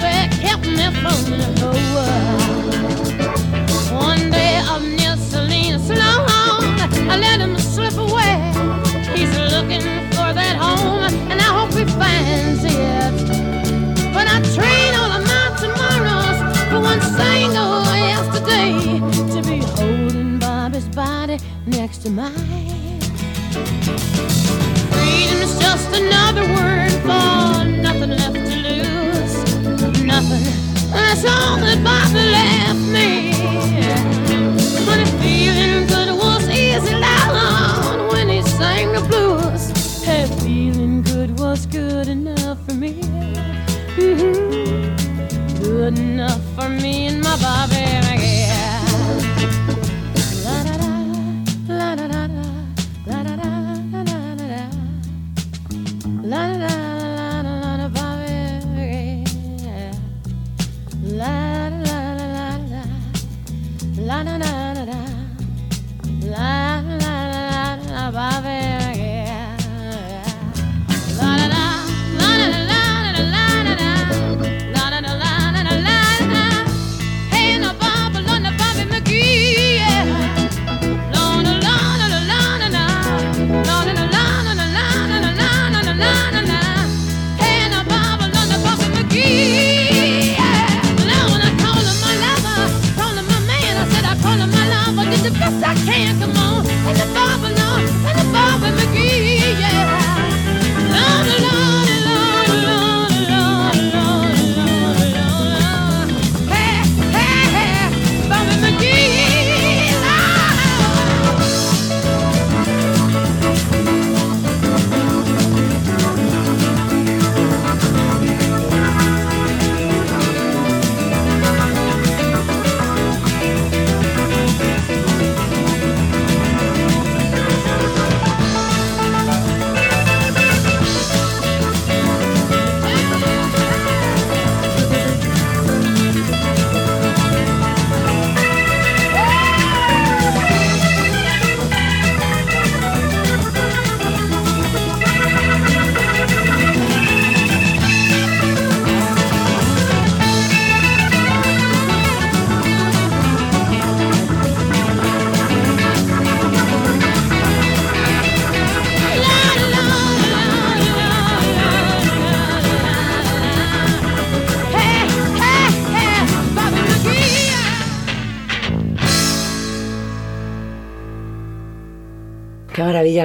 Baby 0.00 0.76
me 0.76 0.86
One 3.92 4.30
day 4.30 4.56
up 4.64 4.82
near 4.82 5.16
Salinas, 5.16 5.88
long, 5.90 6.64
I 7.10 7.16
let 7.18 7.40
him 7.40 7.58
slip 7.58 7.96
away. 7.98 8.36
He's 9.14 9.32
looking 9.54 9.86
for 10.14 10.32
that 10.32 10.56
home, 10.56 11.04
and 11.30 11.40
I 11.40 11.50
hope 11.58 11.72
he 11.74 11.84
finds 12.00 12.64
it. 12.64 13.12
But 14.14 14.26
I 14.26 14.40
trade 14.56 14.94
all 15.00 15.12
of 15.18 15.24
my 15.32 15.46
tomorrows 15.60 16.38
for 16.70 16.80
one 16.80 17.00
single 17.18 17.84
yesterday 18.10 18.70
to 19.34 19.42
be 19.48 19.58
holding 19.76 20.38
Bobby's 20.38 20.88
body 20.88 21.38
next 21.66 21.98
to 21.98 22.10
mine. 22.10 22.59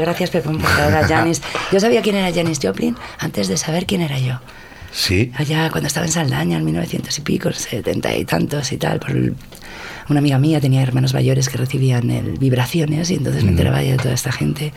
Gracias 0.05 0.29
Pepón 0.29 0.59
por 0.59 0.71
traer 0.71 0.95
a 0.95 1.07
Janis. 1.07 1.41
Yo 1.71 1.79
sabía 1.79 2.01
quién 2.01 2.15
era 2.15 2.33
Janis 2.33 2.59
Joplin 2.61 2.95
antes 3.17 3.47
de 3.47 3.57
saber 3.57 3.85
quién 3.85 4.01
era 4.01 4.19
yo. 4.19 4.39
Sí. 4.91 5.31
Allá 5.35 5.69
cuando 5.71 5.87
estaba 5.87 6.05
en 6.05 6.11
Saldaña, 6.11 6.57
en 6.57 6.65
1900 6.65 7.17
y 7.17 7.21
pico, 7.21 7.51
setenta 7.51 8.15
y 8.15 8.23
tantos 8.23 8.71
y 8.71 8.77
tal, 8.77 8.99
por 8.99 9.11
una 10.09 10.19
amiga 10.19 10.37
mía 10.39 10.61
tenía 10.61 10.81
hermanos 10.81 11.13
mayores 11.13 11.49
que 11.49 11.57
recibían 11.57 12.09
el, 12.11 12.37
vibraciones 12.37 13.09
y 13.09 13.15
entonces 13.15 13.43
me 13.43 13.49
enteraba 13.49 13.83
yo 13.83 13.91
de 13.91 13.97
toda 13.97 14.13
esta 14.13 14.31
gente. 14.31 14.71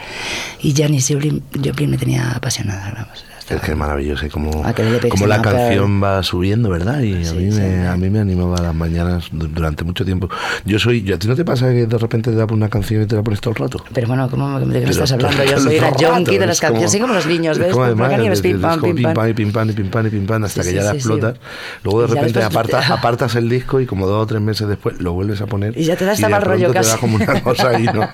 Y 0.60 0.74
Janis 0.74 1.08
Joplin, 1.08 1.42
Joplin 1.64 1.90
me 1.90 1.98
tenía 1.98 2.32
apasionada, 2.32 2.90
vamos. 2.96 3.24
Es 3.50 3.60
que 3.62 3.70
es 3.72 3.76
maravilloso, 3.76 4.26
y 4.26 4.28
como, 4.28 4.62
Ah, 4.64 4.74
como 5.10 5.26
la 5.26 5.40
canción 5.40 6.02
va 6.02 6.22
subiendo, 6.22 6.68
¿verdad? 6.68 7.00
Y 7.00 7.14
a, 7.14 7.24
Sí, 7.24 7.36
mí 7.36 7.52
sí, 7.52 7.60
me, 7.60 7.80
sí. 7.82 7.86
a 7.86 7.96
mí 7.96 8.10
me 8.10 8.20
animaba 8.20 8.60
las 8.60 8.74
mañanas 8.74 9.28
du- 9.32 9.48
durante 9.48 9.84
mucho 9.84 10.04
tiempo. 10.04 10.28
Yo 10.64 10.78
soy, 10.78 11.10
¿a 11.12 11.18
ti 11.18 11.28
no 11.28 11.34
te 11.34 11.44
pasa 11.44 11.68
que 11.68 11.86
de 11.86 11.98
repente 11.98 12.30
te 12.30 12.36
da 12.36 12.46
por 12.46 12.56
una 12.56 12.68
canción 12.68 13.02
y 13.02 13.06
te 13.06 13.16
la 13.16 13.22
pones 13.22 13.40
todo 13.40 13.52
el 13.52 13.56
rato? 13.56 13.82
Pero 13.94 14.06
bueno, 14.08 14.28
¿cómo, 14.30 14.60
¿de 14.60 14.80
qué 14.80 14.84
me 14.86 14.90
estás 14.90 15.12
hablando? 15.12 15.44
Yo 15.44 15.58
soy 15.60 15.78
rato, 15.78 15.96
junkie 16.14 16.36
de 16.38 16.44
es 16.44 16.48
las 16.48 16.60
canciones, 16.60 16.88
así 16.90 17.00
como 17.00 17.14
los 17.14 17.26
niños, 17.26 17.56
es 17.56 17.62
¿ves? 17.64 17.72
como 17.72 17.84
además, 17.84 18.12
es- 18.12 18.40
pim, 18.42 18.56
es 18.56 18.62
pam, 18.62 18.80
pim, 18.82 19.02
pam. 19.14 19.28
y 19.28 19.34
pim 19.34 19.52
pam 19.52 19.70
y 19.70 19.72
pim 19.72 19.88
pam 19.90 20.06
y 20.06 20.10
pim 20.10 20.26
pam 20.26 20.44
hasta 20.44 20.62
que 20.62 20.74
ya 20.74 20.82
la 20.82 20.92
explotas. 20.92 21.36
Luego 21.84 22.02
de 22.02 22.08
Y 22.08 22.14
repente 22.14 22.38
después- 22.40 22.66
aparta- 22.66 22.92
apartas 22.94 23.34
el 23.36 23.48
disco 23.48 23.80
y 23.80 23.86
como 23.86 24.06
dos 24.06 24.22
o 24.22 24.26
tres 24.26 24.40
meses 24.42 24.68
después 24.68 25.00
lo 25.00 25.12
vuelves 25.14 25.40
a 25.40 25.46
poner. 25.46 25.76
Y 25.78 25.84
ya 25.84 25.96
te 25.96 26.04
da 26.04 26.12
hasta 26.12 26.28
mal 26.28 26.42
rollo 26.42 26.70
pronto 26.70 26.80
te 26.80 26.86
da 26.86 26.92
casi. 26.92 27.00
como 27.00 27.16
una 27.16 27.40
cosa 27.42 27.68
ahí, 27.70 27.84
¿no? 27.84 28.08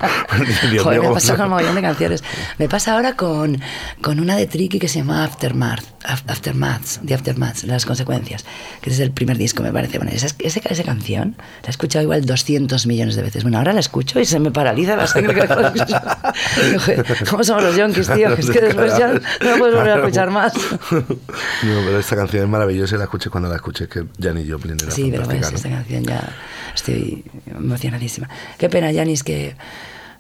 Joder, 0.83 1.01
me 1.03 1.09
pasa 1.11 1.33
¿cómo- 1.37 1.43
con 1.45 1.47
un 1.47 1.51
montón 1.59 1.75
de 1.75 1.83
canciones. 1.83 2.25
Me 2.59 2.69
pasa 2.69 2.95
ahora 2.95 3.17
con, 3.17 3.61
con 4.01 4.21
una 4.21 4.37
de 4.37 4.47
Tricky 4.47 4.79
que 4.79 4.89
se 4.89 5.01
llama 5.01 5.24
Aftermath, 5.25 5.83
Af- 6.05 6.23
Aftermaths, 6.29 7.01
The 7.07 7.15
Aftermaths, 7.15 7.65
las 7.65 7.85
consecuencias, 7.87 8.45
que 8.81 8.91
es 8.91 9.01
el 9.01 9.11
primer 9.11 9.37
disco, 9.39 9.63
me 9.63 9.73
parece. 9.73 9.99
Bueno, 9.99 10.13
esa, 10.15 10.27
esa, 10.39 10.61
esa 10.61 10.83
canción 10.85 11.35
la 11.63 11.67
he 11.69 11.71
escuchado 11.71 12.03
igual 12.03 12.25
200 12.25 12.87
millones 12.87 13.17
de 13.17 13.23
veces. 13.23 13.43
Bueno, 13.43 13.59
ahora 13.59 13.73
la 13.73 13.81
escucho 13.81 14.21
y 14.21 14.25
se 14.25 14.39
me 14.39 14.51
paraliza 14.51 14.97
la 14.97 15.07
sangre. 15.07 15.47
¿Cómo 17.31 17.45
somos 17.45 17.63
los 17.63 17.77
yonkis, 17.77 18.09
tío? 18.09 18.33
Es 18.35 18.51
que 18.51 18.61
después 18.61 18.97
ya 18.99 19.09
no 19.13 19.21
puedes 19.59 19.75
volver 19.75 19.91
a 19.91 19.97
escuchar 19.97 20.31
más. 20.31 20.53
No, 21.65 21.81
pero 21.87 21.99
esta 21.99 22.15
canción 22.17 22.45
es 22.45 22.49
maravillosa 22.49 22.95
y 22.95 22.99
la 22.99 23.05
escuché 23.05 23.31
cuando 23.31 23.49
la 23.49 23.57
escuché, 23.57 23.89
que 23.89 24.05
Janis 24.21 24.51
Joplin 24.51 24.77
era 24.81 24.91
Sí, 24.91 25.09
pero 25.11 25.25
fantástica, 25.25 25.51
pues, 25.51 25.53
¿no? 25.53 25.57
esta 25.57 25.69
canción 25.71 26.05
ya 26.05 26.29
estoy 26.75 27.25
emocionadísima. 27.51 28.29
Qué 28.59 28.69
pena, 28.69 28.93
Janis, 28.93 29.23
que 29.23 29.57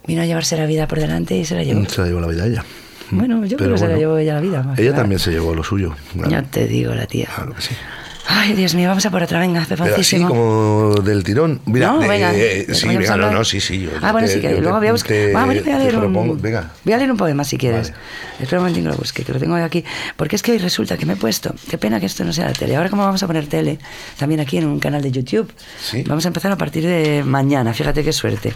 vino 0.06 0.22
a 0.22 0.26
llevarse 0.26 0.56
la 0.56 0.66
vida 0.66 0.88
por 0.88 0.98
delante 1.00 1.36
y 1.36 1.44
se 1.44 1.54
la 1.54 1.62
llevó. 1.62 1.84
Se 1.88 2.00
la 2.00 2.06
llevó 2.08 2.20
la 2.20 2.26
vida 2.28 2.46
ella. 2.46 2.64
Bueno, 3.10 3.44
yo 3.44 3.56
creo 3.56 3.58
Pero 3.58 3.72
que 3.72 3.78
se 3.78 3.84
la 3.84 3.88
bueno, 3.90 3.98
llevó 4.00 4.18
ella 4.18 4.34
la 4.34 4.40
vida. 4.40 4.62
más 4.62 4.78
Ella 4.78 4.94
también 4.94 5.18
se 5.18 5.30
llevó 5.30 5.54
lo 5.54 5.62
suyo. 5.64 5.94
claro. 6.12 6.30
Ya 6.30 6.42
te 6.42 6.66
digo, 6.66 6.94
la 6.94 7.06
tía. 7.06 7.28
Claro 7.34 7.54
que 7.54 7.62
sí. 7.62 7.74
Ay, 8.26 8.54
Dios 8.54 8.74
mío, 8.74 8.88
vamos 8.88 9.04
a 9.04 9.10
por 9.10 9.22
otra, 9.22 9.38
venga, 9.38 9.60
hace 9.60 9.76
Pero 9.76 9.94
así 9.96 10.18
como 10.22 10.94
del 11.04 11.22
tirón. 11.22 11.60
Mira, 11.66 11.88
No, 11.88 12.02
eh, 12.02 12.08
venga, 12.08 12.34
eh, 12.34 12.64
que 12.66 12.74
sí, 12.74 12.88
venga, 12.88 13.18
no, 13.18 13.30
no, 13.30 13.44
sí, 13.44 13.60
sí. 13.60 13.80
yo 13.82 13.90
Ah, 14.00 14.12
bueno, 14.12 14.26
te- 14.26 14.32
sí, 14.32 14.40
que 14.40 14.58
luego 14.62 14.78
voy 14.78 14.86
a 14.86 14.92
buscar. 14.92 15.08
te- 15.10 15.36
Ah, 15.36 15.44
bueno, 15.44 15.60
voy 15.62 15.72
a 15.72 15.78
leer 15.78 15.96
un, 15.98 16.40
Venga. 16.40 16.70
voy 16.84 16.94
a 16.94 16.96
leer 16.96 17.10
un 17.10 17.18
poema 17.18 17.44
si 17.44 17.58
quieres. 17.58 17.90
Vale. 17.90 18.02
Espera 18.40 18.60
un 18.60 18.64
momentín 18.64 18.84
que 18.84 18.88
lo 18.92 18.96
busque, 18.96 19.24
que 19.24 19.32
lo 19.34 19.38
tengo 19.38 19.54
aquí. 19.56 19.84
Porque 20.16 20.36
es 20.36 20.42
que 20.42 20.52
hoy 20.52 20.58
resulta 20.58 20.96
que 20.96 21.04
me 21.04 21.12
he 21.12 21.16
puesto. 21.16 21.54
Qué 21.68 21.76
pena 21.76 22.00
que 22.00 22.06
esto 22.06 22.24
no 22.24 22.32
sea 22.32 22.46
la 22.46 22.54
tele. 22.54 22.76
Ahora, 22.76 22.88
como 22.88 23.04
vamos 23.04 23.22
a 23.22 23.26
poner 23.26 23.46
tele, 23.46 23.78
también 24.18 24.40
aquí 24.40 24.56
en 24.56 24.64
un 24.68 24.80
canal 24.80 25.02
de 25.02 25.10
YouTube, 25.10 25.52
Sí. 25.82 26.02
vamos 26.06 26.24
a 26.24 26.28
empezar 26.28 26.50
a 26.50 26.56
partir 26.56 26.82
de 26.86 27.22
mañana. 27.24 27.74
Fíjate 27.74 28.02
qué 28.02 28.12
suerte. 28.14 28.54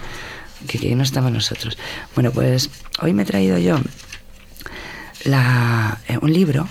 Que, 0.66 0.78
que 0.78 0.94
no 0.96 1.03
estamos 1.03 1.30
nosotros. 1.30 1.76
Bueno, 2.14 2.30
pues 2.30 2.70
hoy 3.03 3.12
me 3.12 3.22
he 3.22 3.26
traído 3.26 3.59
yo 3.59 3.76
la, 5.29 5.99
eh, 6.09 6.18
un 6.20 6.33
libro 6.33 6.68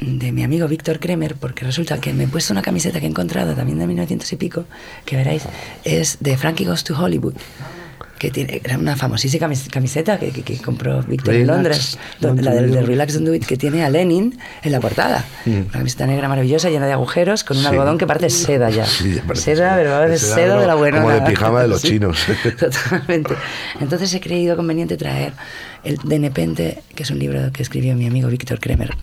de 0.00 0.32
mi 0.32 0.42
amigo 0.42 0.66
Víctor 0.68 0.98
Kremer, 0.98 1.34
porque 1.34 1.64
resulta 1.64 2.00
que 2.00 2.12
me 2.12 2.24
he 2.24 2.28
puesto 2.28 2.52
una 2.52 2.62
camiseta 2.62 3.00
que 3.00 3.06
he 3.06 3.08
encontrado 3.08 3.54
también 3.54 3.78
de 3.78 3.86
1900 3.86 4.32
y 4.32 4.36
pico, 4.36 4.64
que 5.04 5.16
veréis, 5.16 5.42
es 5.84 6.18
de 6.20 6.36
Frankie 6.36 6.64
Goes 6.64 6.84
to 6.84 6.98
Hollywood. 6.98 7.34
Que 8.20 8.30
tiene, 8.30 8.60
era 8.62 8.76
una 8.76 8.96
famosísima 8.96 9.46
camis- 9.48 9.70
camiseta 9.70 10.18
que, 10.18 10.30
que- 10.30 10.42
que 10.42 10.58
compró 10.58 11.02
Víctor 11.02 11.32
en 11.36 11.46
Londres, 11.46 11.98
la 12.20 12.32
del 12.52 12.70
de. 12.70 12.82
Relax 12.82 13.14
Don't 13.14 13.26
Do 13.26 13.34
It, 13.34 13.46
que 13.46 13.56
tiene 13.56 13.82
a 13.82 13.88
Lenin 13.88 14.38
en 14.62 14.72
la 14.72 14.78
portada. 14.78 15.24
Una 15.46 15.64
camiseta 15.72 16.06
negra 16.06 16.28
maravillosa, 16.28 16.68
llena 16.68 16.86
de 16.86 16.92
agujeros, 16.92 17.44
con 17.44 17.56
un 17.56 17.62
Sí. 17.62 17.68
algodón 17.70 17.96
que 17.96 18.06
parece 18.06 18.28
seda 18.28 18.68
ya. 18.68 18.84
Sí, 18.84 19.18
seda, 19.32 19.74
pero 19.74 20.00
de 20.06 20.18
seda, 20.18 20.60
de 20.60 20.66
la 20.66 20.74
buena. 20.74 21.00
como 21.00 21.14
de 21.14 21.22
pijama 21.22 21.62
de 21.62 21.68
los 21.68 21.80
chinos. 21.82 22.18
Totalmente. 22.60 23.34
Entonces 23.80 24.12
he 24.12 24.20
creído 24.20 24.54
conveniente 24.54 24.98
traer 24.98 25.32
el 25.82 25.96
De 26.04 26.18
Nepente, 26.18 26.82
que 26.94 27.04
es 27.04 27.10
un 27.10 27.18
libro 27.18 27.50
que 27.52 27.62
escribió 27.62 27.94
mi 27.96 28.06
amigo 28.06 28.28
Víctor 28.28 28.60
Kremer. 28.60 28.94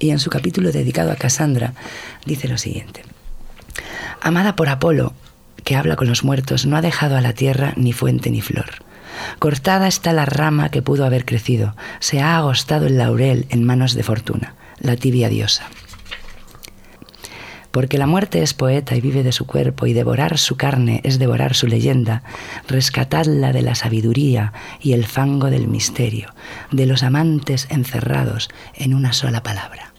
Y 0.00 0.10
en 0.10 0.18
su 0.18 0.30
capítulo 0.30 0.72
dedicado 0.72 1.12
a 1.12 1.14
Cassandra 1.14 1.74
dice 2.26 2.48
lo 2.48 2.58
siguiente. 2.58 3.02
Amada 4.20 4.56
por 4.56 4.68
Apolo, 4.68 5.14
que 5.64 5.76
habla 5.76 5.96
con 5.96 6.08
los 6.08 6.24
muertos, 6.24 6.66
no 6.66 6.76
ha 6.76 6.82
dejado 6.82 7.16
a 7.16 7.20
la 7.20 7.32
tierra 7.32 7.72
ni 7.76 7.92
fuente 7.92 8.30
ni 8.30 8.40
flor. 8.40 8.84
Cortada 9.38 9.86
está 9.88 10.12
la 10.12 10.26
rama 10.26 10.68
que 10.70 10.82
pudo 10.82 11.04
haber 11.04 11.24
crecido, 11.24 11.74
se 12.00 12.20
ha 12.20 12.36
agostado 12.36 12.86
el 12.86 12.98
laurel 12.98 13.46
en 13.48 13.64
manos 13.64 13.94
de 13.94 14.02
fortuna, 14.02 14.54
la 14.78 14.96
tibia 14.96 15.28
diosa. 15.28 15.68
Porque 17.70 17.98
la 17.98 18.06
muerte 18.06 18.40
es 18.42 18.54
poeta 18.54 18.94
y 18.94 19.00
vive 19.00 19.24
de 19.24 19.32
su 19.32 19.46
cuerpo, 19.46 19.86
y 19.86 19.92
devorar 19.94 20.38
su 20.38 20.56
carne 20.56 21.00
es 21.02 21.18
devorar 21.18 21.54
su 21.54 21.66
leyenda, 21.66 22.22
rescatadla 22.68 23.52
de 23.52 23.62
la 23.62 23.74
sabiduría 23.74 24.52
y 24.80 24.92
el 24.92 25.04
fango 25.06 25.50
del 25.50 25.66
misterio, 25.66 26.32
de 26.70 26.86
los 26.86 27.02
amantes 27.02 27.66
encerrados 27.70 28.48
en 28.74 28.94
una 28.94 29.12
sola 29.12 29.42
palabra. 29.42 29.92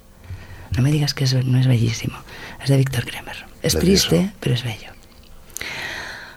No 0.72 0.84
me 0.84 0.92
digas 0.92 1.14
que 1.14 1.26
es- 1.26 1.46
no 1.46 1.58
es 1.60 1.68
bellísimo. 1.68 2.18
Es 2.64 2.70
de 2.70 2.78
Víctor 2.78 3.06
Kremer. 3.06 3.46
Es 3.62 3.78
triste, 3.78 4.32
pero 4.40 4.56
es 4.56 4.64
bello. 4.64 4.95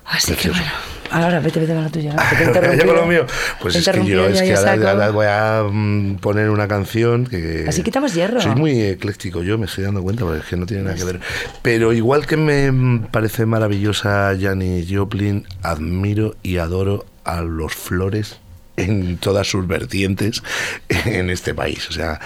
Así 0.05 0.35
que 0.35 0.49
bueno. 0.51 0.73
Ahora 1.11 1.41
vete, 1.41 1.61
vete 1.61 1.73
con 1.75 1.85
lo 1.85 1.91
tuyo. 1.91 2.11
que 2.39 2.85
con 2.87 2.97
lo 2.97 3.07
mío. 3.07 3.27
Pues 3.61 3.77
es 3.77 3.89
que 3.89 4.05
yo, 4.05 4.27
es 4.27 4.43
que 4.43 4.55
ahora 4.55 5.11
voy 5.11 5.27
a 5.27 5.65
mm, 5.71 6.17
poner 6.17 6.51
una 6.51 6.69
canción 6.69 7.27
que... 7.27 7.65
Así 7.67 7.83
quitamos 7.83 8.15
hierro. 8.15 8.41
Soy 8.41 8.55
muy 8.55 8.81
ecléctico, 8.83 9.43
yo 9.43 9.59
me 9.59 9.67
estoy 9.67 9.85
dando 9.85 10.03
cuenta, 10.03 10.25
porque 10.25 10.41
es 10.41 10.45
que 10.45 10.57
no 10.57 10.67
tiene 10.67 10.83
nada 10.83 10.97
que 10.97 11.05
ver. 11.05 11.21
Pero 11.63 11.93
igual 11.93 12.27
que 12.27 12.37
me 12.37 12.71
mm, 12.71 13.07
parece 13.11 13.47
maravillosa 13.47 14.37
Janis 14.39 14.87
Joplin, 14.91 15.47
admiro 15.63 16.37
y 16.43 16.59
adoro 16.59 17.07
a 17.25 17.41
los 17.41 17.75
flores 17.75 18.39
en 18.79 19.19
todas 19.19 19.47
sus 19.47 19.67
vertientes 19.67 20.43
en 20.89 21.31
este 21.31 21.55
país. 21.55 21.89
O 21.89 21.93
sea, 21.93 22.21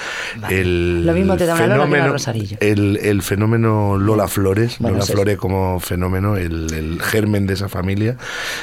el 0.51 1.07
Lo 1.07 1.13
mismo 1.15 1.37
te 1.37 1.47
da 1.47 1.55
una 1.55 1.67
Lola 1.67 1.85
fenómeno, 1.85 2.13
Rosarillo. 2.13 2.57
el, 2.61 2.99
el 3.03 3.23
fenómeno 3.23 3.97
Lola 3.99 4.29
Flores, 4.29 4.77
Bueno, 4.79 4.97
Lola 4.99 5.05
es. 5.05 5.11
Flores 5.11 5.37
como 5.39 5.81
fenómeno, 5.81 6.37
el, 6.37 6.73
el 6.73 7.03
germen 7.03 7.47
de 7.47 7.55
esa 7.55 7.69
familia, 7.69 8.17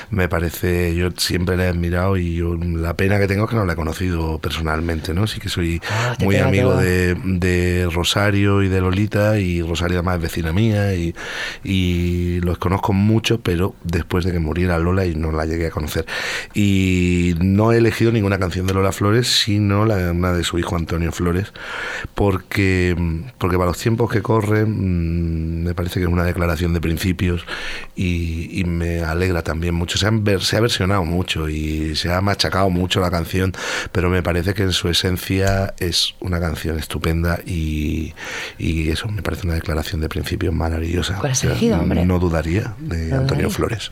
me 0.09 0.29
parece, 0.29 0.95
yo 0.95 1.09
siempre 1.17 1.57
la 1.57 1.65
he 1.65 1.67
admirado 1.67 2.17
y 2.17 2.35
yo, 2.35 2.55
la 2.55 2.95
pena 2.95 3.19
que 3.19 3.27
tengo 3.27 3.45
es 3.45 3.49
que 3.49 3.55
no 3.55 3.65
la 3.65 3.73
he 3.73 3.75
conocido 3.75 4.39
personalmente, 4.39 5.13
¿no? 5.13 5.27
Sí 5.27 5.39
que 5.39 5.49
soy 5.49 5.81
Ah, 5.89 6.15
muy 6.19 6.35
pega 6.35 6.47
amigo 6.47 6.75
de, 6.75 7.15
de 7.23 7.87
Rosario 7.91 8.61
y 8.63 8.69
de 8.69 8.81
Lolita 8.81 9.39
y 9.39 9.61
Rosario 9.61 9.97
además 9.97 10.17
es 10.17 10.21
vecina 10.23 10.53
mía 10.53 10.93
y, 10.95 11.13
y 11.63 12.39
los 12.41 12.57
conozco 12.57 12.93
mucho, 12.93 13.39
pero 13.41 13.75
después 13.83 14.25
de 14.25 14.31
que 14.31 14.39
muriera 14.39 14.77
Lola 14.77 15.05
y 15.05 15.15
no 15.15 15.31
la 15.31 15.45
llegué 15.45 15.67
a 15.67 15.71
conocer. 15.71 16.05
Y 16.53 17.35
no 17.39 17.71
he 17.71 17.78
elegido 17.79 18.11
ninguna 18.11 18.37
canción 18.39 18.67
de 18.67 18.73
Lola 18.73 18.91
Flores, 18.91 19.27
sino 19.27 19.85
la, 19.85 20.11
una 20.11 20.33
de 20.33 20.43
su 20.43 20.57
hijo 20.59 20.75
Antonio 20.75 21.11
Flores, 21.11 21.51
porque, 22.15 22.95
porque 23.37 23.57
para 23.57 23.67
los 23.69 23.77
tiempos 23.77 24.11
que 24.11 24.21
corren 24.21 24.69
mm, 24.69 25.63
me 25.63 25.73
parece 25.73 25.99
que 25.99 26.05
es 26.05 26.11
una 26.11 26.23
declaración 26.23 26.73
de 26.73 26.81
principios 26.81 27.45
y, 27.95 28.59
y 28.59 28.63
me 28.65 29.01
alegra 29.01 29.41
también 29.41 29.73
mucho. 29.75 29.97
Se, 29.97 30.07
han 30.07 30.23
se 30.41 30.57
ha 30.57 30.61
versionado 30.61 31.03
mucho 31.05 31.49
y 31.49 31.95
se 31.95 32.11
ha 32.13 32.21
machacado 32.21 32.69
mucho 32.69 32.99
la 32.99 33.11
canción, 33.11 33.53
pero 33.91 34.09
me 34.09 34.21
parece 34.23 34.53
que 34.53 34.63
en 34.63 34.71
su 34.73 34.89
esencia 34.89 35.73
es 35.79 36.15
una 36.19 36.39
canción 36.39 36.77
estupenda 36.77 37.39
y, 37.45 38.13
y 38.57 38.89
eso 38.89 39.07
me 39.09 39.21
parece 39.21 39.45
una 39.47 39.55
declaración 39.55 40.01
de 40.01 40.09
principios 40.09 40.53
maravillosa. 40.53 41.15
¿Cuál 41.19 41.31
has 41.31 41.39
O 41.39 41.41
sea, 41.41 41.49
elegido, 41.51 41.79
hombre? 41.79 42.05
No 42.05 42.19
dudaría 42.19 42.75
de 42.79 43.07
No 43.07 43.17
Antonio 43.17 43.49
dudaría. 43.49 43.49
Flores. 43.49 43.91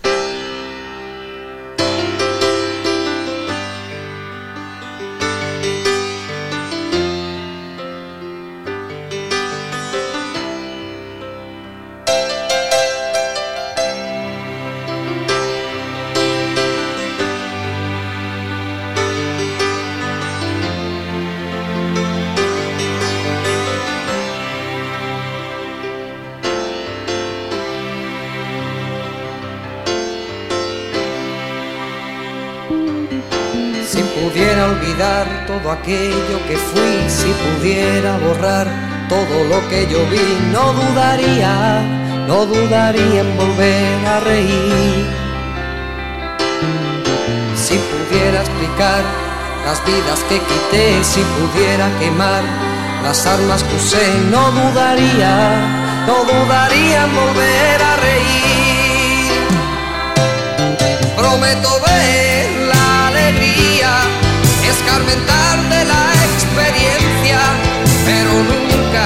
Lo 39.57 39.67
que 39.69 39.87
yo 39.87 40.05
vi, 40.07 40.27
no 40.51 40.73
dudaría, 40.73 41.81
no 42.27 42.45
dudaría 42.45 43.21
en 43.21 43.37
volver 43.37 44.05
a 44.05 44.19
reír. 44.19 45.05
Si 47.55 47.75
pudiera 47.89 48.41
explicar 48.41 49.01
las 49.65 49.83
vidas 49.85 50.19
que 50.29 50.37
quité, 50.49 51.03
si 51.03 51.21
pudiera 51.37 51.87
quemar 51.99 52.43
las 53.03 53.25
armas 53.25 53.63
que 53.63 53.75
usé, 53.75 54.05
no 54.29 54.51
dudaría, 54.51 55.33
no 56.05 56.17
dudaría 56.31 57.05
en 57.05 57.15
volver 57.21 57.77
a 57.91 57.93
reír. 58.07 59.31
Prometo 61.17 61.69
ver 61.87 62.45
la 62.73 63.07
alegría, 63.07 63.91
escarmentar 64.73 65.55
de 65.73 65.81
la 65.91 66.03
experiencia, 66.29 67.39
pero 68.05 68.31
nunca, 68.51 69.05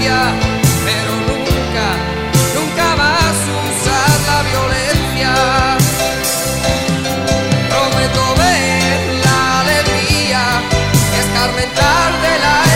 pero 0.00 1.12
nunca, 1.26 1.86
nunca 2.54 2.96
más 2.96 3.34
usar 3.66 4.14
la 4.30 4.42
violencia. 4.50 5.32
Prometo 7.68 8.34
ver 8.36 9.24
la 9.24 9.60
alegría, 9.60 10.42
escarmentar 11.18 12.12
de 12.22 12.38
la 12.38 12.67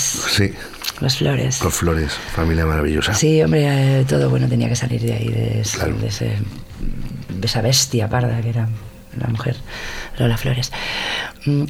flores. 0.00 0.32
Sí, 0.34 0.52
Las 1.00 1.16
flores. 1.18 1.62
los 1.62 1.74
flores, 1.74 2.12
familia 2.34 2.66
maravillosa. 2.66 3.14
Sí, 3.14 3.42
hombre, 3.42 4.00
eh, 4.00 4.04
todo 4.08 4.30
bueno 4.30 4.48
tenía 4.48 4.68
que 4.68 4.76
salir 4.76 5.00
de 5.02 5.12
ahí, 5.14 5.28
de, 5.28 5.60
ese- 5.60 5.92
de 5.92 6.06
ese- 6.08 6.38
de 7.28 7.46
esa 7.46 7.60
bestia 7.62 8.08
parda 8.08 8.40
que 8.40 8.50
era 8.50 8.68
la 9.18 9.26
mujer, 9.28 9.56
Lola 10.18 10.36
Flores. 10.36 10.70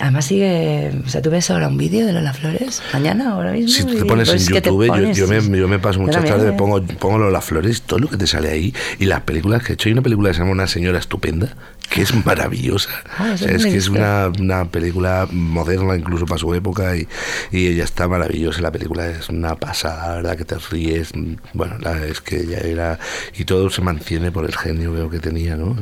Además 0.01 0.25
sigue, 0.27 0.93
o 1.05 1.09
sea, 1.09 1.23
¿tú 1.23 1.31
ves 1.31 1.51
ahora 1.51 1.68
un 1.68 1.79
vídeo 1.79 2.07
de 2.07 2.12
Lola 2.12 2.33
Flores? 2.35 2.83
¿Mañana, 2.93 3.31
ahora 3.33 3.53
mismo? 3.53 3.68
Si 3.68 3.85
tú 3.85 3.95
Y, 3.95 3.97
te 3.97 4.05
pones 4.05 4.29
pues, 4.29 4.47
en 4.49 4.53
¿qué 4.55 4.61
te 4.61 4.68
YouTube, 4.70 4.87
yo- 4.87 4.93
pones? 4.93 5.16
yo, 5.16 5.27
me, 5.27 5.59
yo 5.59 5.68
me 5.68 5.79
paso 5.79 5.99
muchas 6.01 6.25
tardes, 6.25 6.51
¿eh? 6.53 6.55
pongo, 6.57 6.83
pongo 6.83 7.18
las 7.31 7.45
flores, 7.45 7.83
todo 7.83 8.01
lo 8.01 8.09
que 8.09 8.16
te 8.18 8.27
sale 8.27 8.51
ahí, 8.51 8.75
y 8.99 9.07
las 9.07 9.23
películas 9.23 9.62
que 9.62 9.73
he 9.73 9.75
hecho. 9.75 9.89
Hay 9.89 9.93
una 9.95 10.03
película 10.03 10.29
que 10.31 10.35
se 10.35 10.41
llama 10.41 10.53
Una 10.53 10.66
señora 10.66 10.99
estupenda, 10.99 11.49
que 11.89 12.03
es 12.03 12.12
maravillosa. 12.27 12.91
Ah, 13.18 13.29
O 13.31 13.35
eso 13.35 13.45
sea, 13.45 13.53
no 13.53 13.57
es 13.59 13.64
que 13.66 13.77
es 13.77 13.89
una, 13.89 14.31
una 14.41 14.64
película 14.66 15.29
moderna 15.31 15.95
incluso 15.97 16.25
para 16.27 16.39
su 16.39 16.53
época, 16.55 16.97
y, 16.97 17.07
y 17.51 17.66
ella 17.68 17.85
está 17.85 18.09
maravillosa. 18.09 18.61
La 18.62 18.73
película 18.73 19.07
es 19.09 19.29
una 19.29 19.55
pasada, 19.57 20.09
la 20.09 20.14
verdad 20.16 20.37
que 20.37 20.45
te 20.45 20.57
ríes. 20.70 21.12
Bueno, 21.53 21.77
la- 21.81 22.05
es 22.07 22.20
que 22.20 22.41
ella 22.41 22.59
era... 22.59 22.99
Y 23.39 23.45
todo 23.45 23.70
se 23.70 23.81
mantiene 23.83 24.31
por 24.33 24.45
el 24.45 24.55
genio 24.57 24.93
veo 24.93 25.09
que 25.11 25.18
tenía, 25.18 25.57
¿no? 25.57 25.77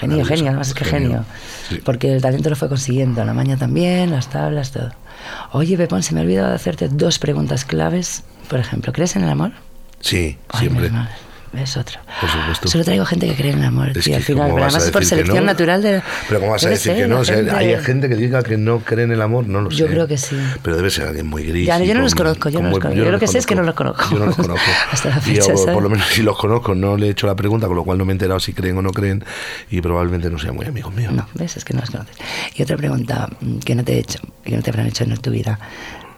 Genio, 0.00 0.24
genio, 0.24 0.46
además 0.48 0.68
es 0.68 0.74
que 0.74 0.84
genio. 0.84 1.24
Sí. 1.68 1.80
Porque 1.84 2.12
el 2.14 2.22
talento 2.22 2.48
lo 2.50 2.56
fue 2.56 2.68
consiguiendo, 2.68 3.24
la 3.24 3.34
maña 3.36 3.56
también, 3.56 4.10
las 4.10 4.28
tablas, 4.28 4.72
todo. 4.72 4.90
Oye, 5.52 5.76
Pepón, 5.76 6.02
se 6.02 6.14
me 6.14 6.20
ha 6.20 6.22
olvidado 6.24 6.48
de 6.48 6.56
hacerte 6.56 6.88
dos 6.88 7.18
preguntas 7.18 7.64
claves. 7.64 8.24
Por 8.48 8.58
ejemplo, 8.58 8.92
¿crees 8.92 9.16
en 9.16 9.24
el 9.24 9.30
amor? 9.30 9.52
Sí, 10.00 10.38
Ay, 10.48 10.60
siempre. 10.60 10.90
Es 11.56 11.76
otro. 11.76 11.98
Por 12.20 12.28
supuesto. 12.30 12.68
Solo 12.68 12.84
traigo 12.84 13.04
gente 13.06 13.26
que 13.28 13.34
cree 13.34 13.52
en 13.52 13.58
el 13.60 13.64
amor, 13.64 13.96
Es 13.96 14.04
tío, 14.04 14.16
al 14.16 14.22
final. 14.22 14.44
¿cómo 14.44 14.54
Pero 14.56 14.66
además 14.66 14.84
es 14.84 14.90
por 14.90 15.04
selección 15.04 15.38
no? 15.38 15.44
natural 15.44 15.82
de. 15.82 16.02
Pero 16.28 16.40
¿cómo 16.40 16.52
vas 16.52 16.64
a 16.64 16.68
decir 16.68 16.92
ser, 16.92 17.02
que 17.02 17.08
no? 17.08 17.14
la 17.16 17.20
O 17.20 17.24
sea, 17.24 17.36
gente- 17.36 17.50
hay 17.52 17.76
gente 17.82 18.08
que 18.08 18.16
diga 18.16 18.42
que 18.42 18.56
no 18.56 18.80
cree 18.80 19.04
en 19.04 19.12
el 19.12 19.22
amor, 19.22 19.46
no 19.46 19.62
lo 19.62 19.70
sé. 19.70 19.76
Yo 19.78 19.86
creo 19.86 20.06
que 20.06 20.18
sí. 20.18 20.36
Pero 20.62 20.76
debe 20.76 20.90
ser 20.90 21.06
alguien 21.08 21.26
muy 21.26 21.44
gris. 21.44 21.66
Ya, 21.66 21.78
yo 21.78 21.94
no 21.94 22.00
los 22.02 22.14
conozco, 22.14 22.48
yo 22.48 22.60
no 22.60 22.70
los 22.70 22.78
conozco. 22.78 23.02
Yo 23.04 23.10
lo 23.10 23.18
que 23.18 23.26
sé 23.26 23.38
es 23.38 23.46
que 23.46 23.54
no 23.54 23.62
los 23.62 23.74
conozco. 23.74 24.04
Yo 24.10 24.18
no 24.18 24.26
los 24.26 24.36
conozco. 24.36 24.70
Hasta 24.92 25.08
la 25.08 25.20
fecha, 25.20 25.54
yo, 25.54 25.64
por 25.72 25.82
lo 25.82 25.88
menos 25.88 26.06
si 26.08 26.22
los 26.22 26.36
conozco, 26.38 26.74
no 26.74 26.96
le 26.96 27.06
he 27.06 27.10
hecho 27.10 27.26
la 27.26 27.34
pregunta, 27.34 27.66
con 27.66 27.76
lo 27.76 27.84
cual 27.84 27.98
no 27.98 28.04
me 28.04 28.12
he 28.12 28.14
enterado 28.14 28.38
si 28.40 28.52
creen 28.52 28.76
o 28.78 28.82
no 28.82 28.90
creen 28.92 29.24
y 29.70 29.80
probablemente 29.80 30.30
no 30.30 30.38
sean 30.38 30.54
muy 30.56 30.66
amigos 30.66 30.94
míos. 30.94 31.12
No, 31.12 31.26
ves, 31.34 31.56
es 31.56 31.64
que 31.64 31.74
no 31.74 31.80
los 31.80 31.90
conoces. 31.90 32.16
Y 32.54 32.62
otra 32.62 32.76
pregunta 32.76 33.28
mm, 33.40 33.58
que 33.58 33.74
no 33.74 33.82
te 33.84 33.94
he 33.94 33.98
hecho, 33.98 34.18
que 34.44 34.56
no 34.56 34.62
te 34.62 34.70
habrán 34.70 34.86
hecho 34.86 35.04
en 35.04 35.16
tu 35.16 35.30
vida. 35.30 35.58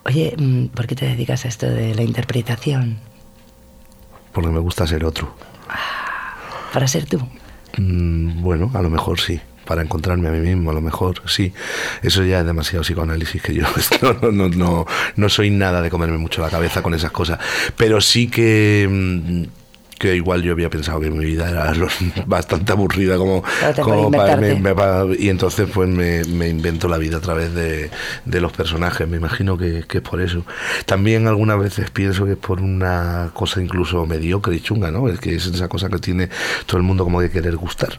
Oye, 0.04 0.34
mm, 0.38 0.66
¿por 0.68 0.86
qué 0.86 0.94
te 0.94 1.04
dedicas 1.06 1.44
a 1.44 1.48
esto 1.48 1.66
de 1.66 1.94
la 1.94 2.02
interpretación? 2.02 2.98
Porque 4.38 4.54
me 4.54 4.60
gusta 4.60 4.86
ser 4.86 5.04
otro. 5.04 5.34
Para 6.72 6.86
ser 6.86 7.06
tú. 7.06 7.18
Mm, 7.76 8.40
bueno, 8.40 8.70
a 8.72 8.80
lo 8.82 8.88
mejor 8.88 9.18
sí. 9.18 9.40
Para 9.64 9.82
encontrarme 9.82 10.28
a 10.28 10.30
mí 10.30 10.38
mismo, 10.38 10.70
a 10.70 10.74
lo 10.74 10.80
mejor 10.80 11.22
sí. 11.26 11.52
Eso 12.04 12.22
ya 12.22 12.38
es 12.38 12.46
demasiado 12.46 12.84
psicoanálisis 12.84 13.42
que 13.42 13.52
yo 13.52 13.64
no, 14.02 14.12
no, 14.22 14.30
no, 14.30 14.48
no, 14.48 14.86
no 15.16 15.28
soy 15.28 15.50
nada 15.50 15.82
de 15.82 15.90
comerme 15.90 16.18
mucho 16.18 16.40
la 16.40 16.50
cabeza 16.50 16.82
con 16.82 16.94
esas 16.94 17.10
cosas. 17.10 17.40
Pero 17.76 18.00
sí 18.00 18.28
que. 18.28 19.48
Mm, 19.98 20.00
que 20.00 20.16
igual 20.16 20.42
yo 20.42 20.52
había 20.52 20.70
pensado 20.70 21.00
que 21.00 21.10
mi 21.10 21.24
vida 21.24 21.50
era 21.50 21.72
bastante 22.26 22.72
aburrida 22.72 23.16
como, 23.16 23.42
como 23.82 24.10
para, 24.10 24.36
me- 24.36 24.48
inventarte. 24.52 24.60
me- 24.60 24.74
para- 24.74 25.06
y 25.18 25.28
entonces 25.28 25.68
pues 25.72 25.88
me, 25.88 26.24
me 26.24 26.48
invento 26.48 26.88
la 26.88 26.98
vida 26.98 27.18
a 27.18 27.20
través 27.20 27.54
de, 27.54 27.90
de 28.24 28.40
los 28.40 28.52
personajes 28.52 29.06
me 29.08 29.16
imagino 29.16 29.56
que, 29.58 29.84
que 29.88 29.98
es 29.98 30.04
por 30.04 30.20
eso 30.20 30.44
también 30.86 31.26
algunas 31.26 31.58
veces 31.58 31.90
pienso 31.90 32.24
que 32.24 32.32
es 32.32 32.38
por 32.38 32.60
una 32.60 33.30
cosa 33.34 33.60
incluso 33.62 34.06
mediocre 34.06 34.56
y 34.56 34.60
chunga 34.60 34.90
no 34.90 35.08
es 35.08 35.18
que 35.20 35.34
es 35.34 35.46
esa 35.46 35.68
cosa 35.68 35.88
que 35.88 35.98
tiene 35.98 36.28
todo 36.66 36.76
el 36.78 36.82
mundo 36.82 37.04
como 37.04 37.20
de 37.20 37.30
querer 37.30 37.56
gustar 37.56 37.98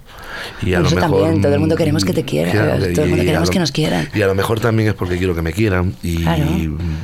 y 0.61 0.73
a 0.73 0.79
Eso 0.79 0.89
lo 0.89 0.95
mejor 0.95 0.99
también, 1.21 1.41
todo 1.41 1.53
el 1.53 1.59
mundo 1.59 1.75
queremos 1.75 2.05
que 2.05 2.13
te 2.13 2.23
quiera, 2.23 2.51
claro, 2.51 2.71
todo 2.93 3.03
el 3.03 3.09
mundo 3.09 3.23
queremos 3.25 3.47
lo- 3.49 3.53
que 3.53 3.59
nos 3.59 3.71
quieran. 3.71 4.09
y 4.13 4.21
a 4.21 4.27
lo 4.27 4.35
mejor 4.35 4.59
también 4.59 4.89
es 4.89 4.95
porque 4.95 5.17
quiero 5.17 5.35
que 5.35 5.41
me 5.41 5.53
quieran 5.53 5.93
y 6.03 6.17
Claro. 6.23 6.43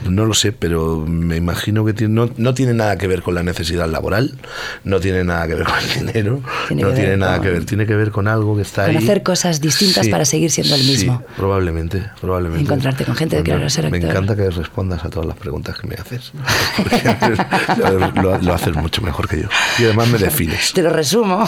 no 0.10 0.26
lo 0.26 0.34
sé 0.34 0.52
pero 0.52 0.98
me 1.08 1.36
imagino 1.38 1.84
que 1.86 1.94
tiene- 1.94 2.14
no, 2.14 2.30
no 2.38 2.54
tiene 2.54 2.74
nada 2.74 2.98
que 2.98 3.08
ver 3.08 3.22
con 3.22 3.36
la 3.36 3.44
necesidad 3.44 3.90
laboral 3.90 4.38
no 4.86 5.00
tiene 5.00 5.24
nada 5.24 5.48
que 5.48 5.56
ver 5.56 5.66
con 5.66 5.76
el 5.78 6.06
dinero, 6.08 6.42
Tiene 6.68 6.82
no 6.84 6.90
que 6.90 6.96
tiene 6.96 7.18
nada 7.18 7.36
con- 7.38 7.44
que 7.46 7.52
ver, 7.52 7.66
tiene 7.66 7.86
que 7.86 7.96
ver 7.96 8.12
con 8.12 8.28
algo 8.28 8.56
que 8.56 8.62
está 8.62 8.86
Con 8.86 8.96
ahí. 8.98 9.04
hacer 9.04 9.22
cosas 9.24 9.60
distintas 9.60 10.06
Sí, 10.06 10.12
para 10.12 10.24
seguir 10.26 10.50
siendo 10.52 10.76
el 10.76 10.82
sí, 10.82 10.88
mismo. 10.92 11.22
probablemente, 11.36 12.04
probablemente. 12.22 12.64
Encontrarte 12.64 13.04
con 13.04 13.16
gente 13.16 13.36
que 13.38 13.42
Bueno, 13.42 13.56
quiera 13.58 13.70
ser 13.70 13.90
Me 13.92 13.98
actor. 13.98 14.10
encanta 14.12 14.36
que 14.36 14.50
respondas 14.50 15.04
a 15.04 15.10
todas 15.10 15.28
las 15.28 15.38
preguntas 15.38 15.78
que 15.78 15.88
me 15.88 15.96
haces. 15.96 16.32
Lo, 18.22 18.38
lo 18.40 18.54
haces 18.54 18.76
mucho 18.76 19.02
mejor 19.02 19.28
que 19.28 19.42
yo. 19.42 19.48
Y 19.80 19.84
además 19.86 20.10
me 20.10 20.18
defines. 20.18 20.74
Te 20.74 20.82
lo 20.82 20.90
resumo. 20.90 21.48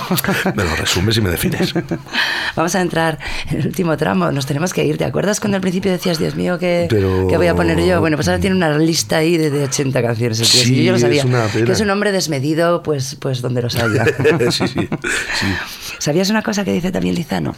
Me 0.55 0.63
lo 0.63 0.75
resumes 0.75 1.17
y 1.17 1.21
me 1.21 1.29
defines. 1.29 1.73
Vamos 2.55 2.75
a 2.75 2.81
entrar 2.81 3.17
en 3.51 3.59
el 3.59 3.67
último 3.67 3.95
tramo. 3.97 4.31
Nos 4.31 4.45
tenemos 4.45 4.73
que 4.73 4.85
ir. 4.85 4.97
¿Te 4.97 5.05
acuerdas 5.05 5.39
cuando 5.39 5.55
al 5.57 5.61
principio 5.61 5.91
decías, 5.91 6.17
Dios 6.19 6.35
mío, 6.35 6.57
¿qué, 6.59 6.87
Pero- 6.89 7.27
qué 7.27 7.37
voy 7.37 7.47
a 7.47 7.55
poner 7.55 7.79
yo? 7.83 7.99
Bueno, 7.99 8.17
pues 8.17 8.27
ahora 8.27 8.39
tiene 8.39 8.55
una 8.55 8.77
lista 8.77 9.17
ahí 9.17 9.37
de, 9.37 9.49
de 9.51 9.63
80 9.65 10.01
canciones. 10.01 10.39
el 10.39 10.47
tío. 10.47 10.61
Sí, 10.61 10.67
Sí, 10.67 10.83
yo 10.83 10.91
lo 10.91 10.97
es 10.97 11.01
sabía. 11.01 11.23
una 11.25 11.45
pena. 11.45 11.65
Que 11.65 11.71
es 11.71 11.79
un 11.81 11.89
hombre 11.89 12.11
desmedido, 12.11 12.83
pues, 12.83 13.15
pues 13.15 13.26
donde 13.41 13.61
los 13.61 13.75
haya. 13.75 14.05
sí, 14.51 14.67
sí, 14.67 14.89
sí. 14.89 15.47
¿Sabías 15.99 16.29
una 16.29 16.41
cosa 16.41 16.63
que 16.63 16.73
dice 16.73 16.91
también 16.91 17.15
Lizano? 17.15 17.55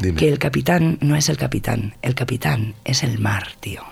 Dime. 0.00 0.18
Que 0.18 0.28
el 0.28 0.38
capitán 0.38 0.98
no 1.00 1.16
es 1.16 1.28
el 1.28 1.36
capitán. 1.36 1.94
El 2.02 2.14
capitán 2.14 2.74
es 2.84 3.02
el 3.02 3.18
mar, 3.18 3.48
tío. 3.60 3.82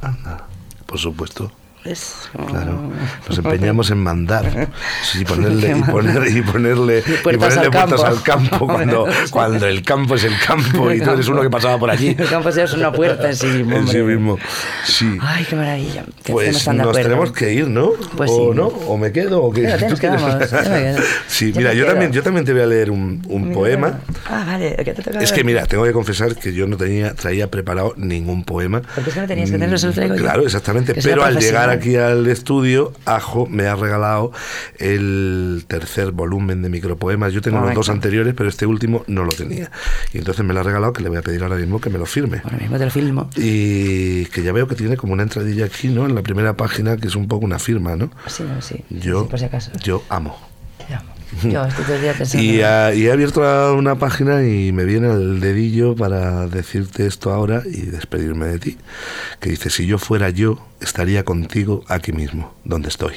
Anda, 0.00 0.46
por 0.86 0.98
supuesto. 0.98 1.50
¿Ves? 1.86 2.14
Claro, 2.48 2.90
nos 3.28 3.38
empeñamos 3.38 3.90
en 3.92 3.98
mandar 3.98 4.68
sí, 5.04 5.24
ponerle, 5.24 5.76
y, 5.78 5.82
poner, 5.90 6.26
y 6.36 6.42
ponerle, 6.42 6.98
y 6.98 7.12
Puertas 7.22 7.54
ponerle 7.54 7.78
al 7.78 7.86
puertas 7.86 8.00
campo. 8.00 8.06
al 8.06 8.22
campo 8.22 8.66
cuando, 8.74 9.06
cuando 9.30 9.66
el 9.68 9.82
campo 9.82 10.16
es 10.16 10.24
el 10.24 10.34
campo 10.44 10.90
y 10.92 11.00
tú 11.00 11.10
eres 11.12 11.28
uno 11.28 11.42
que 11.42 11.50
pasaba 11.50 11.78
por 11.78 11.88
allí. 11.90 12.08
El 12.18 12.28
campo 12.28 12.48
es 12.48 12.72
una 12.72 12.90
puerta 12.90 13.28
en 13.28 13.36
sí 13.36 13.46
mismo. 13.46 13.76
En 13.76 13.86
sí 13.86 13.98
mismo, 13.98 14.36
sí. 14.84 15.16
Ay, 15.20 15.44
qué 15.48 15.54
maravilla. 15.54 16.04
Que 16.24 16.32
Pues 16.32 16.66
nos 16.68 16.92
tenemos 16.96 17.30
que 17.30 17.52
ir, 17.52 17.68
¿no? 17.68 17.90
Pues 18.16 18.30
o 18.32 18.50
sí. 18.50 18.56
no, 18.56 18.66
o 18.66 18.96
me 18.98 19.12
quedo, 19.12 19.44
o 19.44 19.52
qué. 19.52 19.62
Quédate, 19.62 19.86
¿Tú 19.86 19.96
yo 19.96 20.10
me 20.10 20.18
quedo. 20.18 20.98
Sí, 21.28 21.52
Yo 21.52 21.58
mira, 21.58 21.72
yo 21.72 21.84
quedo. 21.84 21.92
también, 21.92 22.12
yo 22.12 22.22
también 22.24 22.44
te 22.44 22.52
voy 22.52 22.62
a 22.62 22.66
leer 22.66 22.90
un, 22.90 23.22
un 23.28 23.52
poema. 23.52 24.00
Ah, 24.28 24.42
vale. 24.44 24.74
¿qué 24.84 24.92
te 24.92 25.22
Es 25.22 25.32
que 25.32 25.44
mira, 25.44 25.66
tengo 25.66 25.84
que 25.84 25.92
confesar 25.92 26.34
que 26.34 26.52
yo 26.52 26.66
no 26.66 26.76
tenía, 26.76 27.14
traía 27.14 27.48
preparado 27.48 27.94
ningún 27.96 28.42
poema. 28.44 28.82
Porque 28.94 29.10
es 29.10 29.14
que 29.14 29.20
no 29.20 29.26
tenías 29.28 29.50
que 29.50 29.52
tenerlo, 29.52 29.78
se 29.78 29.86
lo 29.86 29.92
traigo. 29.92 30.16
Claro, 30.16 30.42
exactamente. 30.42 30.94
Que 30.94 31.02
Pero 31.02 31.24
al 31.24 31.38
llegar. 31.38 31.75
Aquí 31.78 31.96
al 31.96 32.26
estudio, 32.26 32.92
Ajo 33.04 33.46
me 33.46 33.66
ha 33.66 33.74
regalado 33.74 34.32
el 34.78 35.64
tercer 35.68 36.12
volumen 36.12 36.62
de 36.62 36.68
micropoemas. 36.68 37.32
Yo 37.32 37.40
tengo 37.42 37.60
los 37.60 37.74
dos 37.74 37.88
anteriores, 37.88 38.34
pero 38.34 38.48
este 38.48 38.66
último 38.66 39.04
no 39.06 39.24
lo 39.24 39.32
tenía. 39.32 39.70
Y 40.12 40.18
entonces 40.18 40.44
me 40.44 40.54
lo 40.54 40.60
ha 40.60 40.62
regalado 40.62 40.92
que 40.92 41.02
le 41.02 41.08
voy 41.08 41.18
a 41.18 41.22
pedir 41.22 41.42
ahora 41.42 41.56
mismo 41.56 41.80
que 41.80 41.90
me 41.90 41.98
lo 41.98 42.06
firme. 42.06 42.40
Ahora 42.44 42.58
mismo 42.58 42.78
te 42.78 42.84
lo 42.84 42.90
filmo. 42.90 43.30
Y 43.36 44.26
que 44.26 44.42
ya 44.42 44.52
veo 44.52 44.66
que 44.68 44.74
tiene 44.74 44.96
como 44.96 45.12
una 45.12 45.22
entradilla 45.22 45.66
aquí, 45.66 45.88
¿no? 45.88 46.06
En 46.06 46.14
la 46.14 46.22
primera 46.22 46.56
página, 46.56 46.96
que 46.96 47.08
es 47.08 47.16
un 47.16 47.28
poco 47.28 47.44
una 47.44 47.58
firma, 47.58 47.96
¿no? 47.96 48.10
Sí, 48.26 48.42
no, 48.42 48.60
sí. 48.62 48.84
Yo, 48.90 49.22
Sí, 49.22 49.28
por 49.30 49.38
si 49.38 49.44
acaso. 49.46 49.70
yo 49.82 50.02
amo. 50.08 50.36
Yo 51.42 51.64
estoy 51.64 51.84
todo 51.84 51.96
el 51.96 52.02
día 52.02 52.14
pensando. 52.14 52.46
Y, 52.46 52.60
ah, 52.62 52.94
y 52.94 53.06
he 53.06 53.12
abierto 53.12 53.74
una 53.74 53.96
página 53.96 54.46
y 54.46 54.72
me 54.72 54.84
viene 54.84 55.10
el 55.10 55.40
dedillo 55.40 55.96
para 55.96 56.46
decirte 56.46 57.06
esto 57.06 57.32
ahora 57.32 57.62
y 57.64 57.82
despedirme 57.82 58.46
de 58.46 58.58
ti. 58.58 58.78
Que 59.40 59.50
dice, 59.50 59.70
si 59.70 59.86
yo 59.86 59.98
fuera 59.98 60.30
yo, 60.30 60.58
estaría 60.80 61.24
contigo 61.24 61.84
aquí 61.88 62.12
mismo, 62.12 62.54
donde 62.64 62.88
estoy. 62.88 63.14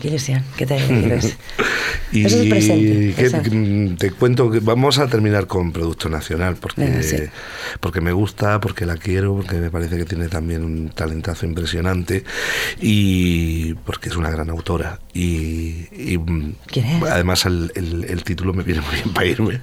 Qué 0.00 0.08
ilusión. 0.08 0.42
¿Qué 0.56 0.66
te? 0.66 0.76
Y 2.12 2.26
Eso 2.26 2.42
es 2.42 2.48
presente, 2.48 3.14
que- 3.16 3.30
que- 3.50 3.96
te 3.98 4.10
cuento 4.12 4.48
que 4.48 4.60
vamos 4.60 4.98
a 4.98 5.08
terminar 5.08 5.48
con 5.48 5.72
Producto 5.72 6.08
Nacional 6.08 6.54
porque, 6.54 7.02
sí. 7.02 7.16
porque 7.80 8.00
me 8.00 8.12
gusta, 8.12 8.60
porque 8.60 8.86
la 8.86 8.96
quiero, 8.96 9.34
porque 9.34 9.56
me 9.56 9.68
parece 9.68 9.96
que 9.96 10.04
tiene 10.04 10.28
también 10.28 10.62
un 10.62 10.90
talentazo 10.90 11.44
impresionante 11.44 12.22
y 12.80 13.74
porque 13.74 14.10
es 14.10 14.16
una 14.16 14.30
gran 14.30 14.48
autora. 14.50 15.00
Y, 15.12 15.86
y, 15.92 16.18
mm, 16.18 16.54
¿Quién 16.66 16.86
es? 16.86 17.02
además 17.02 17.46
el, 17.46 17.72
el- 17.74 18.04
el 18.04 18.22
título 18.22 18.52
me 18.52 18.62
viene 18.62 18.80
muy 18.82 18.94
bien 18.94 19.12
para 19.12 19.26
irme. 19.26 19.60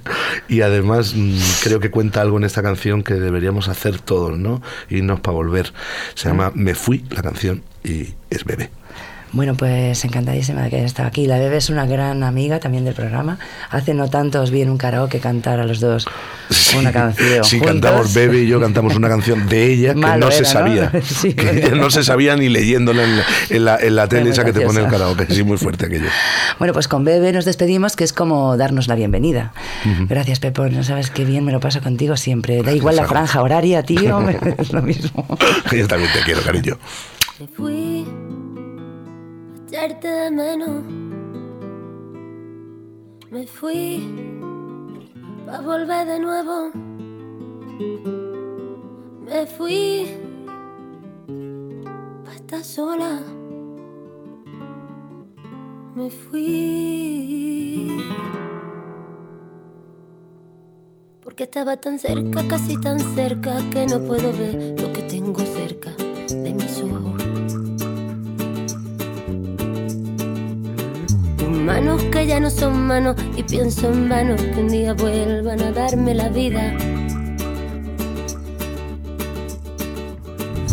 Y 0.48 0.60
además 0.60 1.14
mm, 1.16 1.36
creo 1.62 1.80
que 1.80 1.90
cuenta 1.90 2.20
algo 2.20 2.36
en 2.36 2.44
esta 2.44 2.62
canción 2.62 3.02
que 3.02 3.14
deberíamos 3.14 3.68
hacer 3.68 3.98
todos, 4.00 4.38
¿no? 4.38 4.60
Irnos 4.90 5.20
para 5.20 5.34
volver. 5.36 5.72
Se 6.14 6.28
llama 6.28 6.50
Mm. 6.54 6.58
Me 6.62 6.74
Fui, 6.74 7.04
la 7.10 7.22
canción, 7.22 7.62
y 7.84 8.08
es 8.30 8.44
bebé. 8.44 8.70
Bueno, 9.32 9.54
pues 9.54 10.04
encantadísima 10.04 10.62
de 10.62 10.70
que 10.70 10.76
haya 10.76 10.84
estado 10.84 11.08
aquí. 11.08 11.26
La 11.26 11.38
Bebe 11.38 11.56
es 11.56 11.70
una 11.70 11.86
gran 11.86 12.22
amiga 12.22 12.60
también 12.60 12.84
del 12.84 12.94
programa. 12.94 13.38
Hace 13.70 13.94
no 13.94 14.08
tanto 14.10 14.42
os 14.42 14.50
vi 14.50 14.60
en 14.60 14.68
un 14.68 14.76
karaoke 14.76 15.20
cantar 15.20 15.58
a 15.58 15.64
los 15.64 15.80
dos 15.80 16.06
una 16.78 16.92
canción. 16.92 17.44
Sí, 17.44 17.58
juntos. 17.58 17.72
cantamos 17.72 18.14
Bebe 18.14 18.42
y 18.42 18.46
yo 18.46 18.60
cantamos 18.60 18.94
una 18.94 19.08
canción 19.08 19.48
de 19.48 19.72
ella 19.72 19.94
que 19.94 20.00
Malo 20.00 20.26
no 20.26 20.32
se 20.32 20.44
sabía. 20.44 20.92
Sí. 21.02 21.34
que 21.34 21.50
ella 21.50 21.74
no 21.74 21.90
se 21.90 22.04
sabía 22.04 22.36
ni 22.36 22.48
leyéndola 22.48 23.04
en 23.04 23.16
la, 23.16 23.24
en 23.50 23.64
la, 23.64 23.76
en 23.76 23.96
la 23.96 24.08
tele 24.08 24.30
esa 24.30 24.44
que 24.44 24.52
te 24.52 24.60
pone 24.60 24.80
el 24.80 24.88
karaoke. 24.88 25.26
Sí, 25.26 25.42
muy 25.42 25.58
fuerte 25.58 25.86
aquello. 25.86 26.08
Bueno, 26.58 26.74
pues 26.74 26.86
con 26.86 27.04
Bebe 27.04 27.32
nos 27.32 27.44
despedimos, 27.44 27.96
que 27.96 28.04
es 28.04 28.12
como 28.12 28.56
darnos 28.56 28.86
la 28.86 28.94
bienvenida. 28.94 29.52
Gracias, 30.08 30.38
Pepo. 30.38 30.68
No 30.68 30.84
sabes 30.84 31.10
qué 31.10 31.24
bien 31.24 31.44
me 31.44 31.50
lo 31.50 31.58
paso 31.58 31.80
contigo 31.80 32.16
siempre. 32.16 32.62
Da 32.62 32.72
igual 32.72 32.96
la 32.96 33.06
franja 33.06 33.42
horaria, 33.42 33.82
tío. 33.82 34.20
es 34.58 34.72
lo 34.72 34.82
mismo. 34.82 35.26
Yo 35.72 35.88
también 35.88 36.12
te 36.12 36.20
quiero, 36.20 36.42
cariño. 36.42 36.78
Me 37.40 37.48
fui 37.48 38.04
echarte 39.72 40.06
de 40.06 40.30
menos. 40.30 40.84
Me 43.30 43.46
fui 43.46 44.02
a 45.50 45.60
volver 45.62 46.06
de 46.06 46.18
nuevo. 46.18 46.70
Me 49.24 49.46
fui 49.46 50.08
a 52.28 52.34
estar 52.34 52.62
sola. 52.62 53.22
Me 55.94 56.10
fui. 56.10 57.88
Porque 61.22 61.44
estaba 61.44 61.78
tan 61.78 61.98
cerca, 61.98 62.46
casi 62.46 62.78
tan 62.78 63.00
cerca, 63.14 63.56
que 63.70 63.86
no 63.86 64.00
puedo 64.00 64.32
ver 64.32 64.81
manos 71.62 72.02
que 72.04 72.26
ya 72.26 72.40
no 72.40 72.50
son 72.50 72.86
manos 72.86 73.16
y 73.36 73.42
pienso 73.42 73.90
en 73.92 74.08
vano 74.08 74.36
que 74.36 74.60
un 74.60 74.68
día 74.68 74.94
vuelvan 74.94 75.60
a 75.60 75.70
darme 75.70 76.14
la 76.14 76.28
vida. 76.28 76.72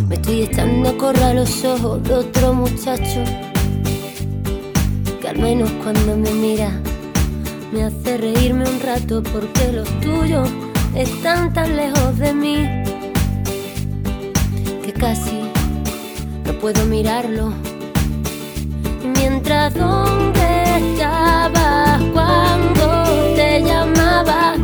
Me 0.07 0.15
estoy 0.15 0.43
echando 0.43 0.89
a 0.89 0.97
correr 0.97 1.35
los 1.35 1.63
ojos 1.63 2.03
de 2.03 2.13
otro 2.15 2.53
muchacho 2.53 3.23
que 5.21 5.27
al 5.27 5.37
menos 5.37 5.69
cuando 5.83 6.17
me 6.17 6.31
mira 6.31 6.71
me 7.71 7.83
hace 7.83 8.17
reírme 8.17 8.67
un 8.67 8.79
rato 8.79 9.21
porque 9.21 9.71
los 9.71 9.87
tuyos 9.99 10.49
están 10.95 11.53
tan 11.53 11.75
lejos 11.75 12.17
de 12.17 12.33
mí 12.33 12.67
que 14.83 14.91
casi 14.93 15.41
no 16.45 16.53
puedo 16.53 16.83
mirarlo. 16.85 17.53
Mientras 19.03 19.75
dónde 19.75 20.58
estabas 20.79 22.01
cuando 22.13 23.03
te 23.35 23.61
llamaba, 23.61 24.55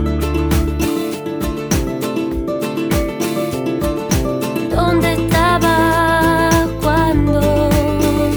dónde 4.74 5.14
estabas 5.14 6.68
cuando 6.82 7.70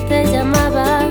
te 0.08 0.24
llamaba. 0.26 1.08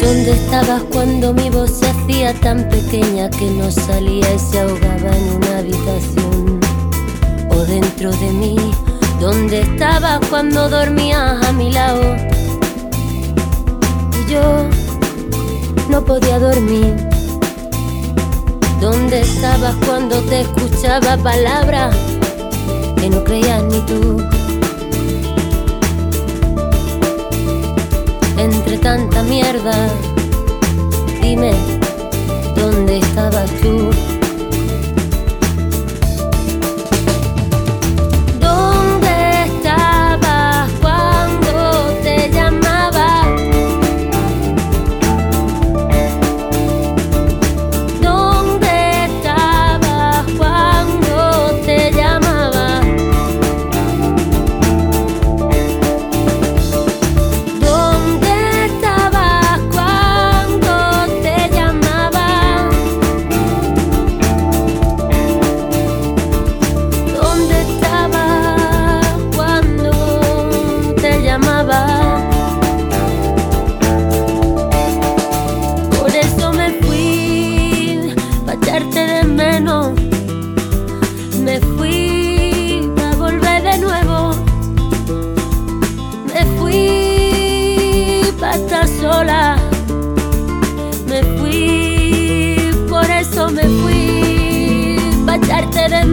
¿Dónde 0.00 0.32
estabas 0.32 0.82
cuando 0.92 1.32
mi 1.32 1.50
voz 1.50 1.70
se 1.70 1.86
hacía 1.88 2.32
tan 2.40 2.68
pequeña 2.68 3.28
que 3.30 3.50
no 3.50 3.70
salía 3.70 4.34
y 4.34 4.38
se 4.38 4.60
ahogaba 4.60 5.16
en 5.16 5.36
una 5.36 5.58
habitación? 5.58 6.60
¿O 7.50 7.56
dentro 7.64 8.10
de 8.12 8.32
mí? 8.32 8.56
¿Dónde 9.20 9.60
estabas 9.60 10.20
cuando 10.28 10.68
dormías 10.68 11.44
a 11.46 11.52
mi 11.52 11.72
lado? 11.72 12.16
Y 14.18 14.32
yo 14.32 14.68
no 15.88 16.04
podía 16.04 16.38
dormir. 16.38 16.96
¿Dónde 18.80 19.20
estabas 19.20 19.74
cuando 19.86 20.20
te 20.22 20.42
escuchaba 20.42 21.16
palabras 21.16 21.96
que 23.00 23.10
no 23.10 23.24
creías 23.24 23.62
ni 23.64 23.80
tú? 23.80 24.22
entre 28.38 28.78
tanta 28.78 29.22
mierda. 29.22 29.88
Dime, 31.20 31.52
¿dónde 32.54 32.98
estabas 32.98 33.50
tú? 33.60 34.15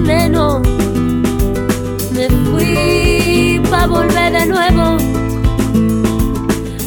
veneno. 0.02 0.62
Me 2.12 2.30
fui 2.46 3.62
pa' 3.70 3.88
volver 3.88 4.32
de 4.32 4.46
nuevo. 4.46 4.98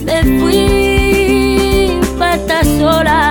Me 0.05 0.23
fui 0.39 2.01
pa' 2.19 2.35
estar 2.35 2.65
sola. 2.65 3.26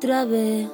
otra 0.00 0.24
vez. 0.24 0.66